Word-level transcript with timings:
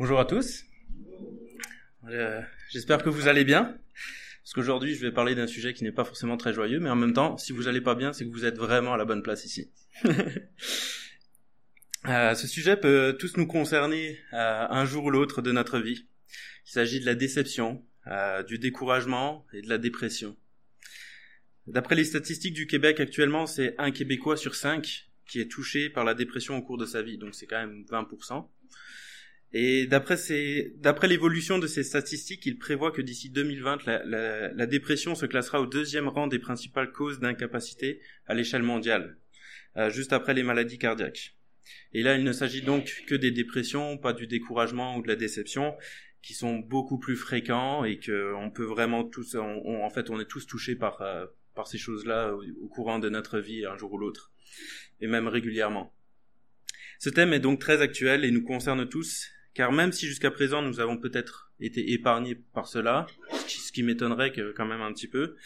Bonjour 0.00 0.18
à 0.18 0.24
tous. 0.24 0.64
Euh, 2.08 2.40
J'espère 2.70 3.02
que 3.02 3.10
vous 3.10 3.28
allez 3.28 3.44
bien. 3.44 3.76
Parce 4.42 4.54
qu'aujourd'hui, 4.54 4.94
je 4.94 5.02
vais 5.02 5.12
parler 5.12 5.34
d'un 5.34 5.46
sujet 5.46 5.74
qui 5.74 5.84
n'est 5.84 5.92
pas 5.92 6.04
forcément 6.04 6.38
très 6.38 6.54
joyeux, 6.54 6.80
mais 6.80 6.88
en 6.88 6.96
même 6.96 7.12
temps, 7.12 7.36
si 7.36 7.52
vous 7.52 7.68
allez 7.68 7.82
pas 7.82 7.94
bien, 7.94 8.14
c'est 8.14 8.24
que 8.24 8.30
vous 8.30 8.46
êtes 8.46 8.56
vraiment 8.56 8.94
à 8.94 8.96
la 8.96 9.04
bonne 9.04 9.22
place 9.22 9.44
ici. 9.44 9.70
euh, 12.08 12.34
ce 12.34 12.46
sujet 12.46 12.78
peut 12.78 13.14
tous 13.20 13.36
nous 13.36 13.46
concerner 13.46 14.18
euh, 14.32 14.66
un 14.70 14.86
jour 14.86 15.04
ou 15.04 15.10
l'autre 15.10 15.42
de 15.42 15.52
notre 15.52 15.78
vie. 15.78 16.06
Il 16.66 16.70
s'agit 16.70 17.00
de 17.00 17.04
la 17.04 17.14
déception, 17.14 17.84
du 18.48 18.58
découragement 18.58 19.44
et 19.52 19.60
de 19.60 19.68
la 19.68 19.76
dépression. 19.76 20.34
D'après 21.66 21.94
les 21.94 22.04
statistiques 22.04 22.54
du 22.54 22.66
Québec 22.66 23.00
actuellement, 23.00 23.44
c'est 23.44 23.74
un 23.76 23.90
Québécois 23.90 24.38
sur 24.38 24.54
cinq 24.54 25.10
qui 25.28 25.42
est 25.42 25.50
touché 25.50 25.90
par 25.90 26.04
la 26.04 26.14
dépression 26.14 26.56
au 26.56 26.62
cours 26.62 26.78
de 26.78 26.86
sa 26.86 27.02
vie, 27.02 27.18
donc 27.18 27.34
c'est 27.34 27.46
quand 27.46 27.58
même 27.58 27.84
20%. 27.90 28.48
Et 29.52 29.86
d'après 29.86 30.16
ces, 30.16 30.74
d'après 30.76 31.08
l'évolution 31.08 31.58
de 31.58 31.66
ces 31.66 31.82
statistiques, 31.82 32.46
il 32.46 32.58
prévoit 32.58 32.92
que 32.92 33.02
d'ici 33.02 33.30
2020, 33.30 33.84
la, 33.84 34.04
la, 34.04 34.52
la, 34.52 34.66
dépression 34.66 35.16
se 35.16 35.26
classera 35.26 35.60
au 35.60 35.66
deuxième 35.66 36.06
rang 36.06 36.28
des 36.28 36.38
principales 36.38 36.92
causes 36.92 37.18
d'incapacité 37.18 38.00
à 38.26 38.34
l'échelle 38.34 38.62
mondiale, 38.62 39.18
euh, 39.76 39.90
juste 39.90 40.12
après 40.12 40.34
les 40.34 40.44
maladies 40.44 40.78
cardiaques. 40.78 41.34
Et 41.92 42.02
là, 42.02 42.14
il 42.14 42.22
ne 42.22 42.32
s'agit 42.32 42.62
donc 42.62 43.04
que 43.08 43.16
des 43.16 43.32
dépressions, 43.32 43.98
pas 43.98 44.12
du 44.12 44.28
découragement 44.28 44.96
ou 44.96 45.02
de 45.02 45.08
la 45.08 45.16
déception, 45.16 45.74
qui 46.22 46.34
sont 46.34 46.58
beaucoup 46.58 46.98
plus 46.98 47.16
fréquents 47.16 47.84
et 47.84 47.98
que 47.98 48.34
on 48.34 48.50
peut 48.50 48.64
vraiment 48.64 49.02
tous, 49.02 49.34
on, 49.34 49.62
on, 49.64 49.84
en 49.84 49.90
fait, 49.90 50.10
on 50.10 50.20
est 50.20 50.26
tous 50.26 50.46
touchés 50.46 50.76
par 50.76 51.02
euh, 51.02 51.26
par 51.56 51.66
ces 51.66 51.78
choses-là 51.78 52.34
au, 52.34 52.44
au 52.62 52.68
courant 52.68 53.00
de 53.00 53.08
notre 53.08 53.40
vie 53.40 53.66
un 53.66 53.76
jour 53.76 53.92
ou 53.92 53.98
l'autre, 53.98 54.30
et 55.00 55.08
même 55.08 55.26
régulièrement. 55.26 55.92
Ce 57.00 57.08
thème 57.08 57.32
est 57.32 57.40
donc 57.40 57.60
très 57.60 57.80
actuel 57.80 58.24
et 58.24 58.30
nous 58.30 58.44
concerne 58.44 58.88
tous, 58.88 59.30
car 59.54 59.72
même 59.72 59.92
si 59.92 60.06
jusqu'à 60.06 60.30
présent 60.30 60.62
nous 60.62 60.80
avons 60.80 60.96
peut-être 60.96 61.50
été 61.60 61.92
épargnés 61.92 62.34
par 62.34 62.66
cela, 62.66 63.06
ce 63.46 63.72
qui 63.72 63.82
m'étonnerait 63.82 64.32
quand 64.56 64.66
même 64.66 64.80
un 64.80 64.92
petit 64.92 65.08
peu, 65.08 65.36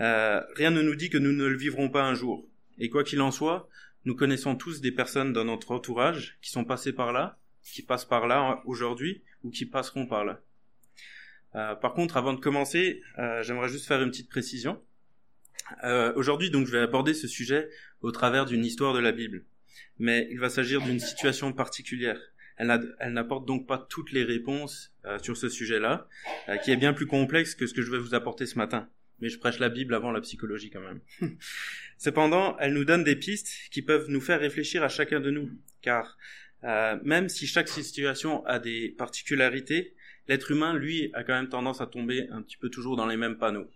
euh, 0.00 0.40
rien 0.54 0.70
ne 0.70 0.82
nous 0.82 0.96
dit 0.96 1.10
que 1.10 1.18
nous 1.18 1.32
ne 1.32 1.46
le 1.46 1.56
vivrons 1.56 1.88
pas 1.88 2.04
un 2.04 2.14
jour. 2.14 2.48
Et 2.78 2.88
quoi 2.88 3.04
qu'il 3.04 3.20
en 3.20 3.30
soit, 3.30 3.68
nous 4.04 4.16
connaissons 4.16 4.56
tous 4.56 4.80
des 4.80 4.92
personnes 4.92 5.32
dans 5.32 5.44
notre 5.44 5.70
entourage 5.70 6.36
qui 6.42 6.50
sont 6.50 6.64
passées 6.64 6.92
par 6.92 7.12
là, 7.12 7.38
qui 7.62 7.82
passent 7.82 8.04
par 8.04 8.26
là 8.26 8.60
aujourd'hui 8.66 9.22
ou 9.42 9.50
qui 9.50 9.66
passeront 9.66 10.06
par 10.06 10.24
là. 10.24 10.40
Euh, 11.54 11.74
par 11.76 11.94
contre, 11.94 12.16
avant 12.16 12.32
de 12.32 12.40
commencer, 12.40 13.00
euh, 13.18 13.42
j'aimerais 13.42 13.68
juste 13.68 13.86
faire 13.86 14.02
une 14.02 14.10
petite 14.10 14.28
précision. 14.28 14.82
Aujourd'hui, 16.14 16.50
donc, 16.50 16.66
je 16.66 16.72
vais 16.72 16.80
aborder 16.80 17.14
ce 17.14 17.26
sujet 17.26 17.70
au 18.02 18.12
travers 18.12 18.44
d'une 18.44 18.66
histoire 18.66 18.92
de 18.92 18.98
la 18.98 19.12
Bible, 19.12 19.46
mais 19.98 20.28
il 20.30 20.38
va 20.38 20.50
s'agir 20.50 20.82
d'une 20.82 21.00
situation 21.00 21.54
particulière. 21.54 22.20
Elle 22.56 23.12
n'apporte 23.12 23.46
donc 23.46 23.66
pas 23.66 23.78
toutes 23.78 24.12
les 24.12 24.22
réponses 24.22 24.94
euh, 25.04 25.18
sur 25.18 25.36
ce 25.36 25.48
sujet-là, 25.48 26.08
euh, 26.48 26.56
qui 26.56 26.70
est 26.70 26.76
bien 26.76 26.92
plus 26.92 27.06
complexe 27.06 27.54
que 27.54 27.66
ce 27.66 27.74
que 27.74 27.82
je 27.82 27.90
vais 27.90 27.98
vous 27.98 28.14
apporter 28.14 28.46
ce 28.46 28.56
matin. 28.58 28.88
Mais 29.20 29.28
je 29.28 29.38
prêche 29.38 29.58
la 29.58 29.68
Bible 29.68 29.94
avant 29.94 30.12
la 30.12 30.20
psychologie 30.20 30.70
quand 30.70 30.80
même. 30.80 31.00
Cependant, 31.98 32.56
elle 32.58 32.74
nous 32.74 32.84
donne 32.84 33.04
des 33.04 33.16
pistes 33.16 33.50
qui 33.70 33.82
peuvent 33.82 34.06
nous 34.08 34.20
faire 34.20 34.40
réfléchir 34.40 34.82
à 34.82 34.88
chacun 34.88 35.20
de 35.20 35.30
nous, 35.30 35.50
car 35.82 36.16
euh, 36.64 36.96
même 37.02 37.28
si 37.28 37.46
chaque 37.46 37.68
situation 37.68 38.44
a 38.46 38.58
des 38.58 38.88
particularités, 38.90 39.94
l'être 40.28 40.50
humain, 40.50 40.74
lui, 40.74 41.10
a 41.14 41.24
quand 41.24 41.34
même 41.34 41.48
tendance 41.48 41.80
à 41.80 41.86
tomber 41.86 42.28
un 42.30 42.42
petit 42.42 42.56
peu 42.56 42.70
toujours 42.70 42.96
dans 42.96 43.06
les 43.06 43.16
mêmes 43.16 43.36
panneaux. 43.36 43.68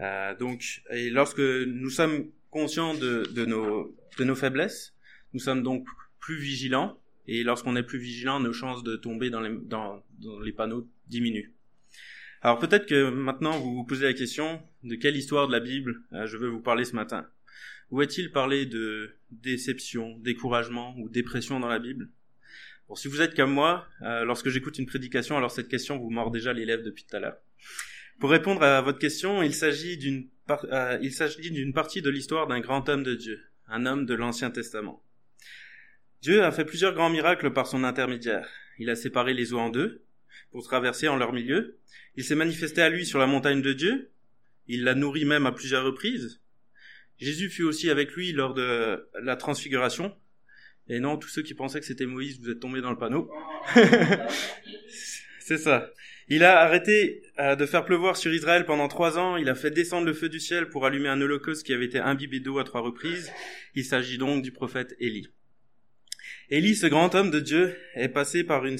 Euh, 0.00 0.34
donc, 0.36 0.82
et 0.90 1.10
lorsque 1.10 1.40
nous 1.40 1.90
sommes 1.90 2.30
conscients 2.50 2.94
de, 2.94 3.24
de, 3.34 3.44
nos, 3.44 3.94
de 4.18 4.24
nos 4.24 4.34
faiblesses, 4.34 4.94
nous 5.32 5.40
sommes 5.40 5.62
donc 5.62 5.86
plus 6.20 6.38
vigilants 6.38 6.99
et 7.32 7.44
lorsqu'on 7.44 7.76
est 7.76 7.84
plus 7.84 8.00
vigilant, 8.00 8.40
nos 8.40 8.52
chances 8.52 8.82
de 8.82 8.96
tomber 8.96 9.30
dans 9.30 9.40
les, 9.40 10.52
panneaux 10.52 10.90
diminuent. 11.06 11.54
Alors 12.42 12.58
peut-être 12.58 12.86
que 12.86 13.08
maintenant 13.08 13.56
vous 13.60 13.72
vous 13.72 13.84
posez 13.84 14.04
la 14.04 14.14
question 14.14 14.60
de 14.82 14.96
quelle 14.96 15.16
histoire 15.16 15.46
de 15.46 15.52
la 15.52 15.60
Bible 15.60 16.02
euh, 16.12 16.26
je 16.26 16.36
veux 16.36 16.48
vous 16.48 16.60
parler 16.60 16.84
ce 16.84 16.96
matin? 16.96 17.28
Où 17.92 18.02
est-il 18.02 18.32
parlé 18.32 18.66
de 18.66 19.14
déception, 19.30 20.18
découragement 20.18 20.96
ou 20.98 21.08
dépression 21.08 21.60
dans 21.60 21.68
la 21.68 21.78
Bible? 21.78 22.10
Si 22.96 23.06
vous 23.06 23.20
êtes 23.20 23.36
comme 23.36 23.52
moi, 23.52 23.86
euh, 24.02 24.24
lorsque 24.24 24.48
j'écoute 24.48 24.78
une 24.78 24.86
prédication, 24.86 25.36
alors 25.36 25.52
cette 25.52 25.68
question 25.68 25.98
vous 25.98 26.10
mord 26.10 26.32
déjà 26.32 26.52
les 26.52 26.64
lèvres 26.64 26.82
depuis 26.82 27.04
tout 27.04 27.14
à 27.14 27.20
l'heure. 27.20 27.36
Pour 28.18 28.30
répondre 28.30 28.64
à 28.64 28.82
votre 28.82 28.98
question, 28.98 29.40
il 29.40 29.54
s'agit 29.54 29.96
d'une 29.96 30.28
euh, 30.50 30.98
il 31.00 31.12
s'agit 31.12 31.52
d'une 31.52 31.72
partie 31.72 32.02
de 32.02 32.10
l'histoire 32.10 32.48
d'un 32.48 32.58
grand 32.58 32.88
homme 32.88 33.04
de 33.04 33.14
Dieu, 33.14 33.40
un 33.68 33.86
homme 33.86 34.04
de 34.04 34.14
l'Ancien 34.14 34.50
Testament. 34.50 35.00
Dieu 36.22 36.44
a 36.44 36.52
fait 36.52 36.66
plusieurs 36.66 36.92
grands 36.92 37.08
miracles 37.08 37.52
par 37.52 37.66
son 37.66 37.82
intermédiaire. 37.82 38.48
Il 38.78 38.90
a 38.90 38.96
séparé 38.96 39.32
les 39.32 39.54
eaux 39.54 39.58
en 39.58 39.70
deux 39.70 40.04
pour 40.50 40.62
traverser 40.62 41.08
en 41.08 41.16
leur 41.16 41.32
milieu. 41.32 41.78
Il 42.16 42.24
s'est 42.24 42.34
manifesté 42.34 42.82
à 42.82 42.90
lui 42.90 43.06
sur 43.06 43.18
la 43.18 43.26
montagne 43.26 43.62
de 43.62 43.72
Dieu. 43.72 44.10
Il 44.66 44.84
l'a 44.84 44.94
nourri 44.94 45.24
même 45.24 45.46
à 45.46 45.52
plusieurs 45.52 45.84
reprises. 45.84 46.40
Jésus 47.18 47.48
fut 47.48 47.62
aussi 47.62 47.88
avec 47.88 48.12
lui 48.12 48.32
lors 48.32 48.52
de 48.52 49.08
la 49.22 49.36
transfiguration. 49.36 50.14
Et 50.88 51.00
non, 51.00 51.16
tous 51.16 51.28
ceux 51.28 51.42
qui 51.42 51.54
pensaient 51.54 51.80
que 51.80 51.86
c'était 51.86 52.06
Moïse, 52.06 52.40
vous 52.40 52.50
êtes 52.50 52.60
tombés 52.60 52.80
dans 52.80 52.90
le 52.90 52.98
panneau. 52.98 53.30
C'est 55.40 55.58
ça. 55.58 55.90
Il 56.28 56.44
a 56.44 56.60
arrêté 56.60 57.22
euh, 57.38 57.56
de 57.56 57.66
faire 57.66 57.84
pleuvoir 57.84 58.16
sur 58.16 58.32
Israël 58.32 58.66
pendant 58.66 58.88
trois 58.88 59.18
ans. 59.18 59.36
Il 59.36 59.48
a 59.48 59.54
fait 59.54 59.70
descendre 59.70 60.06
le 60.06 60.12
feu 60.12 60.28
du 60.28 60.38
ciel 60.38 60.68
pour 60.68 60.86
allumer 60.86 61.08
un 61.08 61.20
holocauste 61.20 61.64
qui 61.64 61.72
avait 61.72 61.86
été 61.86 61.98
imbibé 61.98 62.40
d'eau 62.40 62.58
à 62.58 62.64
trois 62.64 62.82
reprises. 62.82 63.32
Il 63.74 63.84
s'agit 63.84 64.18
donc 64.18 64.42
du 64.42 64.52
prophète 64.52 64.94
Élie. 65.00 65.28
Élie, 66.52 66.74
ce 66.74 66.88
grand 66.88 67.14
homme 67.14 67.30
de 67.30 67.38
Dieu, 67.38 67.76
est 67.94 68.08
passé 68.08 68.42
par 68.42 68.66
une, 68.66 68.76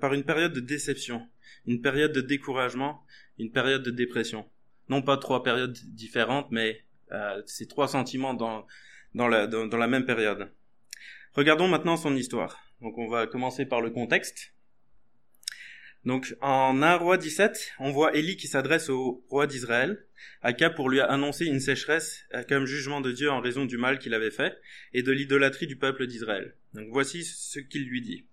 par 0.00 0.14
une 0.14 0.24
période 0.24 0.54
de 0.54 0.60
déception, 0.60 1.28
une 1.66 1.82
période 1.82 2.12
de 2.12 2.22
découragement, 2.22 3.02
une 3.38 3.52
période 3.52 3.82
de 3.82 3.90
dépression. 3.90 4.48
Non 4.88 5.02
pas 5.02 5.18
trois 5.18 5.42
périodes 5.42 5.76
différentes, 5.88 6.50
mais 6.50 6.80
euh, 7.12 7.42
ces 7.44 7.68
trois 7.68 7.88
sentiments 7.88 8.32
dans, 8.32 8.66
dans, 9.14 9.28
la, 9.28 9.46
dans 9.46 9.76
la 9.76 9.86
même 9.86 10.06
période. 10.06 10.50
Regardons 11.34 11.68
maintenant 11.68 11.98
son 11.98 12.16
histoire. 12.16 12.58
Donc 12.80 12.96
on 12.96 13.06
va 13.06 13.26
commencer 13.26 13.66
par 13.66 13.82
le 13.82 13.90
contexte. 13.90 14.54
Donc 16.04 16.34
en 16.40 16.82
1 16.82 16.96
roi 16.96 17.18
17, 17.18 17.72
on 17.78 17.90
voit 17.90 18.16
Élie 18.16 18.36
qui 18.36 18.48
s'adresse 18.48 18.88
au 18.88 19.22
roi 19.28 19.46
d'Israël, 19.46 20.06
Akab 20.40 20.74
pour 20.74 20.88
lui 20.88 21.00
annoncer 21.00 21.44
une 21.44 21.60
sécheresse 21.60 22.24
euh, 22.34 22.42
comme 22.48 22.64
jugement 22.64 23.02
de 23.02 23.12
Dieu 23.12 23.30
en 23.30 23.40
raison 23.40 23.66
du 23.66 23.76
mal 23.76 23.98
qu'il 23.98 24.14
avait 24.14 24.30
fait 24.30 24.58
et 24.94 25.02
de 25.02 25.12
l'idolâtrie 25.12 25.66
du 25.66 25.76
peuple 25.76 26.06
d'Israël. 26.06 26.54
Donc 26.72 26.88
voici 26.90 27.24
ce 27.24 27.58
qu'il 27.58 27.86
lui 27.86 28.00
dit. 28.00 28.24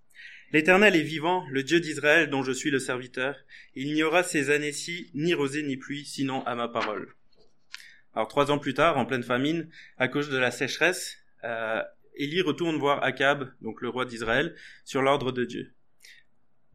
L'Éternel 0.53 0.95
est 0.95 1.01
vivant, 1.01 1.45
le 1.51 1.61
Dieu 1.61 1.81
d'Israël 1.81 2.29
dont 2.29 2.41
je 2.41 2.53
suis 2.53 2.71
le 2.71 2.79
serviteur. 2.79 3.35
Il 3.75 3.93
n'y 3.93 4.03
aura 4.03 4.23
ces 4.23 4.49
années-ci 4.49 5.11
ni 5.13 5.33
rosée 5.33 5.63
ni 5.63 5.75
pluie, 5.75 6.05
sinon 6.05 6.45
à 6.45 6.55
ma 6.55 6.69
parole. 6.69 7.13
Alors 8.15 8.29
trois 8.29 8.49
ans 8.49 8.57
plus 8.57 8.73
tard, 8.73 8.97
en 8.97 9.05
pleine 9.05 9.23
famine, 9.23 9.69
à 9.97 10.07
cause 10.07 10.29
de 10.29 10.37
la 10.37 10.51
sécheresse, 10.51 11.17
euh, 11.43 11.81
Élie 12.15 12.41
retourne 12.41 12.77
voir 12.77 13.03
Akab, 13.03 13.51
donc 13.61 13.81
le 13.81 13.89
roi 13.89 14.05
d'Israël, 14.05 14.55
sur 14.85 15.01
l'ordre 15.01 15.33
de 15.33 15.43
Dieu. 15.43 15.73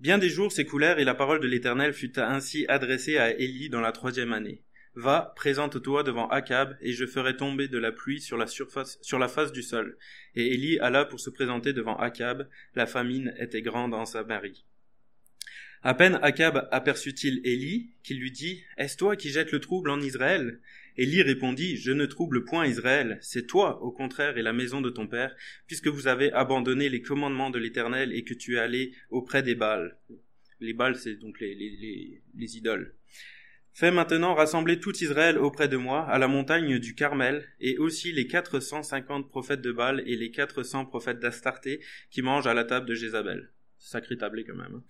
Bien 0.02 0.18
des 0.18 0.28
jours 0.28 0.50
s'écoulèrent 0.50 0.98
et 0.98 1.04
la 1.04 1.14
parole 1.14 1.38
de 1.38 1.46
l'Éternel 1.46 1.92
fut 1.92 2.18
ainsi 2.18 2.66
adressée 2.66 3.18
à 3.18 3.38
Élie 3.38 3.68
dans 3.68 3.80
la 3.80 3.92
troisième 3.92 4.32
année. 4.32 4.60
Va, 4.96 5.32
présente-toi 5.36 6.02
devant 6.02 6.26
Akab, 6.26 6.76
et 6.80 6.90
je 6.90 7.06
ferai 7.06 7.36
tomber 7.36 7.68
de 7.68 7.78
la 7.78 7.92
pluie 7.92 8.20
sur 8.20 8.36
la 8.36 8.48
surface, 8.48 8.98
face 9.28 9.52
du 9.52 9.62
sol. 9.62 9.96
Et 10.34 10.54
Élie 10.54 10.80
alla 10.80 11.04
pour 11.04 11.20
se 11.20 11.30
présenter 11.30 11.72
devant 11.72 11.94
Akab. 11.98 12.48
La 12.74 12.86
famine 12.86 13.32
était 13.38 13.62
grande 13.62 13.94
en 13.94 14.04
Samarie. 14.04 14.64
À 15.84 15.94
peine 15.94 16.18
Akab 16.22 16.68
aperçut-il 16.72 17.40
Élie, 17.44 17.92
qui 18.02 18.14
lui 18.14 18.32
dit, 18.32 18.64
Est-ce 18.78 18.96
toi 18.96 19.14
qui 19.14 19.30
jettes 19.30 19.52
le 19.52 19.60
trouble 19.60 19.88
en 19.88 20.00
Israël? 20.00 20.58
Élie 20.96 21.22
répondit, 21.22 21.76
Je 21.76 21.92
ne 21.92 22.06
trouble 22.06 22.44
point 22.44 22.66
Israël, 22.66 23.18
c'est 23.20 23.46
toi, 23.46 23.82
au 23.82 23.92
contraire, 23.92 24.36
et 24.38 24.42
la 24.42 24.52
maison 24.52 24.80
de 24.80 24.90
ton 24.90 25.06
père, 25.06 25.34
puisque 25.66 25.88
vous 25.88 26.06
avez 26.06 26.32
abandonné 26.32 26.88
les 26.88 27.02
commandements 27.02 27.50
de 27.50 27.58
l'Éternel 27.58 28.12
et 28.12 28.24
que 28.24 28.34
tu 28.34 28.56
es 28.56 28.58
allé 28.58 28.92
auprès 29.10 29.42
des 29.42 29.54
Baals. 29.54 29.96
Les 30.60 30.72
Baals, 30.72 30.96
c'est 30.96 31.16
donc 31.16 31.40
les, 31.40 31.54
les, 31.54 31.70
les, 31.70 32.22
les 32.36 32.56
idoles. 32.56 32.94
Fais 33.74 33.90
maintenant 33.90 34.34
rassembler 34.34 34.78
tout 34.78 34.94
Israël 35.02 35.38
auprès 35.38 35.66
de 35.66 35.78
moi, 35.78 36.06
à 36.06 36.18
la 36.18 36.28
montagne 36.28 36.78
du 36.78 36.94
Carmel, 36.94 37.48
et 37.58 37.78
aussi 37.78 38.12
les 38.12 38.26
quatre 38.26 38.60
cent 38.60 38.82
cinquante 38.82 39.30
prophètes 39.30 39.62
de 39.62 39.72
Baal 39.72 40.02
et 40.06 40.16
les 40.16 40.30
quatre 40.30 40.62
cents 40.62 40.84
prophètes 40.84 41.20
d'Astarté 41.20 41.80
qui 42.10 42.20
mangent 42.20 42.46
à 42.46 42.54
la 42.54 42.64
table 42.64 42.86
de 42.86 42.94
Jézabel. 42.94 43.50
Sacré 43.78 44.16
tablé 44.16 44.44
quand 44.44 44.54
même. 44.54 44.82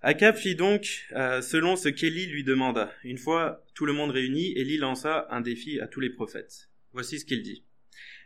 Akab 0.00 0.36
fit 0.36 0.54
donc 0.54 1.06
euh, 1.12 1.42
selon 1.42 1.74
ce 1.74 1.88
qu'Élie 1.88 2.26
lui 2.26 2.44
demanda. 2.44 2.92
Une 3.02 3.18
fois 3.18 3.64
tout 3.74 3.84
le 3.84 3.92
monde 3.92 4.12
réuni, 4.12 4.52
Élie 4.56 4.78
lança 4.78 5.26
un 5.30 5.40
défi 5.40 5.80
à 5.80 5.88
tous 5.88 6.00
les 6.00 6.10
prophètes. 6.10 6.70
Voici 6.92 7.18
ce 7.18 7.24
qu'il 7.24 7.42
dit. 7.42 7.64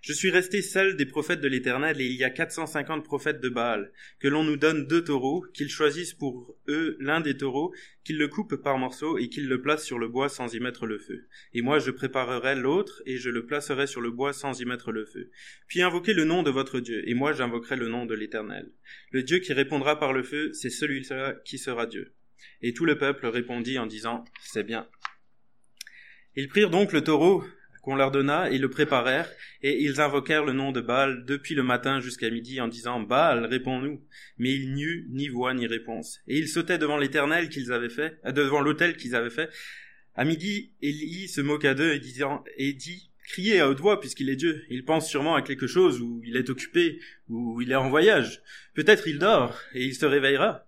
Je 0.02 0.12
suis 0.12 0.30
resté 0.30 0.62
seul 0.62 0.96
des 0.96 1.06
prophètes 1.06 1.40
de 1.40 1.46
l'Éternel, 1.46 2.00
et 2.00 2.06
il 2.06 2.16
y 2.16 2.24
a 2.24 2.30
450 2.30 3.04
prophètes 3.04 3.40
de 3.40 3.48
Baal. 3.48 3.92
Que 4.18 4.26
l'on 4.26 4.42
nous 4.42 4.56
donne 4.56 4.88
deux 4.88 5.04
taureaux, 5.04 5.44
qu'ils 5.54 5.70
choisissent 5.70 6.12
pour 6.12 6.58
eux 6.66 6.96
l'un 6.98 7.20
des 7.20 7.36
taureaux, 7.36 7.72
qu'ils 8.02 8.18
le 8.18 8.26
coupent 8.26 8.56
par 8.56 8.78
morceaux, 8.78 9.16
et 9.16 9.28
qu'ils 9.28 9.46
le 9.46 9.62
placent 9.62 9.84
sur 9.84 10.00
le 10.00 10.08
bois 10.08 10.28
sans 10.28 10.52
y 10.52 10.58
mettre 10.58 10.86
le 10.86 10.98
feu. 10.98 11.28
Et 11.54 11.62
moi 11.62 11.78
je 11.78 11.92
préparerai 11.92 12.56
l'autre, 12.56 13.00
et 13.06 13.16
je 13.16 13.30
le 13.30 13.46
placerai 13.46 13.86
sur 13.86 14.00
le 14.00 14.10
bois 14.10 14.32
sans 14.32 14.60
y 14.60 14.64
mettre 14.64 14.90
le 14.90 15.06
feu. 15.06 15.30
Puis 15.68 15.82
invoquez 15.82 16.14
le 16.14 16.24
nom 16.24 16.42
de 16.42 16.50
votre 16.50 16.80
Dieu, 16.80 17.08
et 17.08 17.14
moi 17.14 17.32
j'invoquerai 17.32 17.76
le 17.76 17.86
nom 17.86 18.04
de 18.04 18.14
l'Éternel. 18.16 18.72
Le 19.12 19.22
Dieu 19.22 19.38
qui 19.38 19.52
répondra 19.52 20.00
par 20.00 20.12
le 20.12 20.24
feu, 20.24 20.52
c'est 20.52 20.68
celui-là 20.68 21.36
qui 21.44 21.58
sera 21.58 21.86
Dieu. 21.86 22.12
Et 22.60 22.74
tout 22.74 22.86
le 22.86 22.98
peuple 22.98 23.28
répondit 23.28 23.78
en 23.78 23.86
disant, 23.86 24.24
C'est 24.42 24.64
bien. 24.64 24.88
Ils 26.34 26.48
prirent 26.48 26.70
donc 26.70 26.92
le 26.92 27.04
taureau 27.04 27.44
qu'on 27.82 27.96
leur 27.96 28.12
donna 28.12 28.50
et 28.50 28.58
le 28.58 28.70
préparèrent, 28.70 29.28
et 29.60 29.82
ils 29.82 30.00
invoquèrent 30.00 30.44
le 30.44 30.52
nom 30.52 30.72
de 30.72 30.80
Baal 30.80 31.24
depuis 31.26 31.54
le 31.54 31.64
matin 31.64 32.00
jusqu'à 32.00 32.30
midi 32.30 32.60
en 32.60 32.68
disant 32.68 33.00
Baal, 33.00 33.44
réponds-nous. 33.44 34.00
Mais 34.38 34.54
il 34.54 34.72
n'y 34.72 34.84
eut 34.84 35.06
ni 35.10 35.28
voix 35.28 35.52
ni 35.52 35.66
réponse. 35.66 36.20
Et 36.28 36.38
ils 36.38 36.48
sautaient 36.48 36.78
devant 36.78 36.96
l'éternel 36.96 37.48
qu'ils 37.48 37.72
avaient 37.72 37.90
fait, 37.90 38.18
euh, 38.24 38.32
devant 38.32 38.60
l'autel 38.60 38.96
qu'ils 38.96 39.16
avaient 39.16 39.30
fait. 39.30 39.50
À 40.14 40.24
midi, 40.24 40.72
Élie 40.80 41.28
se 41.28 41.40
moqua 41.40 41.74
d'eux 41.74 41.92
et, 41.92 41.98
disant, 41.98 42.44
et 42.56 42.72
dit 42.72 43.10
Criez 43.28 43.60
à 43.60 43.68
haute 43.68 43.80
voix 43.80 44.00
puisqu'il 44.00 44.30
est 44.30 44.36
Dieu. 44.36 44.64
Il 44.68 44.84
pense 44.84 45.08
sûrement 45.08 45.34
à 45.34 45.42
quelque 45.42 45.66
chose, 45.66 46.00
ou 46.00 46.20
il 46.24 46.36
est 46.36 46.50
occupé, 46.50 47.00
ou 47.28 47.60
il 47.62 47.72
est 47.72 47.76
en 47.76 47.88
voyage. 47.88 48.42
Peut-être 48.74 49.08
il 49.08 49.18
dort, 49.18 49.58
et 49.74 49.84
il 49.84 49.94
se 49.94 50.06
réveillera. 50.06 50.66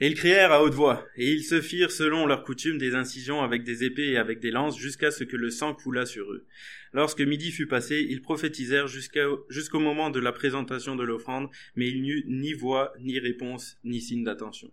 Et 0.00 0.06
ils 0.06 0.14
crièrent 0.14 0.52
à 0.52 0.62
haute 0.62 0.74
voix, 0.74 1.08
et 1.16 1.32
ils 1.32 1.42
se 1.42 1.60
firent 1.60 1.90
selon 1.90 2.24
leur 2.24 2.44
coutume 2.44 2.78
des 2.78 2.94
incisions 2.94 3.42
avec 3.42 3.64
des 3.64 3.82
épées 3.82 4.10
et 4.10 4.16
avec 4.16 4.38
des 4.38 4.52
lances 4.52 4.78
jusqu'à 4.78 5.10
ce 5.10 5.24
que 5.24 5.36
le 5.36 5.50
sang 5.50 5.74
coulât 5.74 6.06
sur 6.06 6.30
eux. 6.30 6.46
Lorsque 6.92 7.20
midi 7.20 7.50
fut 7.50 7.66
passé, 7.66 8.06
ils 8.08 8.22
prophétisèrent 8.22 8.86
jusqu'au 8.86 9.80
moment 9.80 10.10
de 10.10 10.20
la 10.20 10.30
présentation 10.30 10.94
de 10.94 11.02
l'offrande, 11.02 11.48
mais 11.74 11.88
il 11.88 12.02
n'y 12.02 12.10
eut 12.10 12.24
ni 12.28 12.52
voix, 12.52 12.92
ni 13.00 13.18
réponse, 13.18 13.76
ni 13.82 14.00
signe 14.00 14.22
d'attention. 14.22 14.70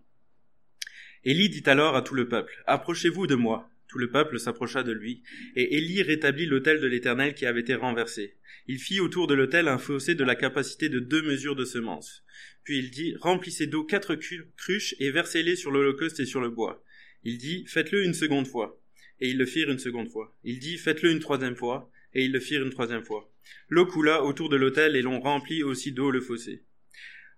Élie 1.24 1.50
dit 1.50 1.64
alors 1.66 1.96
à 1.96 2.04
tout 2.04 2.14
le 2.14 2.28
peuple, 2.28 2.64
Approchez-vous 2.68 3.26
de 3.26 3.36
moi. 3.36 3.68
Tout 3.88 3.98
le 3.98 4.12
peuple 4.12 4.40
s'approcha 4.40 4.84
de 4.84 4.92
lui, 4.92 5.24
et 5.56 5.78
Élie 5.78 6.04
rétablit 6.04 6.46
l'autel 6.46 6.80
de 6.80 6.88
l'Éternel 6.88 7.34
qui 7.34 7.46
avait 7.46 7.62
été 7.62 7.76
renversé. 7.76 8.36
Il 8.68 8.80
fit 8.80 9.00
autour 9.00 9.28
de 9.28 9.36
l'autel 9.36 9.68
un 9.68 9.78
fossé 9.78 10.16
de 10.16 10.24
la 10.24 10.36
capacité 10.36 10.90
de 10.90 11.00
deux 11.00 11.22
mesures 11.22 11.56
de 11.56 11.66
semences. 11.66 12.24
Puis 12.64 12.80
il 12.80 12.90
dit, 12.90 13.16
remplissez 13.20 13.68
d'eau 13.68 13.84
quatre 13.84 14.16
cruches 14.16 14.96
et 15.00 15.12
versez-les 15.12 15.56
sur 15.56 15.70
l'holocauste 15.70 16.20
et 16.20 16.26
sur 16.26 16.42
le 16.42 16.50
bois. 16.50 16.84
Il 17.24 17.38
dit, 17.38 17.66
faites-le 17.68 18.04
une 18.04 18.14
seconde 18.14 18.48
fois. 18.48 18.82
Et 19.20 19.30
ils 19.30 19.38
le 19.38 19.46
firent 19.46 19.70
une 19.70 19.80
seconde 19.80 20.10
fois. 20.10 20.36
Il 20.44 20.60
dit, 20.60 20.78
faites-le 20.78 21.12
une 21.12 21.20
troisième 21.20 21.56
fois. 21.56 21.92
Et 22.14 22.26
ils 22.26 22.32
le 22.32 22.40
firent 22.40 22.64
une 22.64 22.72
troisième 22.72 23.04
fois. 23.04 23.32
L'eau 23.70 23.86
coula 23.86 24.24
autour 24.24 24.50
de 24.50 24.56
l'autel 24.56 24.96
et 24.96 25.02
l'on 25.02 25.20
remplit 25.20 25.64
aussi 25.64 25.92
d'eau 25.92 26.10
le 26.10 26.22
fossé. 26.22 26.64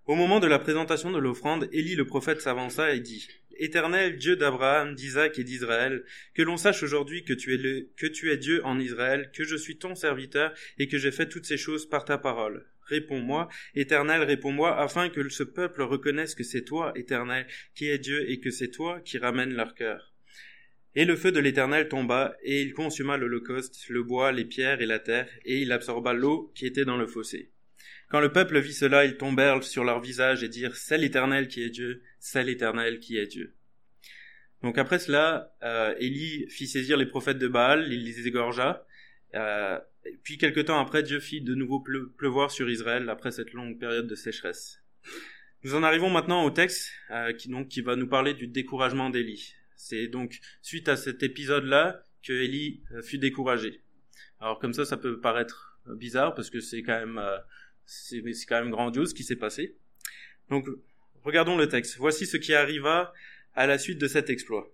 Au 0.06 0.16
moment 0.16 0.40
de 0.40 0.48
la 0.48 0.60
présentation 0.60 1.12
de 1.12 1.18
l'offrande, 1.18 1.68
Élie 1.74 1.96
le 1.96 2.06
prophète 2.06 2.40
s'avança 2.40 2.94
et 2.94 3.02
dit, 3.02 3.28
Éternel 3.60 4.18
Dieu 4.18 4.36
d'Abraham, 4.36 4.96
d'Isaac 4.96 5.40
et 5.40 5.44
d'Israël, 5.44 6.04
que 6.34 6.42
l'on 6.42 6.58
sache 6.58 6.84
aujourd'hui 6.84 7.24
que 7.24 7.34
tu 7.34 7.54
es 7.54 7.58
le, 7.58 7.90
que 7.98 8.08
tu 8.08 8.32
es 8.32 8.38
Dieu 8.38 8.64
en 8.66 8.80
Israël, 8.80 9.32
que 9.34 9.44
je 9.44 9.56
suis 9.56 9.78
ton 9.78 9.96
serviteur 9.96 10.54
et 10.78 10.88
que 10.88 10.98
j'ai 10.98 11.12
fait 11.12 11.30
toutes 11.30 11.46
ces 11.46 11.58
choses 11.58 11.88
par 11.88 12.06
ta 12.06 12.18
parole. 12.18 12.66
Réponds-moi, 12.88 13.50
Éternel, 13.76 14.24
réponds-moi, 14.24 14.80
afin 14.80 15.10
que 15.10 15.28
ce 15.30 15.44
peuple 15.44 15.82
reconnaisse 15.82 16.36
que 16.36 16.44
c'est 16.44 16.64
toi, 16.64 16.94
Éternel, 16.96 17.46
qui 17.76 17.90
es 17.90 17.98
Dieu, 17.98 18.30
et 18.30 18.40
que 18.40 18.50
c'est 18.50 18.72
toi 18.72 19.02
qui 19.04 19.18
ramènes 19.18 19.54
leur 19.54 19.76
cœur. 19.76 20.14
Et 20.96 21.06
le 21.06 21.16
feu 21.16 21.32
de 21.32 21.40
l'Éternel 21.40 21.90
tomba, 21.90 22.36
et 22.44 22.62
il 22.62 22.74
consuma 22.74 23.18
l'Holocauste, 23.18 23.90
le 23.90 24.04
bois, 24.04 24.32
les 24.32 24.46
pierres 24.46 24.82
et 24.82 24.86
la 24.86 25.00
terre, 25.00 25.30
et 25.46 25.62
il 25.62 25.72
absorba 25.72 26.14
l'eau 26.14 26.52
qui 26.56 26.66
était 26.66 26.86
dans 26.86 26.98
le 26.98 27.08
fossé. 27.08 27.52
Quand 28.10 28.22
le 28.22 28.32
peuple 28.32 28.60
vit 28.60 28.74
cela, 28.74 29.04
ils 29.04 29.18
tombèrent 29.18 29.64
sur 29.64 29.84
leur 29.84 30.00
visage 30.00 30.42
et 30.42 30.48
dirent 30.48 30.78
C'est 30.78 30.98
l'Éternel 30.98 31.50
qui 31.50 31.62
est 31.62 31.70
Dieu, 31.70 32.02
c'est 32.28 32.44
l'Éternel 32.44 33.00
qui 33.00 33.18
est 33.18 33.28
Dieu. 33.28 33.56
Donc 34.64 34.78
après 34.78 35.00
cela, 35.00 35.56
euh, 35.64 35.96
Élie 36.00 36.48
fit 36.50 36.68
saisir 36.68 36.98
les 36.98 37.06
prophètes 37.06 37.38
de 37.38 37.48
Baal, 37.48 37.92
il 37.92 38.04
les 38.04 38.28
égorgea, 38.28 38.86
euh, 39.36 39.80
puis 40.24 40.38
quelque 40.38 40.60
temps 40.60 40.80
après, 40.80 41.04
Dieu 41.04 41.20
fit 41.20 41.42
de 41.42 41.56
nouveau 41.56 41.80
pleuvoir 41.80 42.52
sur 42.52 42.70
Israël 42.70 43.10
après 43.10 43.32
cette 43.32 43.54
longue 43.54 43.80
période 43.80 44.08
de 44.08 44.16
sécheresse. 44.16 44.82
Nous 45.64 45.76
en 45.76 45.84
arrivons 45.84 46.10
maintenant 46.10 46.44
au 46.44 46.52
texte 46.52 46.92
euh, 47.12 47.34
qui, 47.34 47.50
donc, 47.50 47.70
qui 47.70 47.82
va 47.82 47.96
nous 47.96 48.08
parler 48.08 48.34
du 48.34 48.48
découragement 48.48 49.10
d'Élie. 49.10 49.54
C'est 49.76 50.08
donc 50.08 50.40
suite 50.62 50.90
à 50.90 50.98
cet 50.98 51.24
épisode-là 51.24 52.04
que 52.24 52.34
Élie 52.34 52.84
euh, 52.92 53.02
fut 53.02 53.20
découragé. 53.20 53.82
Alors 54.40 54.60
comme 54.60 54.74
ça, 54.74 54.86
ça 54.86 54.98
peut 54.98 55.20
paraître 55.20 55.80
bizarre 55.96 56.36
parce 56.36 56.50
que 56.50 56.60
c'est 56.60 56.84
quand 56.84 57.00
même 57.00 57.22
c'est 57.86 58.22
quand 58.48 58.60
même 58.62 58.72
grandiose 58.72 59.10
ce 59.12 59.16
qui 59.16 59.24
s'est 59.24 59.38
passé. 59.38 59.78
Donc 60.50 60.68
regardons 61.24 61.58
le 61.58 61.68
texte. 61.68 61.98
Voici 61.98 62.26
ce 62.26 62.38
qui 62.38 62.54
arriva 62.54 63.14
à 63.54 63.68
la 63.68 63.78
suite 63.78 64.00
de 64.00 64.08
cet 64.08 64.30
exploit. 64.30 64.74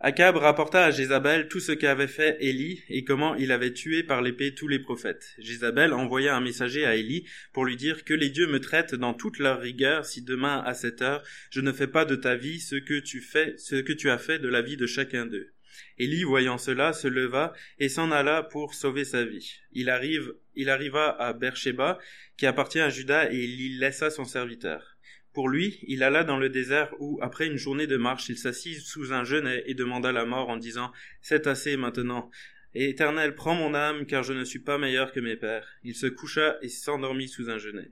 Akab 0.00 0.36
rapporta 0.36 0.84
à 0.84 0.92
Jézabel 0.92 1.48
tout 1.48 1.58
ce 1.58 1.72
qu'avait 1.72 2.06
fait 2.06 2.36
Élie 2.38 2.84
et 2.88 3.02
comment 3.02 3.34
il 3.34 3.50
avait 3.50 3.72
tué 3.72 4.04
par 4.04 4.22
l'épée 4.22 4.54
tous 4.54 4.68
les 4.68 4.78
prophètes. 4.78 5.34
Jézabel 5.38 5.92
envoya 5.92 6.36
un 6.36 6.40
messager 6.40 6.84
à 6.84 6.94
Élie 6.94 7.26
pour 7.52 7.64
lui 7.64 7.76
dire 7.76 8.04
que 8.04 8.14
les 8.14 8.30
dieux 8.30 8.46
me 8.46 8.60
traitent 8.60 8.94
dans 8.94 9.12
toute 9.12 9.40
leur 9.40 9.60
rigueur 9.60 10.06
si 10.06 10.22
demain 10.22 10.62
à 10.64 10.74
cette 10.74 11.02
heure 11.02 11.24
je 11.50 11.60
ne 11.60 11.72
fais 11.72 11.88
pas 11.88 12.04
de 12.04 12.14
ta 12.14 12.36
vie 12.36 12.60
ce 12.60 12.76
que 12.76 13.00
tu 13.00 13.20
fais, 13.20 13.56
ce 13.58 13.74
que 13.74 13.92
tu 13.92 14.08
as 14.08 14.18
fait 14.18 14.38
de 14.38 14.46
la 14.46 14.62
vie 14.62 14.76
de 14.76 14.86
chacun 14.86 15.26
d'eux. 15.26 15.52
Élie, 15.98 16.24
voyant 16.24 16.58
cela, 16.58 16.92
se 16.92 17.08
leva 17.08 17.52
et 17.78 17.88
s'en 17.88 18.10
alla 18.10 18.42
pour 18.42 18.74
sauver 18.74 19.04
sa 19.04 19.24
vie. 19.24 19.60
Il 19.72 19.90
arrive, 19.90 20.34
il 20.54 20.70
arriva 20.70 21.10
à 21.10 21.32
Beersheba, 21.32 21.98
qui 22.36 22.46
appartient 22.46 22.80
à 22.80 22.90
Juda, 22.90 23.32
et 23.32 23.36
il 23.36 23.60
y 23.60 23.78
laissa 23.78 24.10
son 24.10 24.24
serviteur. 24.24 24.98
Pour 25.32 25.48
lui, 25.48 25.78
il 25.82 26.02
alla 26.02 26.24
dans 26.24 26.38
le 26.38 26.48
désert 26.48 26.94
où, 26.98 27.18
après 27.22 27.46
une 27.46 27.56
journée 27.56 27.86
de 27.86 27.96
marche, 27.96 28.28
il 28.28 28.38
s'assit 28.38 28.80
sous 28.80 29.12
un 29.12 29.24
genêt 29.24 29.62
et 29.66 29.74
demanda 29.74 30.10
la 30.10 30.24
mort 30.24 30.48
en 30.48 30.56
disant 30.56 30.92
C'est 31.20 31.46
assez 31.46 31.76
maintenant. 31.76 32.30
Éternel, 32.74 33.34
prends 33.34 33.54
mon 33.54 33.74
âme, 33.74 34.06
car 34.06 34.22
je 34.22 34.32
ne 34.32 34.44
suis 34.44 34.58
pas 34.58 34.78
meilleur 34.78 35.12
que 35.12 35.20
mes 35.20 35.36
pères. 35.36 35.66
Il 35.84 35.94
se 35.94 36.06
coucha 36.06 36.58
et 36.62 36.68
s'endormit 36.68 37.28
sous 37.28 37.50
un 37.50 37.58
genêt. 37.58 37.90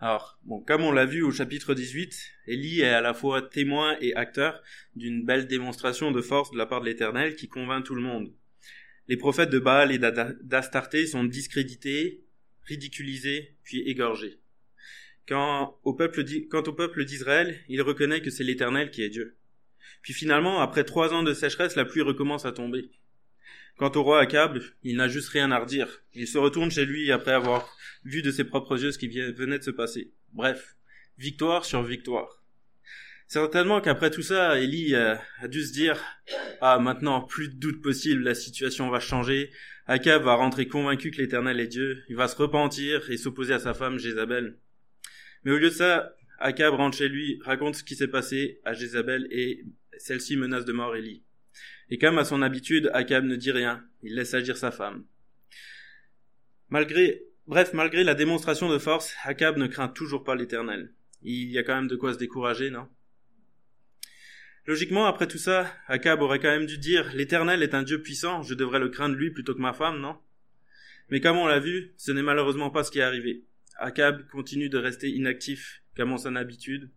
Alors, 0.00 0.38
bon, 0.44 0.60
comme 0.60 0.84
on 0.84 0.92
l'a 0.92 1.06
vu 1.06 1.22
au 1.22 1.32
chapitre 1.32 1.74
18, 1.74 2.32
Élie 2.46 2.82
est 2.82 2.90
à 2.90 3.00
la 3.00 3.14
fois 3.14 3.42
témoin 3.42 3.96
et 4.00 4.14
acteur 4.14 4.62
d'une 4.94 5.24
belle 5.24 5.48
démonstration 5.48 6.12
de 6.12 6.20
force 6.20 6.52
de 6.52 6.58
la 6.58 6.66
part 6.66 6.80
de 6.80 6.86
l'Éternel 6.86 7.34
qui 7.34 7.48
convainc 7.48 7.84
tout 7.84 7.96
le 7.96 8.02
monde. 8.02 8.32
Les 9.08 9.16
prophètes 9.16 9.50
de 9.50 9.58
Baal 9.58 9.90
et 9.90 9.98
d'Astarté 9.98 11.06
sont 11.06 11.24
discrédités, 11.24 12.22
ridiculisés, 12.62 13.56
puis 13.64 13.80
égorgés. 13.88 14.38
Quand 15.26 15.80
quant 15.82 16.62
au 16.62 16.72
peuple 16.72 17.04
d'Israël, 17.04 17.58
il 17.68 17.82
reconnaît 17.82 18.22
que 18.22 18.30
c'est 18.30 18.44
l'Éternel 18.44 18.90
qui 18.90 19.02
est 19.02 19.08
Dieu. 19.08 19.36
Puis 20.02 20.12
finalement, 20.12 20.60
après 20.60 20.84
trois 20.84 21.12
ans 21.12 21.24
de 21.24 21.34
sécheresse, 21.34 21.74
la 21.74 21.84
pluie 21.84 22.02
recommence 22.02 22.46
à 22.46 22.52
tomber. 22.52 22.90
Quant 23.78 23.92
au 23.94 24.02
roi 24.02 24.20
Akab, 24.20 24.58
il 24.82 24.96
n'a 24.96 25.06
juste 25.06 25.28
rien 25.28 25.52
à 25.52 25.58
redire. 25.60 26.02
Il 26.12 26.26
se 26.26 26.36
retourne 26.36 26.68
chez 26.68 26.84
lui 26.84 27.12
après 27.12 27.30
avoir 27.32 27.72
vu 28.04 28.22
de 28.22 28.32
ses 28.32 28.42
propres 28.42 28.82
yeux 28.82 28.90
ce 28.90 28.98
qui 28.98 29.08
venait 29.08 29.60
de 29.60 29.62
se 29.62 29.70
passer. 29.70 30.12
Bref, 30.32 30.76
victoire 31.16 31.64
sur 31.64 31.84
victoire. 31.84 32.42
Certainement 33.28 33.80
qu'après 33.80 34.10
tout 34.10 34.22
ça, 34.22 34.58
Élie 34.58 34.96
a, 34.96 35.22
a 35.40 35.46
dû 35.46 35.62
se 35.62 35.72
dire 35.72 36.02
Ah, 36.60 36.80
maintenant, 36.80 37.20
plus 37.20 37.50
de 37.50 37.54
doute 37.54 37.80
possible, 37.80 38.24
la 38.24 38.34
situation 38.34 38.90
va 38.90 38.98
changer. 38.98 39.52
Akab 39.86 40.24
va 40.24 40.34
rentrer 40.34 40.66
convaincu 40.66 41.12
que 41.12 41.18
l'Éternel 41.18 41.60
est 41.60 41.68
Dieu. 41.68 42.02
Il 42.08 42.16
va 42.16 42.26
se 42.26 42.36
repentir 42.36 43.08
et 43.10 43.16
s'opposer 43.16 43.54
à 43.54 43.60
sa 43.60 43.74
femme 43.74 43.98
Jézabel. 43.98 44.58
Mais 45.44 45.52
au 45.52 45.58
lieu 45.58 45.68
de 45.68 45.74
ça, 45.74 46.16
Akab 46.40 46.74
rentre 46.74 46.96
chez 46.96 47.08
lui, 47.08 47.38
raconte 47.44 47.76
ce 47.76 47.84
qui 47.84 47.94
s'est 47.94 48.08
passé 48.08 48.60
à 48.64 48.72
Jézabel 48.72 49.28
et 49.30 49.64
celle-ci 49.98 50.36
menace 50.36 50.64
de 50.64 50.72
mort 50.72 50.96
Élie. 50.96 51.22
Et 51.90 51.98
comme 51.98 52.18
à 52.18 52.24
son 52.24 52.42
habitude, 52.42 52.90
Akab 52.92 53.24
ne 53.24 53.36
dit 53.36 53.50
rien, 53.50 53.84
il 54.02 54.14
laisse 54.14 54.34
agir 54.34 54.56
sa 54.56 54.70
femme. 54.70 55.04
Malgré, 56.68 57.22
bref, 57.46 57.72
malgré 57.72 58.04
la 58.04 58.14
démonstration 58.14 58.68
de 58.68 58.78
force, 58.78 59.14
Akab 59.24 59.56
ne 59.56 59.66
craint 59.66 59.88
toujours 59.88 60.22
pas 60.22 60.34
l'Éternel. 60.34 60.92
Il 61.22 61.50
y 61.50 61.58
a 61.58 61.62
quand 61.62 61.74
même 61.74 61.88
de 61.88 61.96
quoi 61.96 62.12
se 62.12 62.18
décourager, 62.18 62.70
non? 62.70 62.88
Logiquement, 64.66 65.06
après 65.06 65.26
tout 65.26 65.38
ça, 65.38 65.74
Akab 65.86 66.20
aurait 66.20 66.40
quand 66.40 66.50
même 66.50 66.66
dû 66.66 66.76
dire 66.76 67.10
L'Éternel 67.14 67.62
est 67.62 67.74
un 67.74 67.82
Dieu 67.82 68.02
puissant, 68.02 68.42
je 68.42 68.52
devrais 68.52 68.78
le 68.78 68.90
craindre 68.90 69.14
lui 69.14 69.30
plutôt 69.30 69.54
que 69.54 69.62
ma 69.62 69.72
femme, 69.72 69.98
non? 69.98 70.18
Mais 71.08 71.20
comme 71.20 71.38
on 71.38 71.46
l'a 71.46 71.58
vu, 71.58 71.94
ce 71.96 72.12
n'est 72.12 72.22
malheureusement 72.22 72.68
pas 72.68 72.84
ce 72.84 72.90
qui 72.90 72.98
est 72.98 73.02
arrivé. 73.02 73.44
Akab 73.78 74.28
continue 74.28 74.68
de 74.68 74.76
rester 74.76 75.08
inactif, 75.08 75.82
comme 75.96 76.12
en 76.12 76.18
son 76.18 76.36
habitude, 76.36 76.90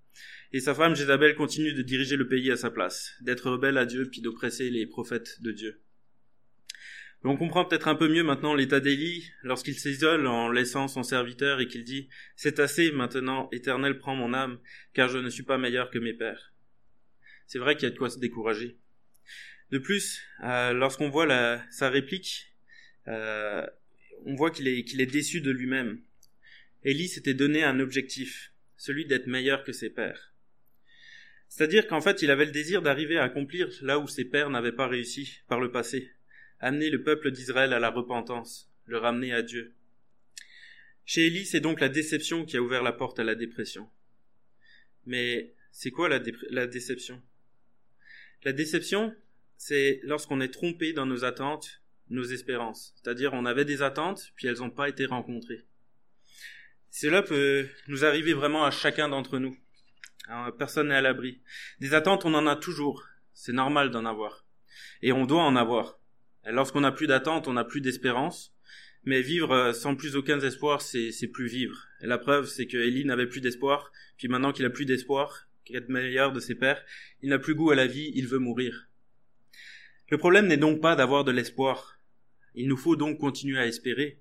et 0.53 0.59
sa 0.59 0.75
femme 0.75 0.95
Jézabel 0.95 1.35
continue 1.35 1.73
de 1.73 1.81
diriger 1.81 2.17
le 2.17 2.27
pays 2.27 2.51
à 2.51 2.57
sa 2.57 2.69
place, 2.69 3.15
d'être 3.21 3.49
rebelle 3.49 3.77
à 3.77 3.85
Dieu 3.85 4.09
puis 4.09 4.21
d'oppresser 4.21 4.69
les 4.69 4.85
prophètes 4.85 5.41
de 5.41 5.51
Dieu. 5.51 5.81
On 7.23 7.37
comprend 7.37 7.65
peut-être 7.65 7.87
un 7.87 7.95
peu 7.95 8.07
mieux 8.07 8.23
maintenant 8.23 8.55
l'état 8.55 8.79
d'Élie 8.79 9.31
lorsqu'il 9.43 9.75
s'isole 9.75 10.25
en 10.25 10.49
laissant 10.49 10.87
son 10.87 11.03
serviteur 11.03 11.59
et 11.59 11.67
qu'il 11.67 11.83
dit 11.83 12.09
C'est 12.35 12.59
assez 12.59 12.91
maintenant, 12.91 13.47
Éternel, 13.51 13.99
prends 13.99 14.15
mon 14.15 14.33
âme, 14.33 14.59
car 14.93 15.07
je 15.07 15.19
ne 15.19 15.29
suis 15.29 15.43
pas 15.43 15.59
meilleur 15.59 15.91
que 15.91 15.99
mes 15.99 16.13
pères. 16.13 16.51
C'est 17.45 17.59
vrai 17.59 17.75
qu'il 17.75 17.83
y 17.83 17.91
a 17.91 17.93
de 17.93 17.97
quoi 17.97 18.09
se 18.09 18.17
décourager. 18.17 18.77
De 19.69 19.77
plus, 19.77 20.19
euh, 20.43 20.73
lorsqu'on 20.73 21.09
voit 21.09 21.27
la, 21.27 21.63
sa 21.69 21.89
réplique, 21.89 22.55
euh, 23.07 23.65
on 24.25 24.35
voit 24.35 24.49
qu'il 24.49 24.67
est, 24.67 24.83
qu'il 24.83 24.99
est 24.99 25.05
déçu 25.05 25.41
de 25.41 25.51
lui-même. 25.51 26.01
Élie 26.83 27.07
s'était 27.07 27.35
donné 27.35 27.63
un 27.63 27.79
objectif, 27.79 28.51
celui 28.77 29.05
d'être 29.05 29.27
meilleur 29.27 29.63
que 29.63 29.71
ses 29.71 29.91
pères. 29.91 30.33
C'est-à-dire 31.51 31.85
qu'en 31.85 31.99
fait, 31.99 32.21
il 32.21 32.31
avait 32.31 32.45
le 32.45 32.51
désir 32.51 32.81
d'arriver 32.81 33.17
à 33.17 33.23
accomplir 33.23 33.67
là 33.81 33.99
où 33.99 34.07
ses 34.07 34.23
pères 34.23 34.49
n'avaient 34.49 34.71
pas 34.71 34.87
réussi 34.87 35.41
par 35.49 35.59
le 35.59 35.69
passé, 35.69 36.09
amener 36.61 36.89
le 36.89 37.03
peuple 37.03 37.29
d'Israël 37.29 37.73
à 37.73 37.79
la 37.79 37.89
repentance, 37.89 38.71
le 38.85 38.97
ramener 38.97 39.33
à 39.33 39.41
Dieu. 39.41 39.73
Chez 41.05 41.27
Élie, 41.27 41.45
c'est 41.45 41.59
donc 41.59 41.81
la 41.81 41.89
déception 41.89 42.45
qui 42.45 42.55
a 42.55 42.61
ouvert 42.61 42.83
la 42.83 42.93
porte 42.93 43.19
à 43.19 43.25
la 43.25 43.35
dépression. 43.35 43.89
Mais 45.05 45.53
c'est 45.73 45.91
quoi 45.91 46.07
la, 46.07 46.21
la 46.51 46.67
déception? 46.67 47.21
La 48.45 48.53
déception, 48.53 49.13
c'est 49.57 49.99
lorsqu'on 50.03 50.39
est 50.39 50.53
trompé 50.53 50.93
dans 50.93 51.05
nos 51.05 51.25
attentes, 51.25 51.81
nos 52.09 52.23
espérances. 52.23 52.93
C'est-à-dire 52.95 53.33
on 53.33 53.45
avait 53.45 53.65
des 53.65 53.81
attentes, 53.81 54.31
puis 54.37 54.47
elles 54.47 54.59
n'ont 54.59 54.69
pas 54.69 54.87
été 54.87 55.05
rencontrées. 55.05 55.65
Cela 56.91 57.21
peut 57.21 57.67
nous 57.89 58.05
arriver 58.05 58.31
vraiment 58.31 58.63
à 58.63 58.71
chacun 58.71 59.09
d'entre 59.09 59.37
nous. 59.37 59.57
Personne 60.57 60.89
n'est 60.89 60.95
à 60.95 61.01
l'abri. 61.01 61.41
Des 61.79 61.93
attentes, 61.93 62.25
on 62.25 62.33
en 62.33 62.47
a 62.47 62.55
toujours. 62.55 63.07
C'est 63.33 63.53
normal 63.53 63.91
d'en 63.91 64.05
avoir. 64.05 64.45
Et 65.01 65.11
on 65.11 65.25
doit 65.25 65.43
en 65.43 65.55
avoir. 65.55 65.99
Lorsqu'on 66.45 66.81
n'a 66.81 66.91
plus 66.91 67.07
d'attentes, 67.07 67.47
on 67.47 67.53
n'a 67.53 67.63
plus 67.63 67.81
d'espérance. 67.81 68.53
Mais 69.03 69.21
vivre 69.21 69.51
euh, 69.51 69.73
sans 69.73 69.95
plus 69.95 70.15
aucun 70.15 70.39
espoir, 70.39 70.81
c'est 70.81 71.27
plus 71.33 71.47
vivre. 71.47 71.87
La 72.01 72.19
preuve, 72.19 72.47
c'est 72.47 72.67
que 72.67 72.77
Élie 72.77 73.05
n'avait 73.05 73.27
plus 73.27 73.41
d'espoir. 73.41 73.91
Puis 74.17 74.27
maintenant 74.27 74.51
qu'il 74.51 74.65
a 74.65 74.69
plus 74.69 74.85
d'espoir, 74.85 75.47
qu'il 75.65 75.75
est 75.75 75.89
meilleur 75.89 76.31
de 76.31 76.39
ses 76.39 76.55
pères, 76.55 76.83
il 77.21 77.29
n'a 77.29 77.39
plus 77.39 77.55
goût 77.55 77.71
à 77.71 77.75
la 77.75 77.87
vie, 77.87 78.11
il 78.13 78.27
veut 78.27 78.37
mourir. 78.37 78.89
Le 80.09 80.17
problème 80.17 80.47
n'est 80.47 80.57
donc 80.57 80.81
pas 80.81 80.95
d'avoir 80.95 81.23
de 81.23 81.31
l'espoir. 81.31 81.99
Il 82.53 82.67
nous 82.67 82.77
faut 82.77 82.95
donc 82.95 83.17
continuer 83.17 83.57
à 83.57 83.65
espérer. 83.65 84.19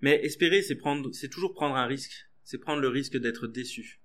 Mais 0.00 0.22
espérer, 0.22 0.62
c'est 0.62 1.28
toujours 1.28 1.54
prendre 1.54 1.76
un 1.76 1.86
risque. 1.86 2.28
C'est 2.44 2.58
prendre 2.58 2.82
le 2.82 2.88
risque 2.88 3.16
d'être 3.16 3.46
déçu. 3.46 4.00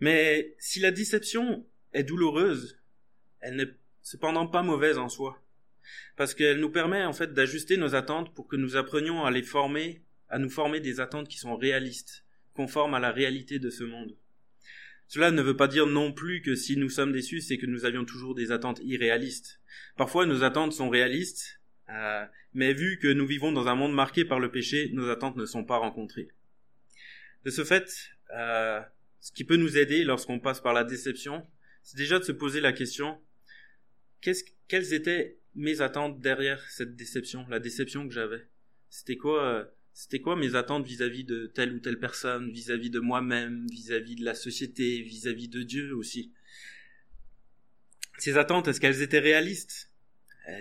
Mais 0.00 0.54
si 0.58 0.80
la 0.80 0.90
déception 0.90 1.66
est 1.92 2.04
douloureuse, 2.04 2.78
elle 3.40 3.56
n'est 3.56 3.74
cependant 4.02 4.46
pas 4.46 4.62
mauvaise 4.62 4.98
en 4.98 5.08
soi. 5.08 5.42
Parce 6.16 6.34
qu'elle 6.34 6.60
nous 6.60 6.70
permet 6.70 7.04
en 7.04 7.12
fait 7.12 7.32
d'ajuster 7.32 7.76
nos 7.76 7.94
attentes 7.94 8.34
pour 8.34 8.48
que 8.48 8.56
nous 8.56 8.76
apprenions 8.76 9.24
à 9.24 9.30
les 9.30 9.42
former, 9.42 10.02
à 10.28 10.38
nous 10.38 10.50
former 10.50 10.80
des 10.80 11.00
attentes 11.00 11.28
qui 11.28 11.38
sont 11.38 11.56
réalistes, 11.56 12.24
conformes 12.54 12.94
à 12.94 13.00
la 13.00 13.12
réalité 13.12 13.58
de 13.58 13.70
ce 13.70 13.84
monde. 13.84 14.16
Cela 15.08 15.30
ne 15.30 15.42
veut 15.42 15.56
pas 15.56 15.68
dire 15.68 15.86
non 15.86 16.12
plus 16.12 16.42
que 16.42 16.56
si 16.56 16.76
nous 16.76 16.90
sommes 16.90 17.12
déçus, 17.12 17.40
c'est 17.40 17.58
que 17.58 17.66
nous 17.66 17.84
avions 17.84 18.04
toujours 18.04 18.34
des 18.34 18.50
attentes 18.50 18.80
irréalistes. 18.82 19.60
Parfois 19.96 20.26
nos 20.26 20.42
attentes 20.42 20.72
sont 20.72 20.88
réalistes, 20.88 21.60
euh, 21.90 22.24
mais 22.54 22.72
vu 22.72 22.98
que 22.98 23.08
nous 23.08 23.26
vivons 23.26 23.52
dans 23.52 23.68
un 23.68 23.76
monde 23.76 23.94
marqué 23.94 24.24
par 24.24 24.40
le 24.40 24.50
péché, 24.50 24.90
nos 24.92 25.08
attentes 25.08 25.36
ne 25.36 25.46
sont 25.46 25.64
pas 25.64 25.76
rencontrées. 25.76 26.28
De 27.44 27.50
ce 27.50 27.62
fait, 27.64 28.10
euh, 28.34 28.80
ce 29.26 29.32
qui 29.32 29.42
peut 29.42 29.56
nous 29.56 29.76
aider 29.76 30.04
lorsqu'on 30.04 30.38
passe 30.38 30.60
par 30.60 30.72
la 30.72 30.84
déception, 30.84 31.44
c'est 31.82 31.96
déjà 31.96 32.20
de 32.20 32.24
se 32.24 32.30
poser 32.30 32.60
la 32.60 32.72
question 32.72 33.20
quelles 34.20 34.94
étaient 34.94 35.40
mes 35.56 35.80
attentes 35.80 36.20
derrière 36.20 36.62
cette 36.70 36.94
déception, 36.94 37.44
la 37.48 37.58
déception 37.58 38.06
que 38.06 38.14
j'avais? 38.14 38.46
C'était 38.88 39.16
quoi 39.16 39.44
euh, 39.44 39.64
C'était 39.92 40.20
quoi 40.20 40.36
mes 40.36 40.54
attentes 40.54 40.86
vis-à-vis 40.86 41.24
de 41.24 41.46
telle 41.46 41.72
ou 41.72 41.80
telle 41.80 41.98
personne, 41.98 42.52
vis-à-vis 42.52 42.88
de 42.88 43.00
moi-même, 43.00 43.66
vis-à-vis 43.68 44.14
de 44.14 44.24
la 44.24 44.34
société, 44.34 45.02
vis-à-vis 45.02 45.48
de 45.48 45.64
Dieu 45.64 45.92
aussi? 45.96 46.32
Ces 48.18 48.38
attentes, 48.38 48.68
est-ce 48.68 48.80
qu'elles 48.80 49.02
étaient 49.02 49.18
réalistes? 49.18 49.90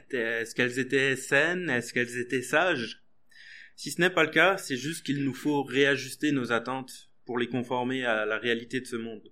Est-ce 0.09 0.55
qu'elles 0.55 0.79
étaient 0.79 1.15
saines? 1.15 1.69
Est-ce 1.69 1.93
qu'elles 1.93 2.17
étaient 2.17 2.41
sages? 2.41 3.03
Si 3.75 3.91
ce 3.91 4.01
n'est 4.01 4.09
pas 4.09 4.23
le 4.23 4.31
cas, 4.31 4.57
c'est 4.57 4.75
juste 4.75 5.05
qu'il 5.05 5.23
nous 5.23 5.35
faut 5.35 5.61
réajuster 5.61 6.31
nos 6.31 6.51
attentes 6.51 7.11
pour 7.25 7.37
les 7.37 7.47
conformer 7.47 8.05
à 8.05 8.25
la 8.25 8.37
réalité 8.37 8.79
de 8.79 8.85
ce 8.85 8.95
monde. 8.95 9.31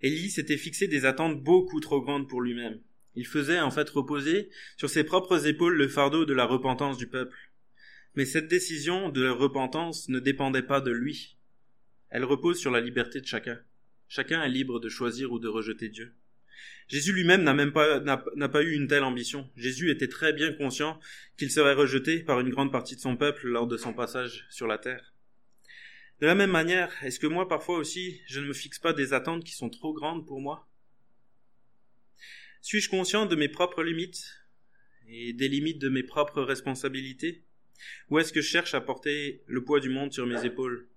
Élie 0.00 0.30
s'était 0.30 0.56
fixé 0.56 0.86
des 0.86 1.04
attentes 1.04 1.42
beaucoup 1.42 1.80
trop 1.80 2.00
grandes 2.00 2.28
pour 2.28 2.40
lui-même. 2.40 2.80
Il 3.14 3.26
faisait 3.26 3.58
en 3.58 3.70
fait 3.70 3.88
reposer 3.90 4.50
sur 4.76 4.88
ses 4.88 5.02
propres 5.02 5.46
épaules 5.46 5.76
le 5.76 5.88
fardeau 5.88 6.24
de 6.24 6.34
la 6.34 6.44
repentance 6.44 6.98
du 6.98 7.08
peuple. 7.08 7.36
Mais 8.14 8.24
cette 8.24 8.48
décision 8.48 9.08
de 9.08 9.28
repentance 9.28 10.08
ne 10.08 10.20
dépendait 10.20 10.62
pas 10.62 10.80
de 10.80 10.92
lui. 10.92 11.36
Elle 12.10 12.24
repose 12.24 12.58
sur 12.58 12.70
la 12.70 12.80
liberté 12.80 13.20
de 13.20 13.26
chacun. 13.26 13.60
Chacun 14.06 14.42
est 14.42 14.48
libre 14.48 14.80
de 14.80 14.88
choisir 14.88 15.32
ou 15.32 15.38
de 15.38 15.48
rejeter 15.48 15.88
Dieu. 15.88 16.14
Jésus 16.88 17.12
lui-même 17.12 17.42
n'a 17.42 17.54
même 17.54 17.72
pas, 17.72 18.00
n'a 18.00 18.48
pas 18.48 18.62
eu 18.62 18.72
une 18.72 18.86
telle 18.86 19.04
ambition. 19.04 19.50
Jésus 19.56 19.90
était 19.90 20.08
très 20.08 20.32
bien 20.32 20.52
conscient 20.52 20.98
qu'il 21.36 21.50
serait 21.50 21.74
rejeté 21.74 22.20
par 22.20 22.40
une 22.40 22.50
grande 22.50 22.72
partie 22.72 22.96
de 22.96 23.00
son 23.00 23.16
peuple 23.16 23.48
lors 23.48 23.66
de 23.66 23.76
son 23.76 23.92
passage 23.92 24.46
sur 24.48 24.66
la 24.66 24.78
terre. 24.78 25.12
De 26.20 26.26
la 26.26 26.34
même 26.34 26.50
manière, 26.50 26.92
est-ce 27.04 27.20
que 27.20 27.28
moi 27.28 27.46
parfois 27.46 27.78
aussi 27.78 28.20
je 28.26 28.40
ne 28.40 28.46
me 28.46 28.52
fixe 28.52 28.80
pas 28.80 28.92
des 28.92 29.12
attentes 29.12 29.44
qui 29.44 29.54
sont 29.54 29.70
trop 29.70 29.92
grandes 29.92 30.26
pour 30.26 30.40
moi? 30.40 30.68
Suis-je 32.60 32.90
conscient 32.90 33.26
de 33.26 33.36
mes 33.36 33.48
propres 33.48 33.84
limites 33.84 34.24
et 35.06 35.32
des 35.32 35.48
limites 35.48 35.78
de 35.78 35.88
mes 35.88 36.02
propres 36.02 36.42
responsabilités? 36.42 37.44
Ou 38.10 38.18
est-ce 38.18 38.32
que 38.32 38.40
je 38.40 38.48
cherche 38.48 38.74
à 38.74 38.80
porter 38.80 39.44
le 39.46 39.62
poids 39.62 39.78
du 39.78 39.90
monde 39.90 40.12
sur 40.12 40.26
mes 40.26 40.44
épaules? 40.44 40.88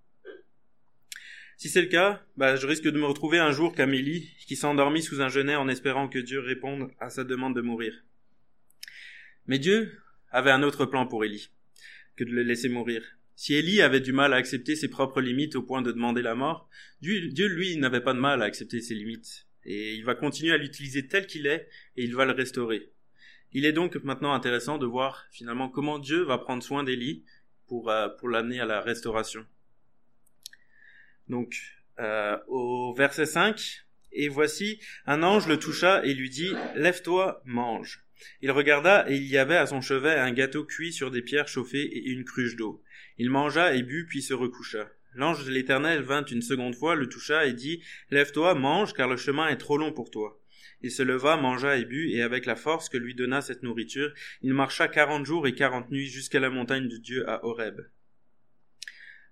Si 1.56 1.70
c'est 1.70 1.84
le 1.84 1.90
cas, 1.90 2.26
bah, 2.38 2.56
je 2.56 2.66
risque 2.66 2.86
de 2.86 2.98
me 2.98 3.06
retrouver 3.06 3.38
un 3.38 3.52
jour 3.52 3.76
comme 3.76 3.94
Élie, 3.94 4.36
qui 4.48 4.56
s'endormit 4.56 5.04
sous 5.04 5.22
un 5.22 5.30
genêt 5.30 5.56
en 5.56 5.68
espérant 5.68 6.10
que 6.10 6.18
Dieu 6.18 6.40
réponde 6.40 6.92
à 7.00 7.12
sa 7.12 7.24
demande 7.24 7.56
de 7.56 7.62
mourir. 7.62 8.04
Mais 9.46 9.60
Dieu 9.60 10.02
avait 10.32 10.50
un 10.50 10.64
autre 10.64 10.88
plan 10.88 11.06
pour 11.06 11.24
Élie 11.24 11.52
que 12.16 12.24
de 12.24 12.32
le 12.32 12.42
laisser 12.42 12.70
mourir. 12.70 13.04
Si 13.42 13.56
Élie 13.56 13.82
avait 13.82 14.02
du 14.02 14.14
mal 14.14 14.36
à 14.36 14.36
accepter 14.36 14.76
ses 14.76 14.88
propres 14.88 15.20
limites 15.20 15.56
au 15.56 15.64
point 15.64 15.82
de 15.82 15.92
demander 15.92 16.22
la 16.22 16.36
mort, 16.36 16.70
Dieu, 17.02 17.48
lui, 17.48 17.76
n'avait 17.76 18.04
pas 18.04 18.14
de 18.14 18.20
mal 18.20 18.44
à 18.44 18.46
accepter 18.46 18.82
ses 18.82 18.94
limites. 18.94 19.48
Et 19.66 19.96
il 19.96 20.06
va 20.06 20.14
continuer 20.14 20.54
à 20.54 20.58
l'utiliser 20.58 21.08
tel 21.08 21.26
qu'il 21.26 21.48
est, 21.48 21.68
et 21.98 22.04
il 22.04 22.14
va 22.14 22.26
le 22.26 22.34
restaurer. 22.34 22.92
Il 23.52 23.66
est 23.66 23.74
donc 23.74 23.96
maintenant 24.04 24.34
intéressant 24.34 24.78
de 24.78 24.86
voir 24.86 25.26
finalement 25.32 25.70
comment 25.70 25.98
Dieu 25.98 26.22
va 26.22 26.38
prendre 26.38 26.62
soin 26.62 26.84
d'Élie 26.84 27.26
pour, 27.66 27.90
euh, 27.90 28.10
pour 28.10 28.30
l'amener 28.30 28.60
à 28.60 28.66
la 28.66 28.80
restauration. 28.80 29.44
Donc, 31.28 31.56
euh, 31.98 32.38
au 32.48 32.94
verset 32.94 33.26
5, 33.26 33.88
et 34.12 34.30
voici, 34.30 34.80
un 35.08 35.24
ange 35.24 35.48
le 35.48 35.58
toucha 35.58 36.06
et 36.06 36.14
lui 36.14 36.30
dit, 36.30 36.54
Lève-toi, 36.76 37.42
mange. 37.46 38.06
Il 38.42 38.52
regarda, 38.52 39.10
et 39.10 39.16
il 39.16 39.26
y 39.26 39.40
avait 39.40 39.58
à 39.58 39.66
son 39.66 39.82
chevet 39.82 40.14
un 40.14 40.32
gâteau 40.32 40.64
cuit 40.64 40.94
sur 40.94 41.10
des 41.10 41.24
pierres 41.24 41.48
chauffées 41.48 41.86
et 41.86 42.10
une 42.10 42.24
cruche 42.24 42.56
d'eau. 42.56 42.84
Il 43.22 43.30
mangea 43.30 43.76
et 43.76 43.84
but, 43.84 44.08
puis 44.08 44.24
se 44.24 44.34
recoucha. 44.34 44.90
L'ange 45.14 45.46
de 45.46 45.52
l'Éternel 45.52 46.02
vint 46.02 46.26
une 46.26 46.42
seconde 46.42 46.74
fois, 46.74 46.96
le 46.96 47.08
toucha 47.08 47.46
et 47.46 47.54
dit, 47.54 47.84
Lève-toi, 48.10 48.56
mange, 48.56 48.94
car 48.94 49.08
le 49.08 49.16
chemin 49.16 49.48
est 49.48 49.58
trop 49.58 49.78
long 49.78 49.94
pour 49.94 50.10
toi. 50.10 50.42
Il 50.82 50.90
se 50.90 51.04
leva, 51.04 51.38
mangea 51.38 51.78
et 51.78 51.86
but, 51.86 52.10
et 52.14 52.24
avec 52.24 52.48
la 52.48 52.56
force 52.56 52.90
que 52.90 52.98
lui 52.98 53.14
donna 53.14 53.42
cette 53.42 53.62
nourriture, 53.62 54.12
il 54.42 54.56
marcha 54.56 54.88
quarante 54.88 55.28
jours 55.28 55.46
et 55.46 55.54
quarante 55.54 55.92
nuits 55.92 56.08
jusqu'à 56.08 56.40
la 56.40 56.50
montagne 56.50 56.88
de 56.88 56.98
Dieu 56.98 57.30
à 57.30 57.46
Horeb. 57.46 57.82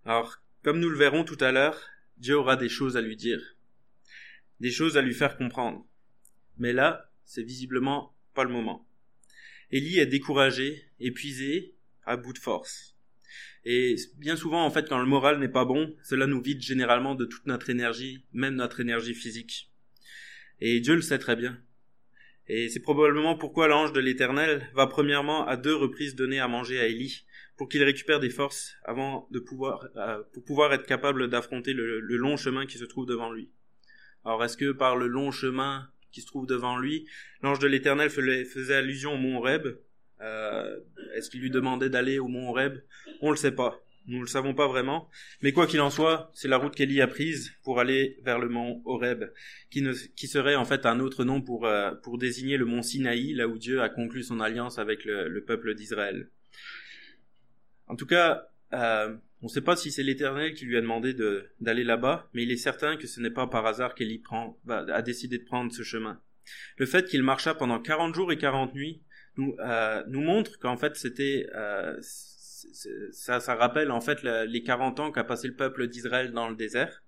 Alors, 0.05 0.37
comme 0.61 0.79
nous 0.79 0.89
le 0.89 0.97
verrons 0.99 1.23
tout 1.23 1.39
à 1.39 1.51
l'heure, 1.51 1.89
Dieu 2.17 2.37
aura 2.37 2.57
des 2.57 2.69
choses 2.69 2.95
à 2.95 3.01
lui 3.01 3.15
dire, 3.15 3.41
des 4.59 4.69
choses 4.69 4.97
à 4.97 5.01
lui 5.01 5.15
faire 5.15 5.35
comprendre. 5.35 5.83
Mais 6.59 6.73
là, 6.73 7.09
c'est 7.25 7.41
visiblement 7.41 8.15
pas 8.35 8.43
le 8.43 8.51
moment. 8.51 8.87
Élie 9.71 9.97
est 9.97 10.05
découragé, 10.05 10.79
épuisé, 10.99 11.73
à 12.05 12.17
bout 12.17 12.33
de 12.33 12.37
force. 12.37 12.88
Et 13.65 13.95
bien 14.17 14.35
souvent, 14.35 14.65
en 14.65 14.71
fait, 14.71 14.87
quand 14.87 14.99
le 14.99 15.05
moral 15.05 15.39
n'est 15.39 15.49
pas 15.49 15.65
bon, 15.65 15.95
cela 16.03 16.27
nous 16.27 16.41
vide 16.41 16.61
généralement 16.61 17.15
de 17.15 17.25
toute 17.25 17.45
notre 17.45 17.69
énergie, 17.69 18.25
même 18.33 18.55
notre 18.55 18.79
énergie 18.79 19.13
physique. 19.13 19.69
Et 20.61 20.79
Dieu 20.79 20.95
le 20.95 21.01
sait 21.01 21.19
très 21.19 21.35
bien. 21.35 21.59
Et 22.47 22.67
c'est 22.69 22.79
probablement 22.79 23.35
pourquoi 23.35 23.67
l'ange 23.67 23.93
de 23.93 23.99
l'Éternel 23.99 24.69
va 24.73 24.87
premièrement 24.87 25.45
à 25.45 25.55
deux 25.55 25.75
reprises 25.75 26.15
donner 26.15 26.39
à 26.39 26.47
manger 26.47 26.79
à 26.79 26.87
Élie, 26.87 27.25
pour 27.59 27.67
qu'il 27.67 27.83
récupère 27.83 28.21
des 28.21 28.29
forces 28.29 28.75
avant 28.85 29.27
de 29.31 29.39
pouvoir, 29.39 29.89
euh, 29.97 30.23
pour 30.33 30.43
pouvoir 30.45 30.73
être 30.73 30.85
capable 30.85 31.29
d'affronter 31.29 31.73
le, 31.73 31.99
long 31.99 32.37
chemin 32.37 32.65
qui 32.65 32.77
se 32.77 32.85
trouve 32.85 33.05
devant 33.05 33.31
lui. 33.31 33.51
Alors 34.23 34.43
est-ce 34.45 34.55
que 34.55 34.71
par 34.71 34.95
le 34.95 35.07
long 35.07 35.29
chemin 35.31 35.91
qui 36.11 36.21
se 36.21 36.25
trouve 36.25 36.47
devant 36.47 36.77
lui, 36.77 37.05
l'ange 37.41 37.59
de 37.59 37.67
l'Éternel 37.67 38.09
faisait 38.09 38.75
allusion 38.75 39.13
au 39.13 39.17
mont 39.17 39.37
Horeb? 39.37 39.67
Euh, 40.21 40.79
Est-ce 41.15 41.29
qu'il 41.29 41.41
lui 41.41 41.49
demandait 41.49 41.89
d'aller 41.89 42.19
au 42.19 42.27
mont 42.27 42.49
Horeb? 42.49 42.79
On 43.21 43.31
le 43.31 43.37
sait 43.37 43.51
pas. 43.51 43.81
Nous 44.07 44.17
ne 44.17 44.21
le 44.21 44.27
savons 44.27 44.53
pas 44.55 44.67
vraiment. 44.67 45.09
Mais 45.41 45.51
quoi 45.51 45.67
qu'il 45.67 45.81
en 45.81 45.89
soit, 45.89 46.31
c'est 46.33 46.47
la 46.47 46.57
route 46.57 46.75
qu'Élie 46.75 47.01
a 47.01 47.07
prise 47.07 47.53
pour 47.63 47.79
aller 47.79 48.17
vers 48.23 48.39
le 48.39 48.49
mont 48.49 48.81
Horeb, 48.85 49.25
qui, 49.69 49.81
ne, 49.81 49.93
qui 49.93 50.27
serait 50.27 50.55
en 50.55 50.65
fait 50.65 50.85
un 50.85 50.99
autre 50.99 51.23
nom 51.23 51.41
pour, 51.41 51.67
euh, 51.67 51.91
pour 51.91 52.17
désigner 52.17 52.57
le 52.57 52.65
mont 52.65 52.81
Sinaï, 52.81 53.33
là 53.33 53.47
où 53.47 53.57
Dieu 53.57 53.81
a 53.81 53.89
conclu 53.89 54.23
son 54.23 54.39
alliance 54.39 54.79
avec 54.79 55.05
le, 55.05 55.27
le 55.27 55.43
peuple 55.43 55.75
d'Israël. 55.75 56.29
En 57.87 57.95
tout 57.95 58.05
cas, 58.05 58.49
euh, 58.73 59.15
on 59.41 59.45
ne 59.45 59.51
sait 59.51 59.61
pas 59.61 59.75
si 59.75 59.91
c'est 59.91 60.03
l'Éternel 60.03 60.53
qui 60.53 60.65
lui 60.65 60.77
a 60.77 60.81
demandé 60.81 61.15
d'aller 61.59 61.83
là-bas, 61.83 62.29
mais 62.33 62.43
il 62.43 62.51
est 62.51 62.57
certain 62.57 62.97
que 62.97 63.07
ce 63.07 63.21
n'est 63.21 63.29
pas 63.29 63.47
par 63.47 63.65
hasard 63.65 63.95
qu'Élie 63.95 64.21
a 64.67 65.01
décidé 65.01 65.37
de 65.37 65.45
prendre 65.45 65.71
ce 65.71 65.83
chemin. 65.83 66.19
Le 66.77 66.85
fait 66.85 67.07
qu'il 67.07 67.23
marcha 67.23 67.53
pendant 67.53 67.79
40 67.79 68.13
jours 68.13 68.31
et 68.31 68.37
40 68.37 68.73
nuits 68.73 69.01
nous, 69.39 69.55
euh, 69.59 70.03
nous 70.07 70.21
montre 70.21 70.59
qu'en 70.59 70.75
fait 70.75 70.95
c'était 70.95 71.47
euh, 71.55 71.97
ça, 72.01 73.39
ça 73.39 73.55
rappelle 73.55 73.89
en 73.91 74.01
fait 74.01 74.21
les 74.23 74.63
40 74.63 74.99
ans 74.99 75.11
qu'a 75.11 75.23
passé 75.23 75.47
le 75.47 75.55
peuple 75.55 75.87
d'Israël 75.87 76.31
dans 76.31 76.49
le 76.49 76.55
désert. 76.55 77.03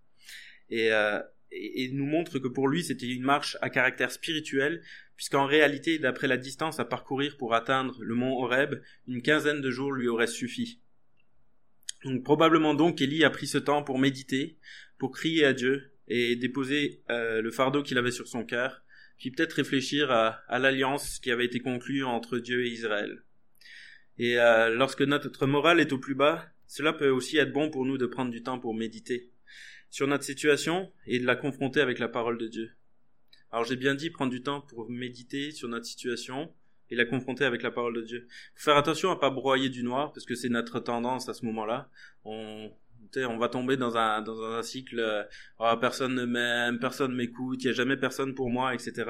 Et, 0.70 0.94
euh, 0.94 1.20
et, 1.52 1.90
nous 1.92 2.06
montre 2.06 2.40
que 2.40 2.48
pour 2.48 2.70
lui 2.70 2.84
c'était 2.84 3.08
une 3.08 3.24
marche 3.24 3.58
à 3.62 3.70
caractère 3.70 4.12
spirituel, 4.12 4.82
puisqu'en 5.18 5.46
réalité, 5.46 6.00
d'après 6.00 6.28
la 6.28 6.38
distance 6.38 6.80
à 6.80 6.86
parcourir 6.86 7.36
pour 7.36 7.54
atteindre 7.54 7.98
le 8.02 8.16
mont 8.16 8.42
Horeb, 8.42 8.76
une 9.08 9.22
quinzaine 9.22 9.60
de 9.60 9.70
jours 9.70 9.92
lui 9.92 10.08
aurait 10.08 10.28
suffi. 10.28 10.80
Donc 12.06 12.24
probablement 12.24 12.74
donc 12.74 13.02
Élie 13.02 13.26
a 13.26 13.30
pris 13.30 13.48
ce 13.48 13.58
temps 13.58 13.84
pour 13.84 14.00
méditer, 14.00 14.58
pour 14.98 15.12
crier 15.12 15.44
à 15.44 15.52
Dieu 15.52 15.92
et 16.08 16.38
déposer 16.38 17.04
le 17.10 17.52
fardeau 17.52 17.84
qu'il 17.84 17.98
avait 17.98 18.12
sur 18.12 18.28
son 18.28 18.46
cœur, 18.46 18.84
puis 19.22 19.30
peut-être 19.30 19.54
réfléchir 19.54 20.10
à, 20.10 20.44
l'alliance 20.58 21.20
qui 21.20 21.30
avait 21.30 21.46
été 21.46 21.60
conclue 21.60 22.04
entre 22.04 22.40
Dieu 22.40 22.66
et 22.66 22.70
Israël. 22.70 23.24
Et 24.18 24.40
euh, 24.40 24.70
lorsque 24.70 25.04
notre 25.04 25.46
morale 25.46 25.80
est 25.80 25.94
au 25.94 26.00
plus 26.00 26.16
bas, 26.16 26.50
cela 26.66 26.92
peut 26.92 27.10
aussi 27.10 27.38
être 27.38 27.54
bon 27.54 27.70
pour 27.70 27.86
nous 27.86 28.00
de 28.00 28.08
prendre 28.08 28.32
du 28.32 28.42
temps 28.42 28.58
pour 28.58 28.74
méditer 28.74 29.30
sur 29.92 30.08
notre 30.08 30.24
situation 30.24 30.92
et 31.06 31.20
de 31.20 31.26
la 31.28 31.36
confronter 31.36 31.82
avec 31.82 32.00
la 32.00 32.08
parole 32.08 32.40
de 32.40 32.48
Dieu. 32.48 32.72
Alors 33.52 33.64
j'ai 33.64 33.76
bien 33.76 33.94
dit 33.94 34.10
prendre 34.10 34.32
du 34.32 34.42
temps 34.42 34.62
pour 34.62 34.90
méditer 34.90 35.52
sur 35.52 35.68
notre 35.68 35.86
situation 35.86 36.52
et 36.90 36.96
la 36.96 37.06
confronter 37.06 37.46
avec 37.46 37.62
la 37.62 37.70
parole 37.70 37.94
de 37.94 38.02
Dieu. 38.02 38.28
Faire 38.56 38.76
attention 38.76 39.12
à 39.12 39.20
pas 39.20 39.30
broyer 39.30 39.70
du 39.70 39.84
noir 39.84 40.14
parce 40.14 40.26
que 40.26 40.34
c'est 40.34 40.50
notre 40.50 40.80
tendance 40.80 41.30
à 41.30 41.36
ce 41.36 41.46
moment-là. 41.46 41.92
On 43.18 43.38
va 43.38 43.50
tomber 43.50 43.78
dans 43.78 43.98
un 43.98 44.22
dans 44.22 44.42
un 44.44 44.64
cycle 44.64 45.00
euh, 45.00 45.24
oh, 45.60 45.74
personne 45.80 46.16
ne 46.16 46.26
m'aime, 46.26 46.80
personne 46.80 47.14
m'écoute, 47.16 47.64
il 47.64 47.68
y 47.68 47.70
a 47.70 47.74
jamais 47.74 47.98
personne 47.98 48.34
pour 48.36 48.50
moi, 48.50 48.74
etc. 48.74 49.06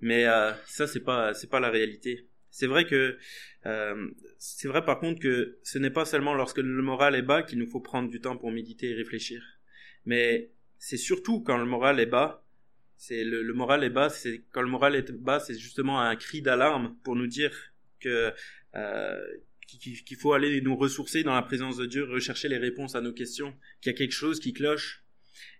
Mais 0.00 0.26
euh, 0.26 0.52
ça 0.66 0.86
c'est 0.86 1.00
pas 1.00 1.34
c'est 1.34 1.50
pas 1.50 1.60
la 1.60 1.70
réalité. 1.70 2.28
C'est 2.50 2.66
vrai 2.66 2.86
que 2.86 3.18
euh, 3.66 4.08
c'est 4.38 4.68
vrai 4.68 4.84
par 4.84 4.98
contre 5.00 5.20
que 5.20 5.58
ce 5.62 5.78
n'est 5.78 5.90
pas 5.90 6.04
seulement 6.04 6.34
lorsque 6.34 6.58
le 6.58 6.82
moral 6.82 7.14
est 7.14 7.22
bas 7.22 7.42
qu'il 7.42 7.58
nous 7.58 7.68
faut 7.68 7.80
prendre 7.80 8.10
du 8.10 8.20
temps 8.20 8.36
pour 8.36 8.50
méditer 8.50 8.90
et 8.90 8.94
réfléchir. 8.94 9.42
Mais 10.04 10.50
c'est 10.78 10.96
surtout 10.96 11.42
quand 11.42 11.58
le 11.58 11.64
moral 11.64 12.00
est 12.00 12.06
bas, 12.06 12.44
c'est 12.96 13.24
le, 13.24 13.52
moral 13.54 13.84
est 13.84 13.90
bas, 13.90 14.08
c'est 14.10 14.42
quand 14.52 14.62
le 14.62 14.68
moral 14.68 14.94
est 14.96 15.12
bas, 15.12 15.40
c'est 15.40 15.58
justement 15.58 16.00
un 16.00 16.14
cri 16.16 16.42
d'alarme 16.42 16.96
pour 17.04 17.16
nous 17.16 17.26
dire 17.26 17.52
que 18.00 18.32
qu'il 19.66 20.16
faut 20.16 20.32
aller 20.32 20.60
nous 20.60 20.76
ressourcer 20.76 21.22
dans 21.22 21.34
la 21.34 21.42
présence 21.42 21.76
de 21.76 21.86
Dieu, 21.86 22.04
rechercher 22.04 22.48
les 22.48 22.58
réponses 22.58 22.94
à 22.94 23.00
nos 23.00 23.12
questions, 23.12 23.54
qu'il 23.80 23.92
y 23.92 23.94
a 23.94 23.98
quelque 23.98 24.12
chose 24.12 24.40
qui 24.40 24.52
cloche. 24.52 25.04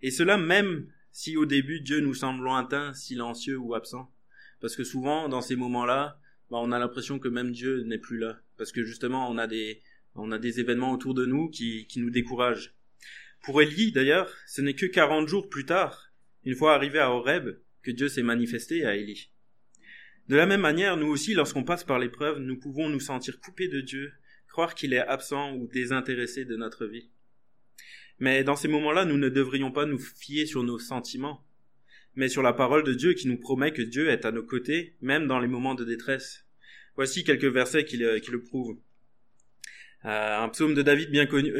Et 0.03 0.11
cela 0.11 0.37
même 0.37 0.87
si 1.13 1.37
au 1.37 1.47
début 1.47 1.81
Dieu 1.81 2.01
nous 2.01 2.15
semble 2.15 2.45
lointain, 2.45 2.93
silencieux 2.95 3.59
ou 3.59 3.75
absent. 3.75 4.11
Parce 4.61 4.77
que 4.77 4.85
souvent, 4.85 5.29
dans 5.29 5.41
ces 5.41 5.57
moments-là, 5.57 6.19
bah, 6.51 6.59
on 6.61 6.73
a 6.73 6.79
l'impression 6.79 7.19
que 7.19 7.29
même 7.29 7.53
Dieu 7.53 7.83
n'est 7.83 7.99
plus 7.99 8.19
là. 8.19 8.41
Parce 8.57 8.73
que 8.73 8.85
justement, 8.85 9.31
on 9.31 9.39
a 9.39 9.47
des, 9.47 9.83
on 10.15 10.33
a 10.33 10.39
des 10.39 10.61
événements 10.61 10.93
autour 10.93 11.15
de 11.15 11.27
nous 11.27 11.49
qui, 11.49 11.87
qui 11.87 12.01
nous 12.01 12.11
découragent. 12.11 12.75
Pour 13.43 13.61
Élie, 13.61 13.93
d'ailleurs, 13.93 14.33
ce 14.47 14.61
n'est 14.61 14.75
que 14.75 14.87
quarante 14.87 15.29
jours 15.29 15.49
plus 15.49 15.67
tard, 15.67 16.13
une 16.45 16.55
fois 16.55 16.75
arrivé 16.75 16.99
à 16.99 17.11
Horeb, 17.11 17.59
que 17.83 17.91
Dieu 17.91 18.09
s'est 18.09 18.23
manifesté 18.23 18.85
à 18.85 18.95
Élie. 18.95 19.31
De 20.29 20.37
la 20.37 20.47
même 20.47 20.61
manière, 20.61 20.97
nous 20.97 21.09
aussi, 21.09 21.35
lorsqu'on 21.35 21.65
passe 21.65 21.85
par 21.85 21.99
l'épreuve, 21.99 22.39
nous 22.39 22.59
pouvons 22.59 22.89
nous 22.89 23.01
sentir 23.01 23.41
coupés 23.41 23.69
de 23.69 23.81
Dieu, 23.81 24.13
croire 24.49 24.75
qu'il 24.75 24.93
est 24.95 24.99
absent 24.99 25.55
ou 25.55 25.67
désintéressé 25.67 26.45
de 26.45 26.57
notre 26.57 26.87
vie. 26.87 27.11
Mais 28.19 28.45
dans 28.45 28.55
ces 28.55 28.69
moments-là, 28.69 29.05
nous 29.05 29.19
ne 29.19 29.29
devrions 29.29 29.73
pas 29.73 29.85
nous 29.85 29.99
fier 29.99 30.47
sur 30.47 30.63
nos 30.63 30.79
sentiments, 30.79 31.45
mais 32.15 32.29
sur 32.29 32.43
la 32.43 32.53
parole 32.53 32.85
de 32.85 32.95
Dieu 32.95 33.15
qui 33.15 33.27
nous 33.27 33.39
promet 33.39 33.73
que 33.73 33.83
Dieu 33.83 34.11
est 34.11 34.25
à 34.25 34.31
nos 34.31 34.45
côtés, 34.45 34.95
même 35.01 35.27
dans 35.27 35.41
les 35.41 35.49
moments 35.49 35.75
de 35.75 35.85
détresse. 35.85 36.47
Voici 36.95 37.25
quelques 37.25 37.45
versets 37.47 37.85
qui 37.85 37.97
le, 37.97 38.43
prouvent. 38.43 38.79
Euh, 40.05 40.39
un 40.39 40.49
psaume 40.51 40.75
de 40.75 40.83
David 40.83 41.11
bien 41.11 41.27
connu. 41.27 41.53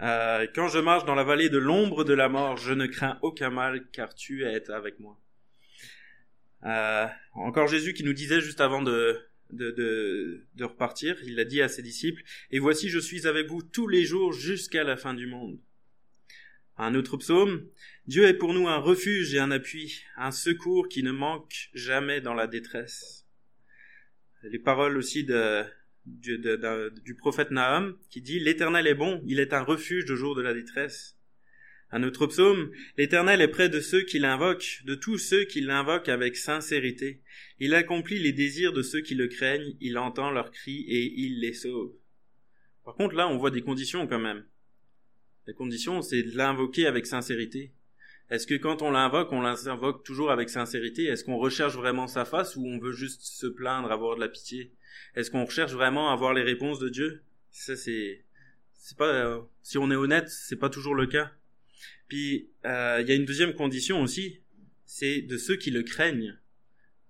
Euh, 0.00 0.46
Quand 0.54 0.68
je 0.68 0.78
marche 0.78 1.04
dans 1.04 1.14
la 1.14 1.24
vallée 1.24 1.50
de 1.50 1.58
l'ombre 1.58 2.04
de 2.04 2.14
la 2.14 2.28
mort, 2.28 2.56
je 2.56 2.72
ne 2.72 2.86
crains 2.86 3.18
aucun 3.22 3.50
mal, 3.50 3.86
car 3.90 4.14
tu 4.14 4.44
es 4.44 4.70
avec 4.70 5.00
moi. 5.00 5.18
Euh, 6.66 7.06
encore 7.32 7.68
Jésus 7.68 7.94
qui 7.94 8.02
nous 8.02 8.12
disait 8.12 8.40
juste 8.40 8.60
avant 8.60 8.82
de, 8.82 9.20
de, 9.50 9.70
de, 9.70 10.46
de 10.54 10.64
repartir, 10.64 11.16
il 11.24 11.36
l'a 11.36 11.44
dit 11.44 11.62
à 11.62 11.68
ses 11.68 11.82
disciples, 11.82 12.22
Et 12.50 12.58
voici 12.58 12.88
je 12.88 12.98
suis 12.98 13.26
avec 13.26 13.46
vous 13.46 13.62
tous 13.62 13.86
les 13.86 14.04
jours 14.04 14.32
jusqu'à 14.32 14.84
la 14.84 14.96
fin 14.96 15.14
du 15.14 15.26
monde. 15.26 15.58
Un 16.76 16.94
autre 16.94 17.16
psaume, 17.16 17.66
Dieu 18.06 18.26
est 18.26 18.34
pour 18.34 18.52
nous 18.52 18.68
un 18.68 18.78
refuge 18.78 19.34
et 19.34 19.38
un 19.38 19.50
appui, 19.50 20.02
un 20.16 20.30
secours 20.30 20.88
qui 20.88 21.02
ne 21.02 21.12
manque 21.12 21.70
jamais 21.72 22.20
dans 22.20 22.34
la 22.34 22.46
détresse. 22.46 23.26
Les 24.42 24.58
paroles 24.58 24.98
aussi 24.98 25.24
de, 25.24 25.64
du, 26.04 26.38
du 27.02 27.14
prophète 27.14 27.50
Nahum 27.50 27.96
qui 28.10 28.20
dit 28.20 28.40
L'Éternel 28.40 28.86
est 28.86 28.94
bon, 28.94 29.22
il 29.26 29.40
est 29.40 29.54
un 29.54 29.62
refuge 29.62 30.04
de 30.04 30.16
jour 30.16 30.34
de 30.34 30.42
la 30.42 30.52
détresse. 30.52 31.15
Un 31.92 32.02
autre 32.02 32.26
psaume 32.26 32.70
L'Éternel 32.96 33.40
est 33.40 33.48
près 33.48 33.68
de 33.68 33.80
ceux 33.80 34.02
qui 34.02 34.18
l'invoquent, 34.18 34.82
de 34.84 34.94
tous 34.94 35.18
ceux 35.18 35.44
qui 35.44 35.60
l'invoquent 35.60 36.08
avec 36.08 36.36
sincérité. 36.36 37.20
Il 37.60 37.74
accomplit 37.74 38.18
les 38.18 38.32
désirs 38.32 38.72
de 38.72 38.82
ceux 38.82 39.00
qui 39.00 39.14
le 39.14 39.28
craignent, 39.28 39.76
il 39.80 39.96
entend 39.98 40.30
leurs 40.30 40.50
cris 40.50 40.84
et 40.88 41.12
il 41.20 41.40
les 41.40 41.52
sauve. 41.52 41.92
Par 42.84 42.94
contre, 42.94 43.14
là, 43.14 43.28
on 43.28 43.36
voit 43.36 43.50
des 43.50 43.62
conditions 43.62 44.06
quand 44.06 44.18
même. 44.18 44.44
La 45.46 45.52
condition, 45.52 46.02
c'est 46.02 46.22
de 46.22 46.36
l'invoquer 46.36 46.86
avec 46.86 47.06
sincérité. 47.06 47.72
Est-ce 48.30 48.48
que 48.48 48.54
quand 48.54 48.82
on 48.82 48.90
l'invoque, 48.90 49.32
on 49.32 49.40
l'invoque 49.40 50.02
toujours 50.02 50.32
avec 50.32 50.50
sincérité? 50.50 51.04
Est-ce 51.04 51.22
qu'on 51.22 51.36
recherche 51.36 51.74
vraiment 51.74 52.08
sa 52.08 52.24
face 52.24 52.56
ou 52.56 52.66
on 52.66 52.78
veut 52.78 52.92
juste 52.92 53.22
se 53.22 53.46
plaindre, 53.46 53.92
avoir 53.92 54.16
de 54.16 54.20
la 54.20 54.28
pitié? 54.28 54.72
Est-ce 55.14 55.30
qu'on 55.30 55.44
recherche 55.44 55.72
vraiment 55.72 56.10
avoir 56.10 56.34
les 56.34 56.42
réponses 56.42 56.80
de 56.80 56.88
Dieu? 56.88 57.22
Ça 57.52 57.76
c'est 57.76 58.24
c'est 58.72 58.98
pas 58.98 59.06
euh, 59.06 59.40
si 59.62 59.78
on 59.78 59.90
est 59.92 59.96
honnête, 59.96 60.28
c'est 60.28 60.56
pas 60.56 60.70
toujours 60.70 60.96
le 60.96 61.06
cas. 61.06 61.32
Puis 62.08 62.50
euh, 62.64 62.98
il 63.00 63.08
y 63.08 63.12
a 63.12 63.14
une 63.14 63.24
deuxième 63.24 63.54
condition 63.54 64.02
aussi, 64.02 64.40
c'est 64.84 65.22
de 65.22 65.36
ceux 65.36 65.56
qui 65.56 65.70
le 65.70 65.82
craignent. 65.82 66.38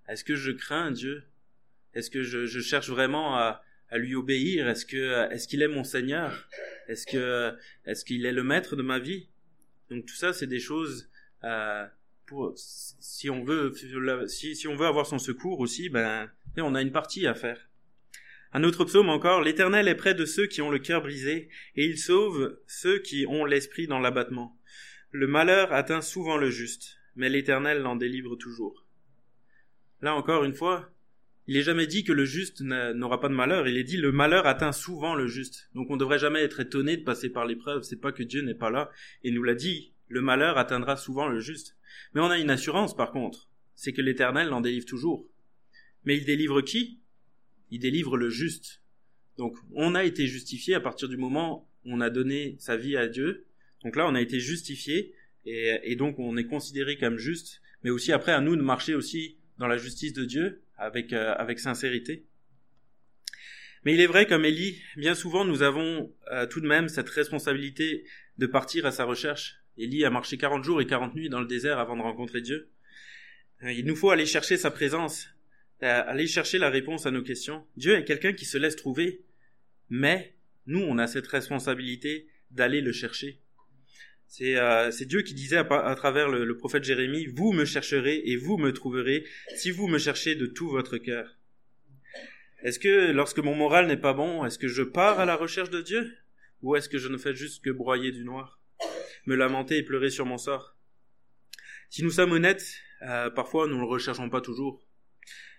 Est-ce 0.07 0.23
que 0.23 0.35
je 0.35 0.51
crains 0.51 0.91
Dieu? 0.91 1.23
Est-ce 1.93 2.09
que 2.09 2.23
je, 2.23 2.45
je, 2.45 2.59
cherche 2.59 2.89
vraiment 2.89 3.35
à, 3.35 3.63
à 3.89 3.97
lui 3.97 4.15
obéir? 4.15 4.67
Est-ce 4.67 4.85
que 4.85 5.31
est-ce 5.31 5.47
qu'il 5.47 5.61
est 5.61 5.67
mon 5.67 5.83
Seigneur? 5.83 6.47
Est-ce 6.87 7.05
que 7.05 7.55
est-ce 7.85 8.05
qu'il 8.05 8.25
est 8.25 8.31
le 8.31 8.43
maître 8.43 8.75
de 8.75 8.81
ma 8.81 8.99
vie? 8.99 9.29
Donc 9.89 10.05
tout 10.05 10.15
ça, 10.15 10.33
c'est 10.33 10.47
des 10.47 10.59
choses 10.59 11.09
euh, 11.43 11.85
pour 12.25 12.53
si 12.55 13.29
on 13.29 13.43
veut 13.43 13.73
si, 14.27 14.55
si 14.55 14.67
on 14.67 14.75
veut 14.75 14.85
avoir 14.85 15.05
son 15.05 15.19
secours 15.19 15.59
aussi, 15.59 15.89
ben 15.89 16.29
on 16.57 16.75
a 16.75 16.81
une 16.81 16.91
partie 16.91 17.27
à 17.27 17.33
faire. 17.33 17.67
Un 18.53 18.63
autre 18.63 18.85
psaume 18.85 19.09
encore, 19.09 19.41
L'Éternel 19.41 19.87
est 19.87 19.95
près 19.95 20.13
de 20.13 20.25
ceux 20.25 20.47
qui 20.47 20.61
ont 20.61 20.71
le 20.71 20.79
cœur 20.79 21.01
brisé, 21.01 21.49
et 21.75 21.85
il 21.85 21.97
sauve 21.97 22.57
ceux 22.65 22.99
qui 22.99 23.25
ont 23.27 23.45
l'esprit 23.45 23.87
dans 23.87 23.99
l'abattement. 23.99 24.57
Le 25.11 25.25
malheur 25.25 25.71
atteint 25.71 26.01
souvent 26.01 26.35
le 26.35 26.49
juste, 26.49 26.97
mais 27.15 27.29
l'Éternel 27.29 27.81
l'en 27.81 27.95
délivre 27.95 28.35
toujours. 28.35 28.85
Là 30.01 30.13
encore 30.13 30.43
une 30.43 30.53
fois, 30.53 30.91
il 31.47 31.55
n'est 31.55 31.63
jamais 31.63 31.87
dit 31.87 32.03
que 32.03 32.11
le 32.11 32.25
juste 32.25 32.59
n'aura 32.59 33.21
pas 33.21 33.29
de 33.29 33.33
malheur, 33.33 33.69
il 33.69 33.77
est 33.77 33.85
dit 33.85 33.95
le 33.95 34.11
malheur 34.11 34.47
atteint 34.47 34.73
souvent 34.73 35.15
le 35.15 35.27
juste. 35.27 35.69
Donc 35.73 35.89
on 35.89 35.93
ne 35.93 35.99
devrait 35.99 36.19
jamais 36.19 36.41
être 36.41 36.59
étonné 36.59 36.97
de 36.97 37.03
passer 37.03 37.29
par 37.29 37.45
l'épreuve, 37.45 37.83
c'est 37.83 38.01
pas 38.01 38.11
que 38.11 38.21
Dieu 38.21 38.41
n'est 38.41 38.53
pas 38.53 38.69
là, 38.69 38.91
et 39.23 39.31
nous 39.31 39.43
l'a 39.43 39.55
dit, 39.55 39.93
le 40.09 40.21
malheur 40.21 40.57
atteindra 40.57 40.97
souvent 40.97 41.29
le 41.29 41.39
juste. 41.39 41.77
Mais 42.13 42.19
on 42.19 42.29
a 42.29 42.37
une 42.37 42.49
assurance 42.49 42.93
par 42.93 43.11
contre, 43.11 43.49
c'est 43.75 43.93
que 43.93 44.01
l'Éternel 44.01 44.49
l'en 44.49 44.59
délivre 44.59 44.85
toujours. 44.85 45.29
Mais 46.03 46.17
il 46.17 46.25
délivre 46.25 46.59
qui? 46.59 46.99
Il 47.71 47.79
délivre 47.79 48.17
le 48.17 48.29
juste. 48.29 48.81
Donc 49.37 49.55
on 49.73 49.95
a 49.95 50.03
été 50.03 50.27
justifié 50.27 50.75
à 50.75 50.81
partir 50.81 51.07
du 51.07 51.15
moment 51.15 51.69
où 51.85 51.93
on 51.93 52.01
a 52.01 52.09
donné 52.09 52.57
sa 52.59 52.75
vie 52.75 52.97
à 52.97 53.07
Dieu. 53.07 53.46
Donc 53.83 53.95
là 53.95 54.07
on 54.07 54.15
a 54.15 54.21
été 54.21 54.39
justifié 54.39 55.13
et, 55.45 55.95
donc 55.95 56.19
on 56.19 56.35
est 56.35 56.45
considéré 56.45 56.97
comme 56.97 57.17
juste, 57.17 57.61
mais 57.83 57.89
aussi 57.89 58.11
après 58.11 58.33
à 58.33 58.41
nous 58.41 58.55
de 58.55 58.61
marcher 58.61 58.95
aussi 58.95 59.37
dans 59.57 59.67
la 59.67 59.77
justice 59.77 60.13
de 60.13 60.25
Dieu 60.25 60.61
avec, 60.77 61.13
euh, 61.13 61.33
avec 61.37 61.59
sincérité. 61.59 62.25
Mais 63.85 63.93
il 63.93 64.01
est 64.01 64.07
vrai, 64.07 64.25
comme 64.25 64.43
Élie, 64.43 64.81
bien 64.97 65.15
souvent 65.15 65.45
nous 65.45 65.61
avons 65.61 66.13
euh, 66.31 66.45
tout 66.47 66.59
de 66.59 66.67
même 66.67 66.89
cette 66.89 67.09
responsabilité 67.09 68.03
de 68.37 68.45
partir 68.45 68.85
à 68.85 68.91
sa 68.91 69.05
recherche. 69.05 69.61
Élie 69.77 70.03
a 70.03 70.09
marché 70.09 70.37
40 70.37 70.63
jours 70.63 70.81
et 70.81 70.87
40 70.87 71.15
nuits 71.15 71.29
dans 71.29 71.39
le 71.39 71.47
désert 71.47 71.79
avant 71.79 71.95
de 71.95 72.01
rencontrer 72.01 72.41
Dieu. 72.41 72.69
Euh, 73.63 73.71
il 73.71 73.85
nous 73.85 73.95
faut 73.95 74.09
aller 74.09 74.25
chercher 74.25 74.57
sa 74.57 74.71
présence, 74.71 75.29
aller 75.79 76.27
chercher 76.27 76.57
la 76.57 76.69
réponse 76.69 77.05
à 77.05 77.11
nos 77.11 77.21
questions. 77.21 77.65
Dieu 77.77 77.95
est 77.95 78.03
quelqu'un 78.03 78.33
qui 78.33 78.45
se 78.45 78.57
laisse 78.57 78.75
trouver, 78.75 79.21
mais 79.89 80.33
nous, 80.65 80.81
on 80.81 80.97
a 80.97 81.07
cette 81.07 81.27
responsabilité 81.27 82.27
d'aller 82.51 82.81
le 82.81 82.91
chercher. 82.91 83.39
C'est 84.27 84.57
euh, 84.57 84.91
Dieu 85.01 85.21
qui 85.21 85.33
disait 85.33 85.57
à, 85.57 85.95
travers 85.95 86.29
le, 86.29 86.45
le, 86.45 86.57
prophète 86.57 86.83
Jérémie, 86.83 87.27
Vous 87.27 87.53
me 87.53 87.65
chercherez 87.65 88.21
et 88.25 88.35
vous 88.35 88.57
me 88.57 88.73
trouverez 88.73 89.25
si 89.55 89.71
vous 89.71 89.87
me 89.87 89.97
cherchez 89.97 90.35
de 90.35 90.45
tout 90.45 90.69
votre 90.69 90.97
cœur. 90.97 91.37
Est-ce 92.61 92.79
que 92.79 93.11
lorsque 93.11 93.39
mon 93.39 93.55
moral 93.55 93.87
n'est 93.87 93.97
pas 93.97 94.13
bon, 94.13 94.45
est-ce 94.45 94.59
que 94.59 94.67
je 94.67 94.83
pars 94.83 95.19
à 95.19 95.25
la 95.25 95.35
recherche 95.35 95.69
de 95.69 95.81
Dieu? 95.81 96.13
Ou 96.61 96.75
est-ce 96.75 96.89
que 96.89 96.97
je 96.97 97.07
ne 97.07 97.17
fais 97.17 97.35
juste 97.35 97.63
que 97.63 97.69
broyer 97.69 98.11
du 98.11 98.23
noir 98.23 98.59
Me 99.25 99.35
lamenter 99.35 99.77
et 99.77 99.83
pleurer 99.83 100.09
sur 100.09 100.25
mon 100.25 100.37
sort? 100.37 100.75
Si 101.89 102.03
nous 102.03 102.09
sommes 102.09 102.31
honnêtes, 102.31 102.75
euh, 103.03 103.29
parfois 103.29 103.67
nous 103.67 103.75
ne 103.75 103.81
le 103.81 103.87
recherchons 103.87 104.29
pas 104.29 104.41
toujours. 104.41 104.85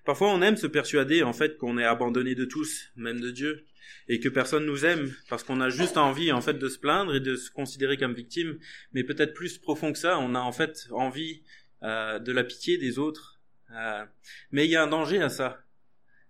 Parfois, 0.05 0.33
on 0.33 0.43
aime 0.43 0.57
se 0.57 0.67
persuader 0.67 1.23
en 1.23 1.33
fait 1.33 1.57
qu'on 1.57 1.79
est 1.79 1.85
abandonné 1.85 2.35
de 2.35 2.45
tous, 2.45 2.91
même 2.97 3.21
de 3.21 3.31
Dieu. 3.31 3.65
Et 4.09 4.21
que 4.21 4.29
personne 4.29 4.65
nous 4.65 4.85
aime 4.85 5.15
parce 5.29 5.45
qu'on 5.45 5.61
a 5.61 5.69
juste 5.69 5.97
envie 5.97 6.33
en 6.33 6.41
fait 6.41 6.55
de 6.55 6.69
se 6.69 6.79
plaindre 6.79 7.15
et 7.15 7.21
de 7.21 7.37
se 7.37 7.51
considérer 7.51 7.97
comme 7.97 8.15
victime, 8.15 8.59
mais 8.93 9.05
peut-être 9.05 9.35
plus 9.35 9.59
profond 9.59 9.93
que 9.93 9.99
ça, 9.99 10.19
on 10.19 10.35
a 10.35 10.41
en 10.41 10.53
fait 10.53 10.89
envie 10.91 11.43
euh, 11.83 12.19
de 12.19 12.33
la 12.33 12.45
pitié 12.45 12.79
des 12.79 12.99
autres. 12.99 13.41
Euh, 13.73 14.05
mais 14.51 14.65
il 14.65 14.71
y 14.71 14.77
a 14.77 14.83
un 14.83 14.87
danger 14.89 15.23
à 15.23 15.29
ça, 15.29 15.61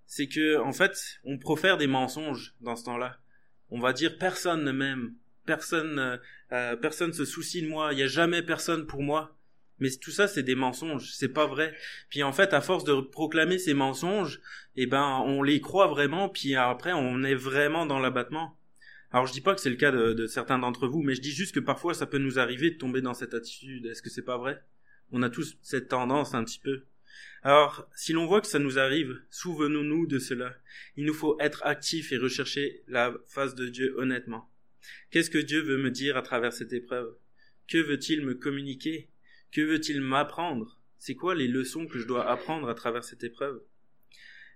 c'est 0.07 0.29
que 0.29 0.59
en 0.59 0.73
fait 0.73 1.21
on 1.25 1.39
profère 1.39 1.79
des 1.79 1.87
mensonges 1.87 2.55
dans 2.61 2.77
ce 2.77 2.85
temps-là. 2.85 3.19
On 3.71 3.81
va 3.81 3.93
dire 3.93 4.19
personne 4.19 4.65
ne 4.65 4.73
m'aime, 4.73 5.15
personne, 5.47 6.21
euh, 6.53 6.77
personne 6.77 7.13
se 7.13 7.25
soucie 7.25 7.63
de 7.63 7.69
moi, 7.69 7.93
il 7.93 7.99
y 7.99 8.03
a 8.03 8.09
jamais 8.09 8.43
personne 8.43 8.87
pour 8.87 9.03
moi. 9.03 9.38
Mais 9.81 9.91
tout 9.91 10.11
ça, 10.11 10.27
c'est 10.27 10.43
des 10.43 10.55
mensonges, 10.55 11.13
c'est 11.13 11.29
pas 11.29 11.47
vrai. 11.47 11.75
Puis 12.11 12.23
en 12.23 12.33
fait, 12.33 12.53
à 12.53 12.61
force 12.61 12.85
de 12.85 13.01
proclamer 13.01 13.59
ces 13.59 13.75
mensonges, 13.75 14.41
eh 14.77 14.87
ben, 14.87 15.23
on 15.27 15.43
les 15.43 15.61
croit 15.61 15.87
vraiment, 15.87 16.29
puis 16.29 16.55
après, 16.57 16.93
on 16.93 17.23
est 17.23 17.35
vraiment 17.35 17.87
dans 17.87 17.99
l'abattement. 17.99 18.59
Alors 19.11 19.27
je 19.27 19.33
dis 19.33 19.41
pas 19.41 19.55
que 19.55 19.61
c'est 19.61 19.71
le 19.71 19.77
cas 19.77 19.91
de, 19.91 20.27
certains 20.27 20.59
d'entre 20.59 20.87
vous, 20.87 21.03
mais 21.03 21.15
je 21.15 21.21
dis 21.21 21.31
juste 21.31 21.55
que 21.55 21.61
parfois 21.61 21.95
ça 21.95 22.07
peut 22.07 22.19
nous 22.19 22.39
arriver 22.39 22.71
de 22.71 22.77
tomber 22.77 23.01
dans 23.01 23.15
cette 23.15 23.35
attitude. 23.35 23.87
Est-ce 23.87 24.03
que 24.03 24.11
c'est 24.11 24.23
pas 24.23 24.37
vrai? 24.37 24.63
On 25.13 25.23
a 25.23 25.31
tous 25.31 25.57
cette 25.63 25.89
tendance 25.89 26.35
un 26.35 26.45
petit 26.45 26.59
peu. 26.59 26.85
Alors, 27.43 27.89
si 27.95 28.13
l'on 28.13 28.27
voit 28.27 28.41
que 28.41 28.47
ça 28.47 28.59
nous 28.59 28.79
arrive, 28.79 29.19
souvenons-nous 29.31 30.07
de 30.07 30.19
cela. 30.19 30.55
Il 30.97 31.07
nous 31.07 31.15
faut 31.15 31.39
être 31.41 31.65
actifs 31.65 32.13
et 32.13 32.19
rechercher 32.19 32.83
la 32.89 33.15
face 33.27 33.55
de 33.55 33.69
Dieu 33.69 33.95
honnêtement. 33.97 34.51
Qu'est-ce 35.11 35.31
que 35.31 35.39
Dieu 35.39 35.63
veut 35.63 35.79
me 35.79 35.91
dire 35.91 36.17
à 36.17 36.23
travers 36.23 36.53
cette 36.53 36.73
épreuve? 36.73 37.15
Que 37.67 37.79
veut-il 37.79 38.25
me 38.25 38.35
communiquer? 38.35 39.09
Que 39.53 39.61
veut-il 39.61 40.01
m'apprendre? 40.01 40.81
C'est 40.99 41.15
quoi 41.15 41.35
les 41.35 41.49
leçons 41.49 41.87
que 41.87 41.99
je 41.99 42.07
dois 42.07 42.29
apprendre 42.29 42.69
à 42.69 42.75
travers 42.75 43.05
cette 43.05 43.25
épreuve? 43.25 43.63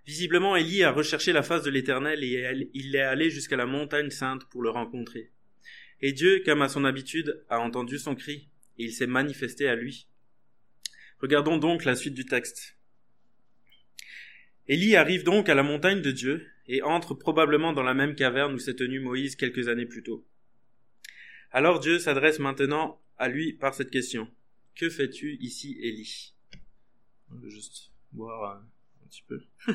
Visiblement, 0.05 0.55
Élie 0.55 0.83
a 0.83 0.91
recherché 0.91 1.31
la 1.31 1.43
face 1.43 1.63
de 1.63 1.69
l'Éternel 1.69 2.23
et 2.23 2.69
il 2.73 2.95
est 2.95 3.01
allé 3.01 3.29
jusqu'à 3.29 3.55
la 3.55 3.65
montagne 3.65 4.09
sainte 4.09 4.45
pour 4.49 4.61
le 4.61 4.69
rencontrer. 4.69 5.31
Et 6.01 6.11
Dieu, 6.11 6.43
comme 6.45 6.61
à 6.61 6.67
son 6.67 6.83
habitude, 6.83 7.45
a 7.49 7.59
entendu 7.59 7.97
son 7.97 8.13
cri 8.13 8.49
et 8.77 8.85
il 8.85 8.91
s'est 8.91 9.07
manifesté 9.07 9.69
à 9.69 9.75
lui. 9.75 10.07
Regardons 11.19 11.57
donc 11.57 11.85
la 11.85 11.95
suite 11.95 12.13
du 12.13 12.25
texte. 12.25 12.77
Élie 14.67 14.97
arrive 14.97 15.23
donc 15.23 15.47
à 15.47 15.55
la 15.55 15.63
montagne 15.63 16.01
de 16.01 16.11
Dieu 16.11 16.45
et 16.67 16.81
entre 16.81 17.13
probablement 17.13 17.71
dans 17.71 17.83
la 17.83 17.93
même 17.93 18.15
caverne 18.15 18.53
où 18.53 18.59
s'est 18.59 18.75
tenu 18.75 18.99
Moïse 18.99 19.37
quelques 19.37 19.69
années 19.69 19.85
plus 19.85 20.03
tôt. 20.03 20.27
Alors 21.51 21.79
Dieu 21.79 21.99
s'adresse 21.99 22.39
maintenant 22.39 23.01
à 23.17 23.29
lui 23.29 23.53
par 23.53 23.73
cette 23.73 23.89
question. 23.89 24.29
Que 24.75 24.89
fais-tu 24.89 25.37
ici, 25.39 25.77
Élie 25.81 26.33
On 27.29 27.35
va 27.35 27.47
juste 27.47 27.91
boire 28.11 28.57
un 28.57 29.07
petit 29.07 29.23
peu. 29.27 29.39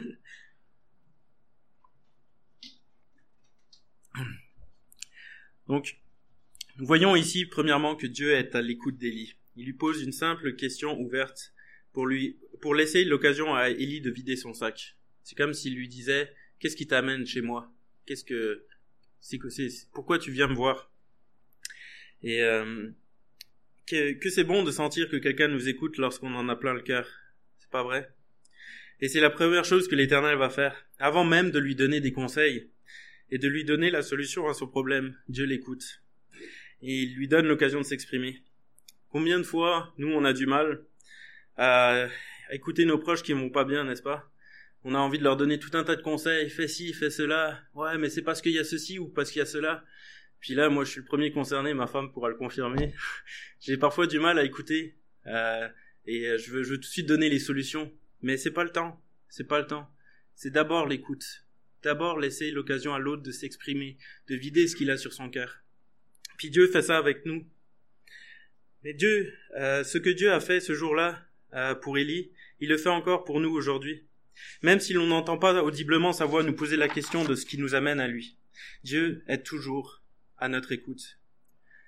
Donc, 5.69 6.01
nous 6.79 6.87
voyons 6.87 7.15
ici, 7.15 7.47
premièrement, 7.47 7.95
que 7.95 8.09
Dieu 8.09 8.33
est 8.33 8.57
à 8.57 8.63
l'écoute 8.63 8.99
d'Élie. 8.99 9.37
Il 9.55 9.67
lui 9.67 9.73
pose 9.73 10.03
une 10.03 10.13
simple 10.13 10.57
question 10.57 10.99
ouverte 10.99 11.55
pour 11.93 12.07
lui, 12.07 12.41
pour 12.61 12.75
laisser 12.75 13.05
l'occasion 13.05 13.55
à 13.55 13.71
Élie 13.71 14.01
de 14.01 14.11
vider 14.11 14.35
son 14.37 14.53
sac. 14.53 14.97
C'est 15.23 15.37
comme 15.37 15.55
s'il 15.55 15.77
lui 15.77 15.89
disait, 15.89 16.35
qu'est-ce 16.59 16.77
qui 16.77 16.89
t'amène 16.89 17.25
chez 17.25 17.41
moi? 17.41 17.73
Qu'est-ce 18.07 18.25
que, 18.25 18.67
c'est 19.21 19.39
que 19.39 19.49
c'est, 19.49 19.69
pourquoi 19.93 20.19
tu 20.19 20.33
viens 20.33 20.49
me 20.49 20.55
voir? 20.55 20.93
Et, 22.23 22.43
euh, 22.43 22.91
que, 23.89 24.31
c'est 24.31 24.45
bon 24.45 24.63
de 24.63 24.71
sentir 24.71 25.09
que 25.09 25.17
quelqu'un 25.17 25.49
nous 25.49 25.69
écoute 25.69 25.99
lorsqu'on 25.99 26.35
en 26.35 26.49
a 26.49 26.57
plein 26.57 26.75
le 26.75 26.83
cœur. 26.83 27.09
C'est 27.59 27.71
pas 27.71 27.83
vrai? 27.83 28.09
Et 29.01 29.09
c'est 29.09 29.21
la 29.21 29.31
première 29.31 29.65
chose 29.65 29.89
que 29.89 29.95
l'Éternel 29.95 30.37
va 30.37 30.51
faire, 30.51 30.87
avant 30.99 31.25
même 31.25 31.51
de 31.51 31.59
lui 31.59 31.75
donner 31.75 32.01
des 32.01 32.13
conseils 32.13 32.71
et 33.31 33.39
de 33.39 33.49
lui 33.49 33.65
donner 33.65 33.91
la 33.91 34.03
solution 34.03 34.49
à 34.49 34.55
son 34.55 34.67
problème. 34.67 35.17
Dieu 35.29 35.45
l'écoute 35.45 36.03
et 36.83 37.03
il 37.03 37.15
lui 37.15 37.29
donne 37.29 37.47
l'occasion 37.47 37.81
de 37.81 37.85
s'exprimer. 37.85 38.43
Combien 39.11 39.39
de 39.39 39.45
fois, 39.45 39.93
nous, 39.99 40.13
on 40.13 40.25
a 40.25 40.33
du 40.33 40.47
mal 40.47 40.85
à 41.57 42.09
écouter 42.51 42.85
nos 42.85 42.99
proches 42.99 43.23
qui 43.23 43.33
vont 43.33 43.51
pas 43.51 43.65
bien, 43.65 43.85
n'est-ce 43.85 44.03
pas? 44.03 44.31
On 44.85 44.95
a 44.95 44.99
envie 44.99 45.19
de 45.19 45.25
leur 45.25 45.37
donner 45.37 45.59
tout 45.59 45.77
un 45.77 45.83
tas 45.83 45.97
de 45.97 46.03
conseils, 46.03 46.51
fais 46.51 46.69
ci, 46.69 46.93
fais 46.93 47.11
cela. 47.11 47.61
Ouais, 47.75 47.99
mais 47.99 48.11
c'est 48.11 48.23
parce 48.23 48.41
qu'il 48.41 48.53
y 48.53 48.59
a 48.59 48.65
ceci 48.65 48.99
ou 48.99 49.09
parce 49.09 49.31
qu'il 49.31 49.41
y 49.41 49.43
a 49.43 49.47
cela. 49.47 49.85
Puis 50.41 50.55
là, 50.55 50.69
moi, 50.69 50.85
je 50.85 50.91
suis 50.91 51.01
le 51.01 51.07
premier 51.07 51.33
concerné, 51.33 51.75
ma 51.75 51.87
femme 51.87 52.13
pourra 52.13 52.29
le 52.29 52.37
confirmer. 52.37 52.95
J'ai 53.61 53.77
parfois 53.77 54.07
du 54.07 54.21
mal 54.21 54.39
à 54.39 54.45
écouter 54.45 54.97
euh, 55.27 55.69
et 56.07 56.39
je 56.39 56.51
veux, 56.51 56.63
je 56.63 56.71
veux 56.71 56.77
tout 56.77 56.83
de 56.83 56.87
suite 56.87 57.07
donner 57.07 57.29
les 57.29 57.39
solutions, 57.39 57.93
mais 58.23 58.37
c'est 58.37 58.53
pas 58.53 58.65
le 58.65 58.71
temps. 58.71 59.03
C'est 59.29 59.47
pas 59.47 59.59
le 59.59 59.67
temps. 59.67 59.91
C'est 60.35 60.51
d'abord 60.51 60.87
l'écoute. 60.87 61.45
D'abord 61.83 62.19
laisser 62.19 62.51
l'occasion 62.51 62.95
à 62.95 62.99
l'autre 62.99 63.23
de 63.23 63.31
s'exprimer, 63.31 63.99
de 64.29 64.35
vider 64.35 64.67
ce 64.67 64.75
qu'il 64.75 64.91
a 64.91 64.97
sur 64.97 65.13
son 65.13 65.31
cœur. 65.31 65.63
Puis 66.37 66.51
Dieu 66.51 66.67
fait 66.69 66.83
ça 66.83 66.97
avec 66.97 67.25
nous. 67.27 67.47
Mais 68.85 68.95
Dieu, 68.95 69.33
euh, 69.57 69.85
ce 69.85 69.99
que 69.99 70.11
Dieu 70.11 70.33
a 70.33 70.41
fait 70.41 70.61
ce 70.61 70.73
jour-là 70.73 71.19
euh, 71.55 71.75
pour 71.75 71.99
Élie, 71.99 72.31
il 72.61 72.69
le 72.69 72.79
fait 72.79 72.89
encore 72.89 73.25
pour 73.25 73.41
nous 73.41 73.51
aujourd'hui. 73.51 74.05
Même 74.63 74.81
si 74.81 74.93
l'on 74.93 75.07
n'entend 75.07 75.37
pas 75.37 75.63
audiblement 75.63 76.13
sa 76.13 76.25
voix 76.25 76.43
nous 76.43 76.55
poser 76.55 76.77
la 76.77 76.89
question 76.89 77.25
de 77.25 77.35
ce 77.35 77.45
qui 77.45 77.59
nous 77.59 77.75
amène 77.75 78.01
à 78.01 78.09
lui. 78.09 78.37
Dieu 78.85 79.25
est 79.27 79.45
toujours 79.45 80.03
à 80.39 80.49
notre 80.49 80.73
écoute. 80.73 81.19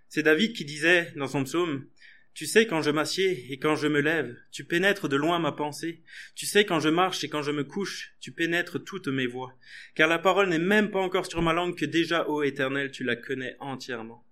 C'est 0.08 0.22
David 0.22 0.54
qui 0.54 0.64
disait 0.64 1.12
dans 1.16 1.28
son 1.28 1.44
psaume 1.44 1.86
Tu 2.34 2.46
sais 2.46 2.66
quand 2.66 2.82
je 2.82 2.90
m'assieds 2.90 3.52
et 3.52 3.58
quand 3.58 3.76
je 3.76 3.86
me 3.86 4.00
lève, 4.00 4.36
tu 4.50 4.64
pénètres 4.64 5.08
de 5.08 5.16
loin 5.16 5.38
ma 5.38 5.52
pensée. 5.52 6.02
Tu 6.34 6.46
sais 6.46 6.64
quand 6.64 6.80
je 6.80 6.88
marche 6.88 7.22
et 7.24 7.28
quand 7.28 7.42
je 7.42 7.52
me 7.52 7.64
couche, 7.64 8.14
tu 8.20 8.32
pénètres 8.32 8.78
toutes 8.78 9.08
mes 9.08 9.26
voies. 9.26 9.56
Car 9.94 10.08
la 10.08 10.18
parole 10.18 10.48
n'est 10.48 10.58
même 10.58 10.90
pas 10.90 11.00
encore 11.00 11.26
sur 11.26 11.42
ma 11.42 11.52
langue 11.52 11.76
que 11.76 11.84
déjà, 11.84 12.28
ô 12.28 12.42
Éternel, 12.42 12.90
tu 12.90 13.04
la 13.04 13.16
connais 13.16 13.56
entièrement. 13.60 14.26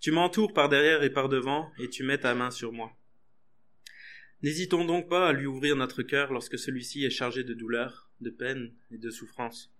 Tu 0.00 0.10
m'entoures 0.10 0.52
par 0.52 0.68
derrière 0.68 1.02
et 1.02 1.10
par 1.10 1.28
devant, 1.28 1.70
et 1.78 1.90
tu 1.90 2.02
mets 2.02 2.18
ta 2.18 2.34
main 2.34 2.50
sur 2.50 2.72
moi. 2.72 2.96
N'hésitons 4.42 4.84
donc 4.84 5.08
pas 5.08 5.28
à 5.28 5.32
lui 5.32 5.46
ouvrir 5.46 5.76
notre 5.76 6.02
cœur 6.02 6.32
lorsque 6.32 6.58
celui-ci 6.58 7.04
est 7.04 7.10
chargé 7.10 7.42
de 7.42 7.54
douleur, 7.54 8.10
de 8.20 8.30
peine 8.30 8.72
et 8.90 8.98
de 8.98 9.10
souffrance 9.10 9.75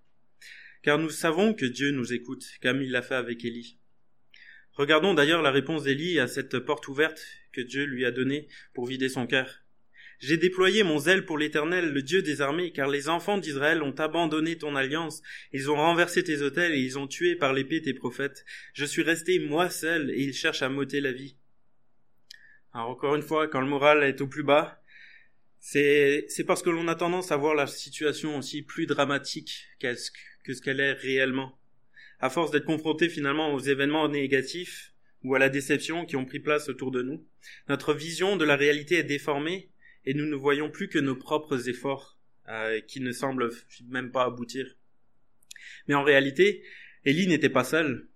car 0.86 1.00
nous 1.00 1.10
savons 1.10 1.52
que 1.52 1.66
Dieu 1.66 1.90
nous 1.90 2.12
écoute, 2.12 2.46
comme 2.62 2.80
il 2.80 2.92
l'a 2.92 3.02
fait 3.02 3.16
avec 3.16 3.44
Élie. 3.44 3.76
Regardons 4.70 5.14
d'ailleurs 5.14 5.42
la 5.42 5.50
réponse 5.50 5.82
d'Élie 5.82 6.20
à 6.20 6.28
cette 6.28 6.60
porte 6.60 6.86
ouverte 6.86 7.26
que 7.50 7.60
Dieu 7.60 7.86
lui 7.86 8.04
a 8.04 8.12
donnée 8.12 8.46
pour 8.72 8.86
vider 8.86 9.08
son 9.08 9.26
cœur. 9.26 9.64
J'ai 10.20 10.36
déployé 10.36 10.84
mon 10.84 11.00
zèle 11.00 11.24
pour 11.24 11.38
l'Éternel, 11.38 11.92
le 11.92 12.02
Dieu 12.02 12.22
des 12.22 12.40
armées, 12.40 12.70
car 12.70 12.86
les 12.88 13.08
enfants 13.08 13.36
d'Israël 13.36 13.82
ont 13.82 13.96
abandonné 13.98 14.58
ton 14.58 14.76
alliance, 14.76 15.22
ils 15.52 15.72
ont 15.72 15.74
renversé 15.74 16.22
tes 16.22 16.40
autels 16.42 16.72
et 16.72 16.80
ils 16.80 17.00
ont 17.00 17.08
tué 17.08 17.34
par 17.34 17.52
l'épée 17.52 17.82
tes 17.82 17.92
prophètes. 17.92 18.44
Je 18.72 18.84
suis 18.84 19.02
resté 19.02 19.40
moi 19.40 19.68
seul 19.70 20.12
et 20.12 20.22
ils 20.22 20.34
cherchent 20.34 20.62
à 20.62 20.68
m'ôter 20.68 21.00
la 21.00 21.10
vie. 21.10 21.36
Alors 22.72 22.90
encore 22.90 23.16
une 23.16 23.22
fois, 23.22 23.48
quand 23.48 23.60
le 23.60 23.66
moral 23.66 24.04
est 24.04 24.20
au 24.20 24.28
plus 24.28 24.44
bas, 24.44 24.80
c'est, 25.58 26.44
parce 26.46 26.62
que 26.62 26.70
l'on 26.70 26.86
a 26.86 26.94
tendance 26.94 27.32
à 27.32 27.36
voir 27.36 27.56
la 27.56 27.66
situation 27.66 28.38
aussi 28.38 28.62
plus 28.62 28.86
dramatique 28.86 29.66
qu'est-ce 29.80 30.12
que 30.46 30.54
ce 30.54 30.62
qu'elle 30.62 30.80
est 30.80 30.92
réellement. 30.92 31.58
À 32.20 32.30
force 32.30 32.52
d'être 32.52 32.64
confronté 32.64 33.08
finalement 33.08 33.52
aux 33.52 33.58
événements 33.58 34.08
négatifs 34.08 34.92
ou 35.24 35.34
à 35.34 35.40
la 35.40 35.48
déception 35.48 36.06
qui 36.06 36.14
ont 36.14 36.24
pris 36.24 36.38
place 36.38 36.68
autour 36.68 36.92
de 36.92 37.02
nous, 37.02 37.26
notre 37.68 37.92
vision 37.92 38.36
de 38.36 38.44
la 38.44 38.54
réalité 38.54 38.96
est 38.98 39.02
déformée 39.02 39.70
et 40.04 40.14
nous 40.14 40.24
ne 40.24 40.36
voyons 40.36 40.70
plus 40.70 40.88
que 40.88 41.00
nos 41.00 41.16
propres 41.16 41.68
efforts 41.68 42.16
euh, 42.48 42.80
qui 42.80 43.00
ne 43.00 43.10
semblent 43.10 43.50
même 43.88 44.12
pas 44.12 44.24
aboutir. 44.24 44.76
Mais 45.88 45.94
en 45.94 46.04
réalité, 46.04 46.62
Élie 47.04 47.26
n'était 47.26 47.50
pas 47.50 47.64
seul 47.64 48.08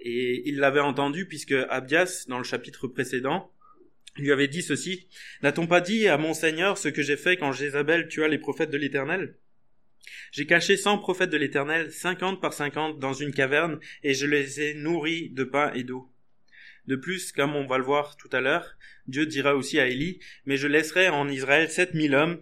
et 0.00 0.48
il 0.48 0.56
l'avait 0.56 0.80
entendu 0.80 1.26
puisque 1.26 1.54
Abdias, 1.70 2.24
dans 2.28 2.38
le 2.38 2.44
chapitre 2.44 2.88
précédent, 2.88 3.52
lui 4.16 4.32
avait 4.32 4.48
dit 4.48 4.62
ceci 4.62 5.08
N'a-t-on 5.42 5.68
pas 5.68 5.80
dit 5.80 6.08
à 6.08 6.18
mon 6.18 6.34
Seigneur 6.34 6.78
ce 6.78 6.88
que 6.88 7.02
j'ai 7.02 7.16
fait 7.16 7.36
quand 7.36 7.52
Jézabel 7.52 8.08
tua 8.08 8.26
les 8.26 8.38
prophètes 8.38 8.70
de 8.70 8.76
l'Éternel? 8.76 9.36
J'ai 10.32 10.46
caché 10.46 10.76
cent 10.76 10.98
prophètes 10.98 11.30
de 11.30 11.36
l'Éternel, 11.36 11.90
cinquante 11.90 12.40
par 12.40 12.52
cinquante, 12.52 12.98
dans 12.98 13.12
une 13.12 13.32
caverne, 13.32 13.78
et 14.02 14.14
je 14.14 14.26
les 14.26 14.60
ai 14.60 14.74
nourris 14.74 15.30
de 15.30 15.44
pain 15.44 15.72
et 15.74 15.84
d'eau. 15.84 16.10
De 16.86 16.96
plus, 16.96 17.32
comme 17.32 17.56
on 17.56 17.66
va 17.66 17.78
le 17.78 17.84
voir 17.84 18.16
tout 18.16 18.28
à 18.32 18.40
l'heure, 18.40 18.76
Dieu 19.08 19.26
dira 19.26 19.56
aussi 19.56 19.80
à 19.80 19.88
Élie, 19.88 20.20
mais 20.44 20.56
je 20.56 20.68
laisserai 20.68 21.08
en 21.08 21.28
Israël 21.28 21.68
sept 21.70 21.94
mille 21.94 22.14
hommes, 22.14 22.40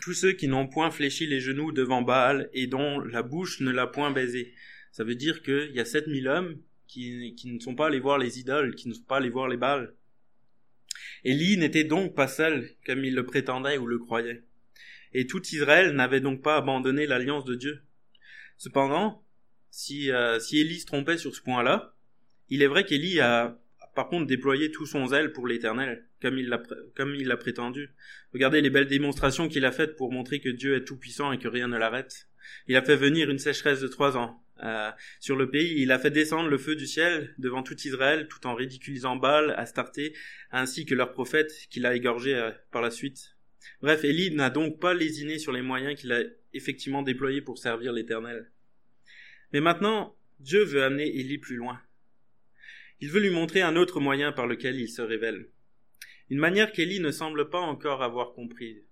tous 0.00 0.14
ceux 0.14 0.32
qui 0.32 0.48
n'ont 0.48 0.68
point 0.68 0.90
fléchi 0.90 1.26
les 1.26 1.40
genoux 1.40 1.72
devant 1.72 2.02
Baal 2.02 2.48
et 2.52 2.66
dont 2.66 3.00
la 3.00 3.22
bouche 3.22 3.60
ne 3.60 3.70
l'a 3.70 3.86
point 3.86 4.10
baisé. 4.10 4.54
Ça 4.92 5.04
veut 5.04 5.16
dire 5.16 5.42
qu'il 5.42 5.72
y 5.72 5.80
a 5.80 5.84
sept 5.84 6.06
mille 6.06 6.28
hommes 6.28 6.58
qui, 6.86 7.34
ne 7.44 7.60
sont 7.60 7.74
pas 7.74 7.88
allés 7.88 8.00
voir 8.00 8.16
les 8.16 8.38
idoles, 8.38 8.74
qui 8.74 8.88
ne 8.88 8.94
sont 8.94 9.02
pas 9.02 9.18
allés 9.18 9.28
voir 9.28 9.48
les 9.48 9.58
Baals. 9.58 9.94
Élie 11.24 11.58
n'était 11.58 11.84
donc 11.84 12.14
pas 12.14 12.28
seul, 12.28 12.70
comme 12.86 13.04
il 13.04 13.14
le 13.14 13.26
prétendait 13.26 13.76
ou 13.76 13.86
le 13.86 13.98
croyait 13.98 14.42
et 15.14 15.26
tout 15.26 15.42
Israël 15.46 15.92
n'avait 15.92 16.20
donc 16.20 16.42
pas 16.42 16.56
abandonné 16.56 17.06
l'alliance 17.06 17.44
de 17.44 17.54
Dieu. 17.54 17.82
Cependant, 18.56 19.24
si, 19.70 20.10
euh, 20.10 20.38
si 20.40 20.58
Élie 20.58 20.80
se 20.80 20.86
trompait 20.86 21.18
sur 21.18 21.34
ce 21.34 21.42
point-là, 21.42 21.94
il 22.48 22.62
est 22.62 22.66
vrai 22.66 22.84
qu'Élie 22.84 23.20
a 23.20 23.58
par 23.94 24.08
contre 24.08 24.26
déployé 24.26 24.70
tout 24.70 24.86
son 24.86 25.08
zèle 25.08 25.32
pour 25.32 25.46
l'Éternel, 25.46 26.04
comme 26.20 26.38
il 26.38 27.26
l'a 27.26 27.36
prétendu. 27.36 27.90
Regardez 28.32 28.60
les 28.60 28.70
belles 28.70 28.86
démonstrations 28.86 29.48
qu'il 29.48 29.64
a 29.64 29.72
faites 29.72 29.96
pour 29.96 30.12
montrer 30.12 30.40
que 30.40 30.48
Dieu 30.48 30.76
est 30.76 30.84
tout 30.84 30.96
puissant 30.96 31.32
et 31.32 31.38
que 31.38 31.48
rien 31.48 31.66
ne 31.66 31.76
l'arrête. 31.76 32.28
Il 32.68 32.76
a 32.76 32.82
fait 32.82 32.96
venir 32.96 33.28
une 33.28 33.38
sécheresse 33.38 33.80
de 33.80 33.88
trois 33.88 34.16
ans 34.16 34.40
euh, 34.62 34.90
sur 35.20 35.36
le 35.36 35.50
pays. 35.50 35.82
Il 35.82 35.90
a 35.90 35.98
fait 35.98 36.10
descendre 36.10 36.48
le 36.48 36.58
feu 36.58 36.76
du 36.76 36.86
ciel 36.86 37.34
devant 37.38 37.62
tout 37.62 37.76
Israël, 37.76 38.28
tout 38.28 38.46
en 38.46 38.54
ridiculisant 38.54 39.16
Baal, 39.16 39.52
Astarté, 39.56 40.14
ainsi 40.50 40.86
que 40.86 40.94
leurs 40.94 41.12
prophètes 41.12 41.52
qu'il 41.70 41.84
a 41.84 41.94
égorgés 41.94 42.36
euh, 42.36 42.52
par 42.70 42.82
la 42.82 42.90
suite. 42.90 43.37
Bref, 43.80 44.04
Élie 44.04 44.30
n'a 44.30 44.50
donc 44.50 44.80
pas 44.80 44.94
lésiné 44.94 45.38
sur 45.38 45.52
les 45.52 45.62
moyens 45.62 45.98
qu'il 45.98 46.12
a 46.12 46.22
effectivement 46.52 47.02
déployés 47.02 47.42
pour 47.42 47.58
servir 47.58 47.92
l'Éternel. 47.92 48.50
Mais 49.52 49.60
maintenant, 49.60 50.16
Dieu 50.40 50.62
veut 50.64 50.82
amener 50.82 51.06
Élie 51.06 51.38
plus 51.38 51.56
loin. 51.56 51.80
Il 53.00 53.10
veut 53.10 53.20
lui 53.20 53.30
montrer 53.30 53.62
un 53.62 53.76
autre 53.76 54.00
moyen 54.00 54.32
par 54.32 54.46
lequel 54.46 54.80
il 54.80 54.88
se 54.88 55.02
révèle. 55.02 55.48
Une 56.30 56.38
manière 56.38 56.72
qu'Élie 56.72 57.00
ne 57.00 57.10
semble 57.10 57.48
pas 57.48 57.60
encore 57.60 58.02
avoir 58.02 58.32
comprise. 58.34 58.84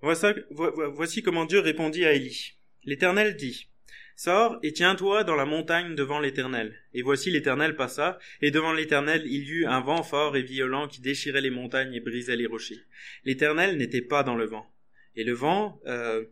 Voici 0.00 1.22
comment 1.22 1.44
Dieu 1.44 1.60
répondit 1.60 2.04
à 2.04 2.12
Élie. 2.12 2.54
L'Éternel 2.84 3.36
dit, 3.36 3.68
Sors 4.16 4.58
et 4.62 4.72
tiens-toi 4.72 5.24
dans 5.24 5.34
la 5.34 5.44
montagne 5.44 5.94
devant 5.94 6.20
l'Éternel. 6.20 6.78
Et 6.94 7.02
voici 7.02 7.30
l'Éternel 7.30 7.76
passa, 7.76 8.18
et 8.40 8.50
devant 8.50 8.72
l'Éternel 8.72 9.22
il 9.26 9.44
y 9.44 9.50
eut 9.50 9.66
un 9.66 9.80
vent 9.80 10.02
fort 10.02 10.36
et 10.36 10.42
violent 10.42 10.88
qui 10.88 11.00
déchirait 11.00 11.40
les 11.40 11.50
montagnes 11.50 11.94
et 11.94 12.00
brisait 12.00 12.36
les 12.36 12.46
rochers. 12.46 12.82
L'Éternel 13.24 13.76
n'était 13.76 14.02
pas 14.02 14.22
dans 14.22 14.36
le 14.36 14.46
vent. 14.46 14.70
Et 15.16 15.24
le 15.24 15.32
vent, 15.32 15.80
euh, 15.86 16.24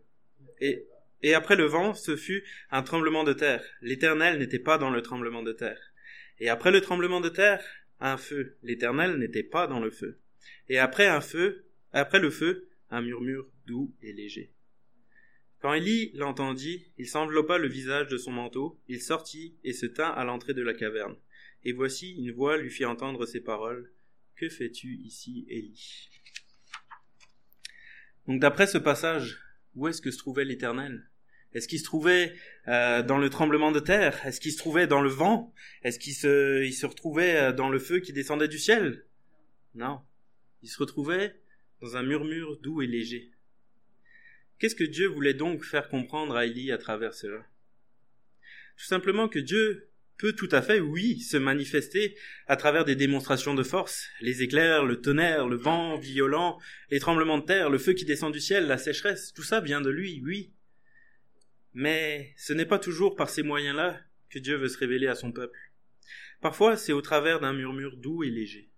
et, 0.59 0.85
et 1.21 1.33
après 1.33 1.55
le 1.55 1.65
vent, 1.65 1.93
ce 1.93 2.15
fut 2.15 2.43
un 2.71 2.83
tremblement 2.83 3.23
de 3.23 3.33
terre. 3.33 3.63
L'Éternel 3.81 4.39
n'était 4.39 4.59
pas 4.59 4.77
dans 4.77 4.89
le 4.89 5.01
tremblement 5.01 5.43
de 5.43 5.51
terre. 5.51 5.79
Et 6.39 6.49
après 6.49 6.71
le 6.71 6.81
tremblement 6.81 7.21
de 7.21 7.29
terre, 7.29 7.63
un 7.99 8.17
feu. 8.17 8.57
L'Éternel 8.63 9.17
n'était 9.17 9.43
pas 9.43 9.67
dans 9.67 9.79
le 9.79 9.91
feu. 9.91 10.19
Et 10.69 10.79
après 10.79 11.07
un 11.07 11.21
feu, 11.21 11.65
après 11.91 12.19
le 12.19 12.31
feu, 12.31 12.67
un 12.89 13.01
murmure 13.01 13.47
doux 13.67 13.93
et 14.01 14.13
léger. 14.13 14.51
Quand 15.61 15.73
Élie 15.73 16.11
l'entendit, 16.15 16.87
il 16.97 17.07
s'enveloppa 17.07 17.59
le 17.59 17.67
visage 17.67 18.07
de 18.07 18.17
son 18.17 18.31
manteau, 18.31 18.79
il 18.87 18.99
sortit 18.99 19.55
et 19.63 19.73
se 19.73 19.85
tint 19.85 20.09
à 20.09 20.23
l'entrée 20.23 20.55
de 20.55 20.63
la 20.63 20.73
caverne. 20.73 21.15
Et 21.63 21.71
voici 21.71 22.15
une 22.15 22.31
voix 22.31 22.57
lui 22.57 22.71
fit 22.71 22.85
entendre 22.85 23.27
ces 23.27 23.41
paroles. 23.41 23.91
Que 24.35 24.49
fais-tu 24.49 24.95
ici, 25.03 25.45
Élie? 25.49 26.09
Donc 28.27 28.39
d'après 28.39 28.65
ce 28.65 28.79
passage, 28.79 29.37
où 29.75 29.87
est-ce 29.87 30.01
que 30.01 30.09
se 30.09 30.17
trouvait 30.17 30.45
l'Éternel? 30.45 31.07
Est-ce 31.53 31.67
qu'il 31.67 31.79
se 31.79 31.83
trouvait 31.83 32.33
euh, 32.67 33.03
dans 33.03 33.19
le 33.19 33.29
tremblement 33.29 33.71
de 33.71 33.79
terre? 33.79 34.25
Est-ce 34.25 34.41
qu'il 34.41 34.53
se 34.53 34.57
trouvait 34.57 34.87
dans 34.87 35.01
le 35.01 35.09
vent? 35.09 35.53
Est-ce 35.83 35.99
qu'il 35.99 36.13
se, 36.13 36.63
il 36.63 36.73
se 36.73 36.87
retrouvait 36.87 37.35
euh, 37.35 37.51
dans 37.51 37.69
le 37.69 37.77
feu 37.77 37.99
qui 37.99 38.13
descendait 38.13 38.47
du 38.47 38.57
ciel? 38.57 39.05
Non. 39.75 40.01
Il 40.63 40.69
se 40.69 40.79
retrouvait 40.79 41.35
dans 41.81 41.97
un 41.97 42.03
murmure 42.03 42.57
doux 42.61 42.81
et 42.81 42.87
léger. 42.87 43.31
Qu'est-ce 44.61 44.75
que 44.75 44.83
Dieu 44.83 45.07
voulait 45.07 45.33
donc 45.33 45.63
faire 45.63 45.89
comprendre 45.89 46.35
à 46.35 46.45
Élie 46.45 46.71
à 46.71 46.77
travers 46.77 47.15
cela? 47.15 47.43
Tout 48.77 48.85
simplement 48.85 49.27
que 49.27 49.39
Dieu 49.39 49.89
peut 50.19 50.33
tout 50.33 50.49
à 50.51 50.61
fait, 50.61 50.79
oui, 50.79 51.19
se 51.19 51.35
manifester 51.35 52.15
à 52.45 52.55
travers 52.57 52.85
des 52.85 52.95
démonstrations 52.95 53.55
de 53.55 53.63
force, 53.63 54.07
les 54.19 54.43
éclairs, 54.43 54.85
le 54.85 55.01
tonnerre, 55.01 55.47
le 55.47 55.55
vent 55.55 55.97
violent, 55.97 56.59
les 56.91 56.99
tremblements 56.99 57.39
de 57.39 57.45
terre, 57.45 57.71
le 57.71 57.79
feu 57.79 57.93
qui 57.93 58.05
descend 58.05 58.31
du 58.31 58.39
ciel, 58.39 58.67
la 58.67 58.77
sécheresse, 58.77 59.33
tout 59.33 59.41
ça 59.41 59.61
vient 59.61 59.81
de 59.81 59.89
lui, 59.89 60.21
oui. 60.23 60.53
Mais 61.73 62.31
ce 62.37 62.53
n'est 62.53 62.67
pas 62.67 62.77
toujours 62.77 63.15
par 63.15 63.31
ces 63.31 63.41
moyens-là 63.41 63.99
que 64.29 64.37
Dieu 64.37 64.57
veut 64.57 64.69
se 64.69 64.77
révéler 64.77 65.07
à 65.07 65.15
son 65.15 65.31
peuple. 65.31 65.57
Parfois, 66.39 66.77
c'est 66.77 66.93
au 66.93 67.01
travers 67.01 67.39
d'un 67.39 67.53
murmure 67.53 67.97
doux 67.97 68.23
et 68.23 68.29
léger. 68.29 68.69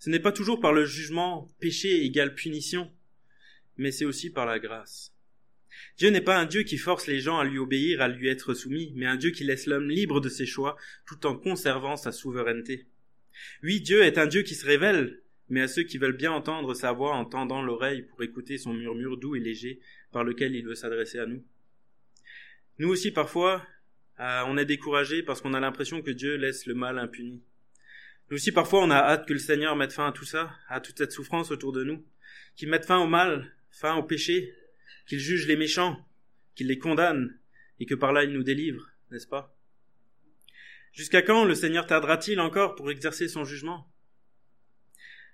Ce 0.00 0.10
n'est 0.10 0.20
pas 0.20 0.32
toujours 0.32 0.60
par 0.60 0.74
le 0.74 0.84
jugement 0.84 1.48
péché 1.60 2.04
égale 2.04 2.34
punition, 2.34 2.92
mais 3.78 3.90
c'est 3.90 4.04
aussi 4.04 4.30
par 4.30 4.46
la 4.46 4.58
grâce. 4.58 5.14
Dieu 5.96 6.10
n'est 6.10 6.20
pas 6.20 6.38
un 6.38 6.46
Dieu 6.46 6.62
qui 6.62 6.76
force 6.76 7.06
les 7.06 7.20
gens 7.20 7.38
à 7.38 7.44
lui 7.44 7.58
obéir, 7.58 8.00
à 8.00 8.08
lui 8.08 8.28
être 8.28 8.54
soumis, 8.54 8.92
mais 8.96 9.06
un 9.06 9.16
Dieu 9.16 9.30
qui 9.30 9.44
laisse 9.44 9.66
l'homme 9.66 9.88
libre 9.88 10.20
de 10.20 10.28
ses 10.28 10.46
choix 10.46 10.76
tout 11.06 11.26
en 11.26 11.36
conservant 11.36 11.96
sa 11.96 12.12
souveraineté. 12.12 12.86
Oui, 13.62 13.80
Dieu 13.80 14.02
est 14.02 14.18
un 14.18 14.26
Dieu 14.26 14.42
qui 14.42 14.54
se 14.54 14.66
révèle, 14.66 15.20
mais 15.48 15.60
à 15.60 15.68
ceux 15.68 15.82
qui 15.82 15.98
veulent 15.98 16.16
bien 16.16 16.32
entendre 16.32 16.74
sa 16.74 16.92
voix 16.92 17.14
en 17.14 17.24
tendant 17.24 17.62
l'oreille 17.62 18.02
pour 18.02 18.22
écouter 18.22 18.58
son 18.58 18.74
murmure 18.74 19.16
doux 19.16 19.36
et 19.36 19.40
léger 19.40 19.80
par 20.12 20.24
lequel 20.24 20.54
il 20.54 20.64
veut 20.64 20.74
s'adresser 20.74 21.18
à 21.18 21.26
nous. 21.26 21.44
Nous 22.78 22.88
aussi, 22.88 23.10
parfois, 23.10 23.66
euh, 24.20 24.42
on 24.46 24.56
est 24.56 24.64
découragé 24.64 25.22
parce 25.22 25.40
qu'on 25.40 25.54
a 25.54 25.60
l'impression 25.60 26.02
que 26.02 26.10
Dieu 26.10 26.36
laisse 26.36 26.66
le 26.66 26.74
mal 26.74 26.98
impuni. 26.98 27.42
Nous 28.30 28.36
aussi, 28.36 28.52
parfois, 28.52 28.82
on 28.82 28.90
a 28.90 28.96
hâte 28.96 29.26
que 29.26 29.32
le 29.32 29.38
Seigneur 29.38 29.74
mette 29.74 29.92
fin 29.92 30.08
à 30.08 30.12
tout 30.12 30.24
ça, 30.24 30.54
à 30.68 30.80
toute 30.80 30.98
cette 30.98 31.12
souffrance 31.12 31.50
autour 31.50 31.72
de 31.72 31.82
nous, 31.82 32.04
qu'il 32.56 32.68
mette 32.68 32.84
fin 32.84 32.98
au 32.98 33.06
mal, 33.06 33.52
fin 33.78 33.94
au 33.94 34.02
péché, 34.02 34.54
qu'il 35.06 35.20
juge 35.20 35.46
les 35.46 35.56
méchants, 35.56 36.04
qu'il 36.56 36.66
les 36.66 36.78
condamne, 36.78 37.38
et 37.78 37.86
que 37.86 37.94
par 37.94 38.12
là 38.12 38.24
il 38.24 38.32
nous 38.32 38.42
délivre, 38.42 38.90
n'est-ce 39.10 39.26
pas? 39.28 39.56
Jusqu'à 40.92 41.22
quand 41.22 41.44
le 41.44 41.54
Seigneur 41.54 41.86
tardera-t-il 41.86 42.40
encore 42.40 42.74
pour 42.74 42.90
exercer 42.90 43.28
son 43.28 43.44
jugement? 43.44 43.88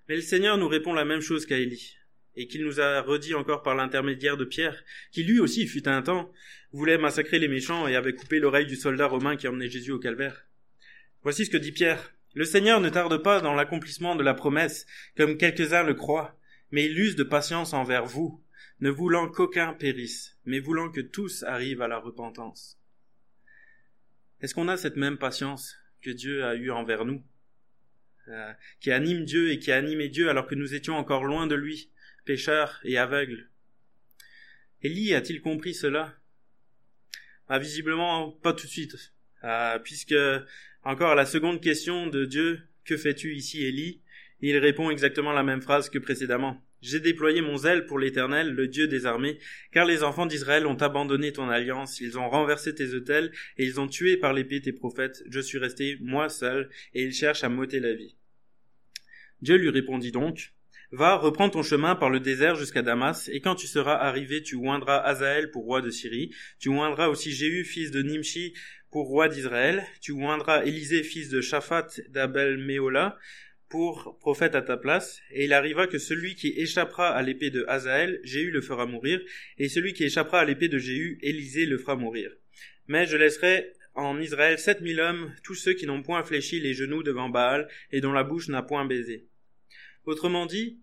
Mais 0.08 0.16
le 0.16 0.22
Seigneur 0.22 0.58
nous 0.58 0.68
répond 0.68 0.92
la 0.92 1.06
même 1.06 1.22
chose 1.22 1.46
qu'à 1.46 1.56
Élie, 1.56 1.96
et 2.36 2.46
qu'il 2.46 2.64
nous 2.64 2.80
a 2.80 3.00
redit 3.00 3.34
encore 3.34 3.62
par 3.62 3.74
l'intermédiaire 3.74 4.36
de 4.36 4.44
Pierre, 4.44 4.84
qui 5.10 5.24
lui 5.24 5.40
aussi, 5.40 5.66
fut 5.66 5.88
un 5.88 6.02
temps, 6.02 6.30
voulait 6.72 6.98
massacrer 6.98 7.38
les 7.38 7.48
méchants 7.48 7.88
et 7.88 7.96
avait 7.96 8.12
coupé 8.12 8.40
l'oreille 8.40 8.66
du 8.66 8.76
soldat 8.76 9.06
romain 9.06 9.36
qui 9.36 9.48
emmenait 9.48 9.70
Jésus 9.70 9.92
au 9.92 9.98
calvaire. 9.98 10.44
Voici 11.22 11.46
ce 11.46 11.50
que 11.50 11.56
dit 11.56 11.72
Pierre. 11.72 12.12
Le 12.34 12.44
Seigneur 12.44 12.80
ne 12.80 12.90
tarde 12.90 13.22
pas 13.22 13.40
dans 13.40 13.54
l'accomplissement 13.54 14.16
de 14.16 14.22
la 14.22 14.34
promesse, 14.34 14.84
comme 15.16 15.38
quelques-uns 15.38 15.84
le 15.84 15.94
croient, 15.94 16.38
mais 16.70 16.86
il 16.86 16.98
use 16.98 17.16
de 17.16 17.24
patience 17.24 17.72
envers 17.72 18.06
vous, 18.06 18.42
ne 18.80 18.90
voulant 18.90 19.28
qu'aucun 19.28 19.72
périsse, 19.72 20.36
mais 20.44 20.58
voulant 20.58 20.90
que 20.90 21.00
tous 21.00 21.42
arrivent 21.44 21.82
à 21.82 21.88
la 21.88 21.98
repentance. 21.98 22.80
Est-ce 24.40 24.54
qu'on 24.54 24.68
a 24.68 24.76
cette 24.76 24.96
même 24.96 25.18
patience 25.18 25.76
que 26.02 26.10
Dieu 26.10 26.44
a 26.44 26.54
eue 26.54 26.70
envers 26.70 27.04
nous, 27.04 27.24
euh, 28.28 28.52
qui 28.80 28.90
anime 28.90 29.24
Dieu 29.24 29.50
et 29.50 29.58
qui 29.58 29.72
a 29.72 29.76
animé 29.76 30.08
Dieu 30.08 30.28
alors 30.28 30.46
que 30.46 30.54
nous 30.54 30.74
étions 30.74 30.96
encore 30.96 31.24
loin 31.24 31.46
de 31.46 31.54
lui, 31.54 31.90
pécheurs 32.24 32.80
et 32.84 32.98
aveugles? 32.98 33.48
Élie 34.82 35.14
a-t-il 35.14 35.40
compris 35.40 35.72
cela? 35.72 36.14
Ah, 37.48 37.58
Visiblement 37.58 38.32
pas 38.32 38.52
tout 38.52 38.66
de 38.66 38.70
suite, 38.70 39.14
euh, 39.44 39.78
puisque 39.78 40.14
encore 40.82 41.14
la 41.14 41.24
seconde 41.24 41.62
question 41.62 42.06
de 42.06 42.24
Dieu, 42.26 42.60
que 42.84 42.96
fais-tu 42.96 43.34
ici, 43.34 43.64
Élie? 43.64 44.02
Il 44.50 44.58
répond 44.58 44.90
exactement 44.90 45.32
la 45.32 45.42
même 45.42 45.62
phrase 45.62 45.88
que 45.88 45.98
précédemment. 45.98 46.62
J'ai 46.82 47.00
déployé 47.00 47.40
mon 47.40 47.56
zèle 47.56 47.86
pour 47.86 47.98
l'Éternel, 47.98 48.50
le 48.50 48.68
Dieu 48.68 48.86
des 48.86 49.06
armées, 49.06 49.38
car 49.72 49.86
les 49.86 50.02
enfants 50.02 50.26
d'Israël 50.26 50.66
ont 50.66 50.76
abandonné 50.76 51.32
ton 51.32 51.48
alliance, 51.48 51.98
ils 52.00 52.18
ont 52.18 52.28
renversé 52.28 52.74
tes 52.74 52.92
autels, 52.92 53.32
et 53.56 53.64
ils 53.64 53.80
ont 53.80 53.88
tué 53.88 54.18
par 54.18 54.34
l'épée 54.34 54.60
tes 54.60 54.74
prophètes. 54.74 55.24
Je 55.30 55.40
suis 55.40 55.56
resté, 55.56 55.96
moi 56.02 56.28
seul, 56.28 56.68
et 56.92 57.04
ils 57.04 57.14
cherchent 57.14 57.42
à 57.42 57.48
m'ôter 57.48 57.80
la 57.80 57.94
vie. 57.94 58.16
Dieu 59.40 59.56
lui 59.56 59.70
répondit 59.70 60.12
donc, 60.12 60.52
Va, 60.92 61.16
reprends 61.16 61.48
ton 61.48 61.62
chemin 61.62 61.96
par 61.96 62.10
le 62.10 62.20
désert 62.20 62.54
jusqu'à 62.54 62.82
Damas, 62.82 63.30
et 63.32 63.40
quand 63.40 63.54
tu 63.54 63.66
seras 63.66 63.96
arrivé, 63.96 64.42
tu 64.42 64.54
oindras 64.56 64.98
Azaël 64.98 65.50
pour 65.50 65.64
roi 65.64 65.80
de 65.80 65.88
Syrie, 65.88 66.34
tu 66.58 66.68
oindras 66.68 67.08
aussi 67.08 67.32
Jéhu, 67.32 67.64
fils 67.64 67.90
de 67.90 68.02
Nimshi, 68.02 68.52
pour 68.90 69.06
roi 69.06 69.28
d'Israël, 69.28 69.84
tu 70.02 70.12
oindras 70.12 70.64
Élisée, 70.64 71.02
fils 71.02 71.30
de 71.30 71.40
Shaphat 71.40 71.88
d'Abel 72.10 72.58
Méola, 72.58 73.18
pour 73.74 74.16
prophète 74.20 74.54
à 74.54 74.62
ta 74.62 74.76
place, 74.76 75.20
et 75.32 75.46
il 75.46 75.52
arriva 75.52 75.88
que 75.88 75.98
celui 75.98 76.36
qui 76.36 76.54
échappera 76.56 77.08
à 77.08 77.22
l'épée 77.22 77.50
de 77.50 77.64
Hazaël, 77.66 78.20
Jéhu 78.22 78.52
le 78.52 78.60
fera 78.60 78.86
mourir, 78.86 79.20
et 79.58 79.68
celui 79.68 79.94
qui 79.94 80.04
échappera 80.04 80.38
à 80.38 80.44
l'épée 80.44 80.68
de 80.68 80.78
Jéhu, 80.78 81.18
Élisée 81.22 81.66
le 81.66 81.76
fera 81.76 81.96
mourir. 81.96 82.30
Mais 82.86 83.04
je 83.08 83.16
laisserai 83.16 83.72
en 83.96 84.20
Israël 84.20 84.60
sept 84.60 84.80
mille 84.80 85.00
hommes, 85.00 85.34
tous 85.42 85.56
ceux 85.56 85.72
qui 85.72 85.86
n'ont 85.86 86.04
point 86.04 86.22
fléchi 86.22 86.60
les 86.60 86.72
genoux 86.72 87.02
devant 87.02 87.28
Baal, 87.28 87.66
et 87.90 88.00
dont 88.00 88.12
la 88.12 88.22
bouche 88.22 88.46
n'a 88.46 88.62
point 88.62 88.84
baisé. 88.84 89.26
Autrement 90.04 90.46
dit, 90.46 90.78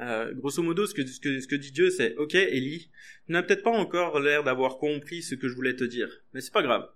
euh, 0.00 0.32
grosso 0.34 0.62
modo, 0.62 0.86
ce 0.86 0.94
que, 0.94 1.04
ce 1.04 1.48
que, 1.48 1.56
dit 1.56 1.72
Dieu, 1.72 1.90
c'est 1.90 2.14
Ok, 2.14 2.36
Élie, 2.36 2.92
tu 3.26 3.32
n'as 3.32 3.42
peut-être 3.42 3.64
pas 3.64 3.76
encore 3.76 4.20
l'air 4.20 4.44
d'avoir 4.44 4.78
compris 4.78 5.20
ce 5.20 5.34
que 5.34 5.48
je 5.48 5.54
voulais 5.56 5.74
te 5.74 5.82
dire, 5.82 6.22
mais 6.32 6.40
c'est 6.40 6.52
pas 6.52 6.62
grave. 6.62 6.88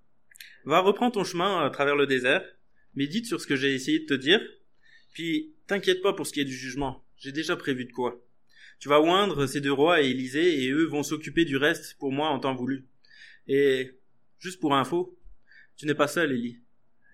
Va 0.64 0.78
reprendre 0.78 1.14
ton 1.14 1.24
chemin 1.24 1.66
à 1.66 1.70
travers 1.70 1.96
le 1.96 2.06
désert, 2.06 2.44
médite 2.94 3.26
sur 3.26 3.40
ce 3.40 3.48
que 3.48 3.56
j'ai 3.56 3.74
essayé 3.74 3.98
de 3.98 4.06
te 4.06 4.14
dire, 4.14 4.40
puis, 5.16 5.54
t'inquiète 5.66 6.02
pas 6.02 6.12
pour 6.12 6.26
ce 6.26 6.32
qui 6.34 6.40
est 6.40 6.44
du 6.44 6.54
jugement. 6.54 7.02
J'ai 7.16 7.32
déjà 7.32 7.56
prévu 7.56 7.86
de 7.86 7.90
quoi. 7.90 8.22
Tu 8.78 8.90
vas 8.90 9.00
oindre 9.00 9.46
ces 9.46 9.62
deux 9.62 9.72
rois 9.72 10.02
et 10.02 10.10
Élysée, 10.10 10.62
et 10.62 10.70
eux 10.70 10.84
vont 10.84 11.02
s'occuper 11.02 11.46
du 11.46 11.56
reste 11.56 11.96
pour 11.98 12.12
moi 12.12 12.28
en 12.28 12.38
temps 12.38 12.54
voulu. 12.54 12.86
Et, 13.48 13.92
juste 14.38 14.60
pour 14.60 14.74
info, 14.74 15.18
tu 15.78 15.86
n'es 15.86 15.94
pas 15.94 16.06
seul, 16.06 16.32
Élie. 16.32 16.60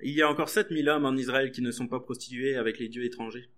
Il 0.03 0.15
y 0.15 0.21
a 0.21 0.29
encore 0.29 0.49
sept 0.49 0.73
mille 0.73 0.89
hommes 0.89 1.05
en 1.05 1.17
Israël 1.17 1.53
qui 1.53 1.63
ne 1.63 1.71
sont 1.71 1.87
pas 1.87 2.01
prostitués 2.01 2.57
avec 2.57 2.81
les 2.81 2.89
dieux 2.89 3.05
étrangers. 3.05 3.51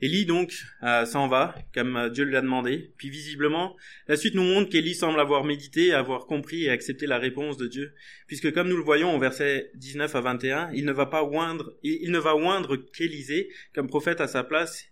Élie 0.00 0.26
donc 0.26 0.52
euh, 0.82 1.06
s'en 1.06 1.28
va, 1.28 1.54
comme 1.72 1.96
euh, 1.96 2.08
Dieu 2.10 2.24
l'a 2.24 2.40
demandé. 2.40 2.92
Puis 2.96 3.10
visiblement, 3.10 3.76
la 4.08 4.16
suite 4.16 4.34
nous 4.34 4.42
montre 4.42 4.68
qu'Élie 4.70 4.94
semble 4.94 5.20
avoir 5.20 5.44
médité, 5.44 5.92
avoir 5.92 6.26
compris 6.26 6.64
et 6.64 6.70
accepté 6.70 7.06
la 7.06 7.18
réponse 7.18 7.56
de 7.56 7.66
Dieu, 7.66 7.94
puisque 8.26 8.52
comme 8.52 8.68
nous 8.68 8.76
le 8.76 8.82
voyons 8.82 9.14
au 9.14 9.18
verset 9.18 9.70
19 9.76 10.14
à 10.14 10.20
21, 10.20 10.70
il 10.72 10.84
ne 10.84 10.92
va 10.92 11.06
pas 11.06 11.22
oindre, 11.22 11.76
il, 11.82 12.10
ne 12.10 12.18
va 12.18 12.34
oindre 12.36 12.76
qu'Élisée 12.76 13.50
comme 13.74 13.86
prophète 13.86 14.20
à 14.20 14.26
sa 14.26 14.42
place, 14.42 14.84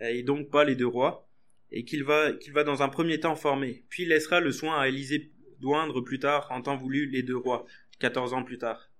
euh, 0.00 0.08
et 0.08 0.22
donc 0.22 0.50
pas 0.50 0.64
les 0.64 0.74
deux 0.74 0.86
rois, 0.86 1.28
et 1.70 1.84
qu'il 1.84 2.02
va, 2.02 2.32
qu'il 2.32 2.52
va 2.52 2.64
dans 2.64 2.82
un 2.82 2.88
premier 2.88 3.20
temps 3.20 3.36
former, 3.36 3.84
puis 3.90 4.04
il 4.04 4.08
laissera 4.08 4.40
le 4.40 4.52
soin 4.52 4.80
à 4.80 4.88
Élisée 4.88 5.32
d'oindre 5.60 6.00
plus 6.00 6.18
tard, 6.18 6.48
en 6.50 6.62
temps 6.62 6.76
voulu, 6.76 7.06
les 7.06 7.22
deux 7.22 7.36
rois, 7.36 7.66
14 8.00 8.32
ans 8.32 8.42
plus 8.42 8.58
tard. 8.58 8.90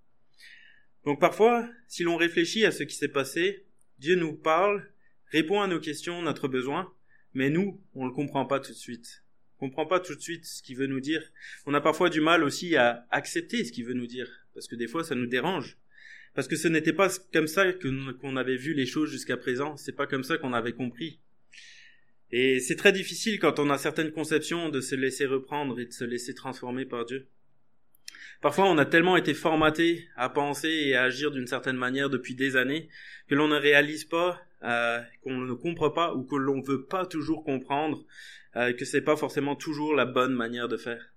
Donc 1.04 1.20
parfois, 1.20 1.68
si 1.86 2.02
l'on 2.02 2.16
réfléchit 2.16 2.66
à 2.66 2.72
ce 2.72 2.82
qui 2.82 2.96
s'est 2.96 3.08
passé, 3.08 3.66
Dieu 3.98 4.16
nous 4.16 4.34
parle, 4.34 4.86
répond 5.30 5.60
à 5.60 5.66
nos 5.66 5.80
questions, 5.80 6.22
notre 6.22 6.48
besoin, 6.48 6.92
mais 7.34 7.50
nous, 7.50 7.80
on 7.94 8.04
ne 8.04 8.08
le 8.08 8.14
comprend 8.14 8.46
pas 8.46 8.60
tout 8.60 8.72
de 8.72 8.76
suite. 8.76 9.22
On 9.58 9.68
comprend 9.68 9.86
pas 9.86 10.00
tout 10.00 10.14
de 10.14 10.20
suite 10.20 10.44
ce 10.44 10.62
qu'il 10.62 10.76
veut 10.76 10.86
nous 10.86 11.00
dire. 11.00 11.22
On 11.66 11.74
a 11.74 11.80
parfois 11.80 12.10
du 12.10 12.20
mal 12.20 12.44
aussi 12.44 12.76
à 12.76 13.06
accepter 13.10 13.64
ce 13.64 13.72
qu'il 13.72 13.84
veut 13.86 13.94
nous 13.94 14.06
dire, 14.06 14.28
parce 14.54 14.68
que 14.68 14.76
des 14.76 14.86
fois 14.86 15.04
ça 15.04 15.14
nous 15.14 15.26
dérange. 15.26 15.78
Parce 16.34 16.48
que 16.48 16.56
ce 16.56 16.68
n'était 16.68 16.92
pas 16.92 17.08
comme 17.32 17.46
ça 17.46 17.72
qu'on 17.72 18.36
avait 18.36 18.56
vu 18.56 18.74
les 18.74 18.84
choses 18.84 19.10
jusqu'à 19.10 19.38
présent, 19.38 19.76
c'est 19.76 19.96
pas 19.96 20.06
comme 20.06 20.24
ça 20.24 20.36
qu'on 20.36 20.52
avait 20.52 20.74
compris. 20.74 21.20
Et 22.30 22.60
c'est 22.60 22.76
très 22.76 22.92
difficile 22.92 23.38
quand 23.38 23.58
on 23.58 23.70
a 23.70 23.78
certaines 23.78 24.10
conceptions 24.10 24.68
de 24.68 24.80
se 24.80 24.94
laisser 24.94 25.26
reprendre 25.26 25.78
et 25.80 25.86
de 25.86 25.92
se 25.92 26.04
laisser 26.04 26.34
transformer 26.34 26.84
par 26.84 27.06
Dieu. 27.06 27.28
Parfois, 28.42 28.66
on 28.66 28.76
a 28.78 28.84
tellement 28.84 29.16
été 29.16 29.32
formaté 29.32 30.08
à 30.16 30.28
penser 30.28 30.68
et 30.68 30.94
à 30.94 31.04
agir 31.04 31.30
d'une 31.30 31.46
certaine 31.46 31.76
manière 31.76 32.10
depuis 32.10 32.34
des 32.34 32.56
années 32.56 32.88
que 33.28 33.34
l'on 33.34 33.48
ne 33.48 33.56
réalise 33.56 34.04
pas, 34.04 34.40
euh, 34.62 35.02
qu'on 35.22 35.36
ne 35.36 35.54
comprend 35.54 35.90
pas 35.90 36.14
ou 36.14 36.24
que 36.24 36.36
l'on 36.36 36.60
veut 36.60 36.84
pas 36.86 37.06
toujours 37.06 37.44
comprendre 37.44 38.04
euh, 38.56 38.72
que 38.72 38.84
c'est 38.84 39.02
pas 39.02 39.16
forcément 39.16 39.54
toujours 39.54 39.94
la 39.94 40.06
bonne 40.06 40.34
manière 40.34 40.68
de 40.68 40.76
faire. 40.76 41.12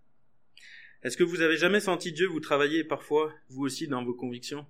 Est-ce 1.04 1.16
que 1.16 1.24
vous 1.24 1.42
avez 1.42 1.56
jamais 1.56 1.80
senti 1.80 2.12
Dieu 2.12 2.28
vous 2.28 2.42
travailler 2.42 2.84
parfois, 2.84 3.34
vous 3.48 3.64
aussi, 3.64 3.88
dans 3.88 4.04
vos 4.04 4.14
convictions? 4.14 4.66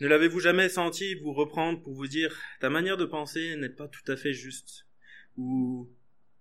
Ne 0.00 0.08
l'avez-vous 0.08 0.40
jamais 0.40 0.68
senti 0.68 1.14
vous 1.14 1.32
reprendre 1.32 1.80
pour 1.80 1.94
vous 1.94 2.08
dire 2.08 2.36
ta 2.58 2.68
manière 2.68 2.96
de 2.96 3.04
penser 3.04 3.54
n'est 3.56 3.68
pas 3.68 3.86
tout 3.86 4.10
à 4.10 4.16
fait 4.16 4.32
juste 4.32 4.88
ou 5.36 5.88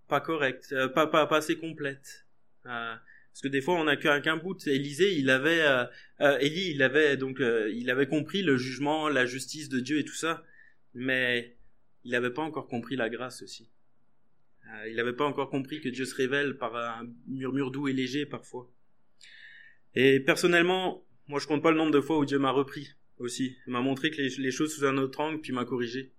pas 0.08 0.20
correcte, 0.20 0.72
euh, 0.72 0.88
pas, 0.88 1.06
pas, 1.06 1.28
pas 1.28 1.38
assez 1.38 1.56
complète 1.56 2.26
euh, 2.66 2.96
parce 3.32 3.42
que 3.42 3.48
des 3.48 3.62
fois 3.62 3.76
on 3.76 3.86
n'a 3.86 3.96
qu'un 3.96 4.38
bout. 4.38 4.68
Élisée, 4.68 5.18
il 5.18 5.30
avait, 5.30 5.62
euh, 5.62 5.86
euh, 6.20 6.38
Élie, 6.40 6.72
il 6.72 6.84
avait 6.84 7.16
donc, 7.16 7.40
euh, 7.40 7.72
il 7.74 7.90
avait 7.90 8.08
compris 8.08 8.42
le 8.42 8.58
jugement, 8.58 9.08
la 9.08 9.26
justice 9.26 9.70
de 9.70 9.80
Dieu 9.80 10.00
et 10.00 10.04
tout 10.04 10.16
ça, 10.16 10.44
mais 10.94 11.56
il 12.04 12.12
n'avait 12.12 12.32
pas 12.32 12.42
encore 12.42 12.68
compris 12.68 12.96
la 12.96 13.10
grâce 13.10 13.42
aussi. 13.42 13.70
Il 14.88 14.96
n'avait 14.96 15.14
pas 15.14 15.26
encore 15.26 15.50
compris 15.50 15.82
que 15.82 15.90
Dieu 15.90 16.06
se 16.06 16.16
révèle 16.16 16.58
par 16.58 16.78
un 16.78 17.06
murmure 17.28 17.72
doux 17.72 17.90
et 17.90 17.94
léger 17.94 18.26
parfois. 18.26 18.72
Et 19.96 20.22
personnellement, 20.22 21.06
moi 21.28 21.40
je 21.42 21.48
compte 21.48 21.62
pas 21.62 21.72
le 21.72 21.78
nombre 21.78 21.92
de 21.92 22.00
fois 22.00 22.18
où 22.18 22.26
Dieu 22.26 22.40
m'a 22.40 22.52
repris 22.52 22.96
aussi, 23.18 23.58
m'a 23.68 23.82
montré 23.82 24.12
que 24.12 24.22
les, 24.22 24.30
les, 24.30 24.52
choses 24.52 24.74
sous 24.74 24.86
un 24.86 24.98
autre 24.98 25.20
angle, 25.20 25.42
puis 25.42 25.52
m'a 25.52 25.66
corrigé. 25.66 26.14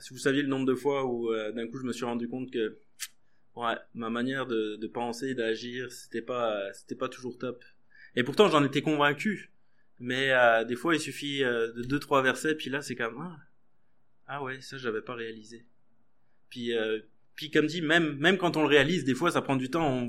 Si 0.00 0.10
vous 0.12 0.18
saviez 0.18 0.42
le 0.42 0.48
nombre 0.48 0.66
de 0.66 0.74
fois 0.74 1.04
où 1.04 1.34
d'un 1.52 1.66
coup 1.66 1.78
je 1.78 1.84
me 1.84 1.92
suis 1.92 2.04
rendu 2.04 2.28
compte 2.28 2.50
que 2.52 2.78
ma 3.94 4.10
manière 4.10 4.46
de, 4.46 4.86
penser, 4.86 5.34
d'agir, 5.34 5.90
c'était 5.92 6.22
pas, 6.22 6.72
c'était 6.72 6.94
pas 6.94 7.08
toujours 7.08 7.38
top. 7.38 7.64
Et 8.16 8.22
pourtant, 8.22 8.48
j'en 8.48 8.64
étais 8.64 8.82
convaincu. 8.82 9.52
Mais 10.00 10.30
euh, 10.30 10.64
des 10.64 10.76
fois, 10.76 10.94
il 10.94 11.00
suffit 11.00 11.42
euh, 11.42 11.72
de 11.72 11.82
deux 11.82 11.98
trois 11.98 12.22
versets, 12.22 12.54
puis 12.54 12.70
là, 12.70 12.82
c'est 12.82 12.94
comme 12.94 13.18
ah, 13.20 13.36
ah 14.26 14.42
ouais, 14.42 14.60
ça, 14.60 14.78
j'avais 14.78 15.02
pas 15.02 15.14
réalisé. 15.14 15.66
Puis, 16.50 16.72
euh, 16.76 17.00
puis 17.34 17.50
comme 17.50 17.66
dit, 17.66 17.82
même 17.82 18.16
même 18.16 18.38
quand 18.38 18.56
on 18.56 18.62
le 18.62 18.68
réalise, 18.68 19.04
des 19.04 19.14
fois, 19.14 19.30
ça 19.30 19.42
prend 19.42 19.56
du 19.56 19.70
temps. 19.70 20.08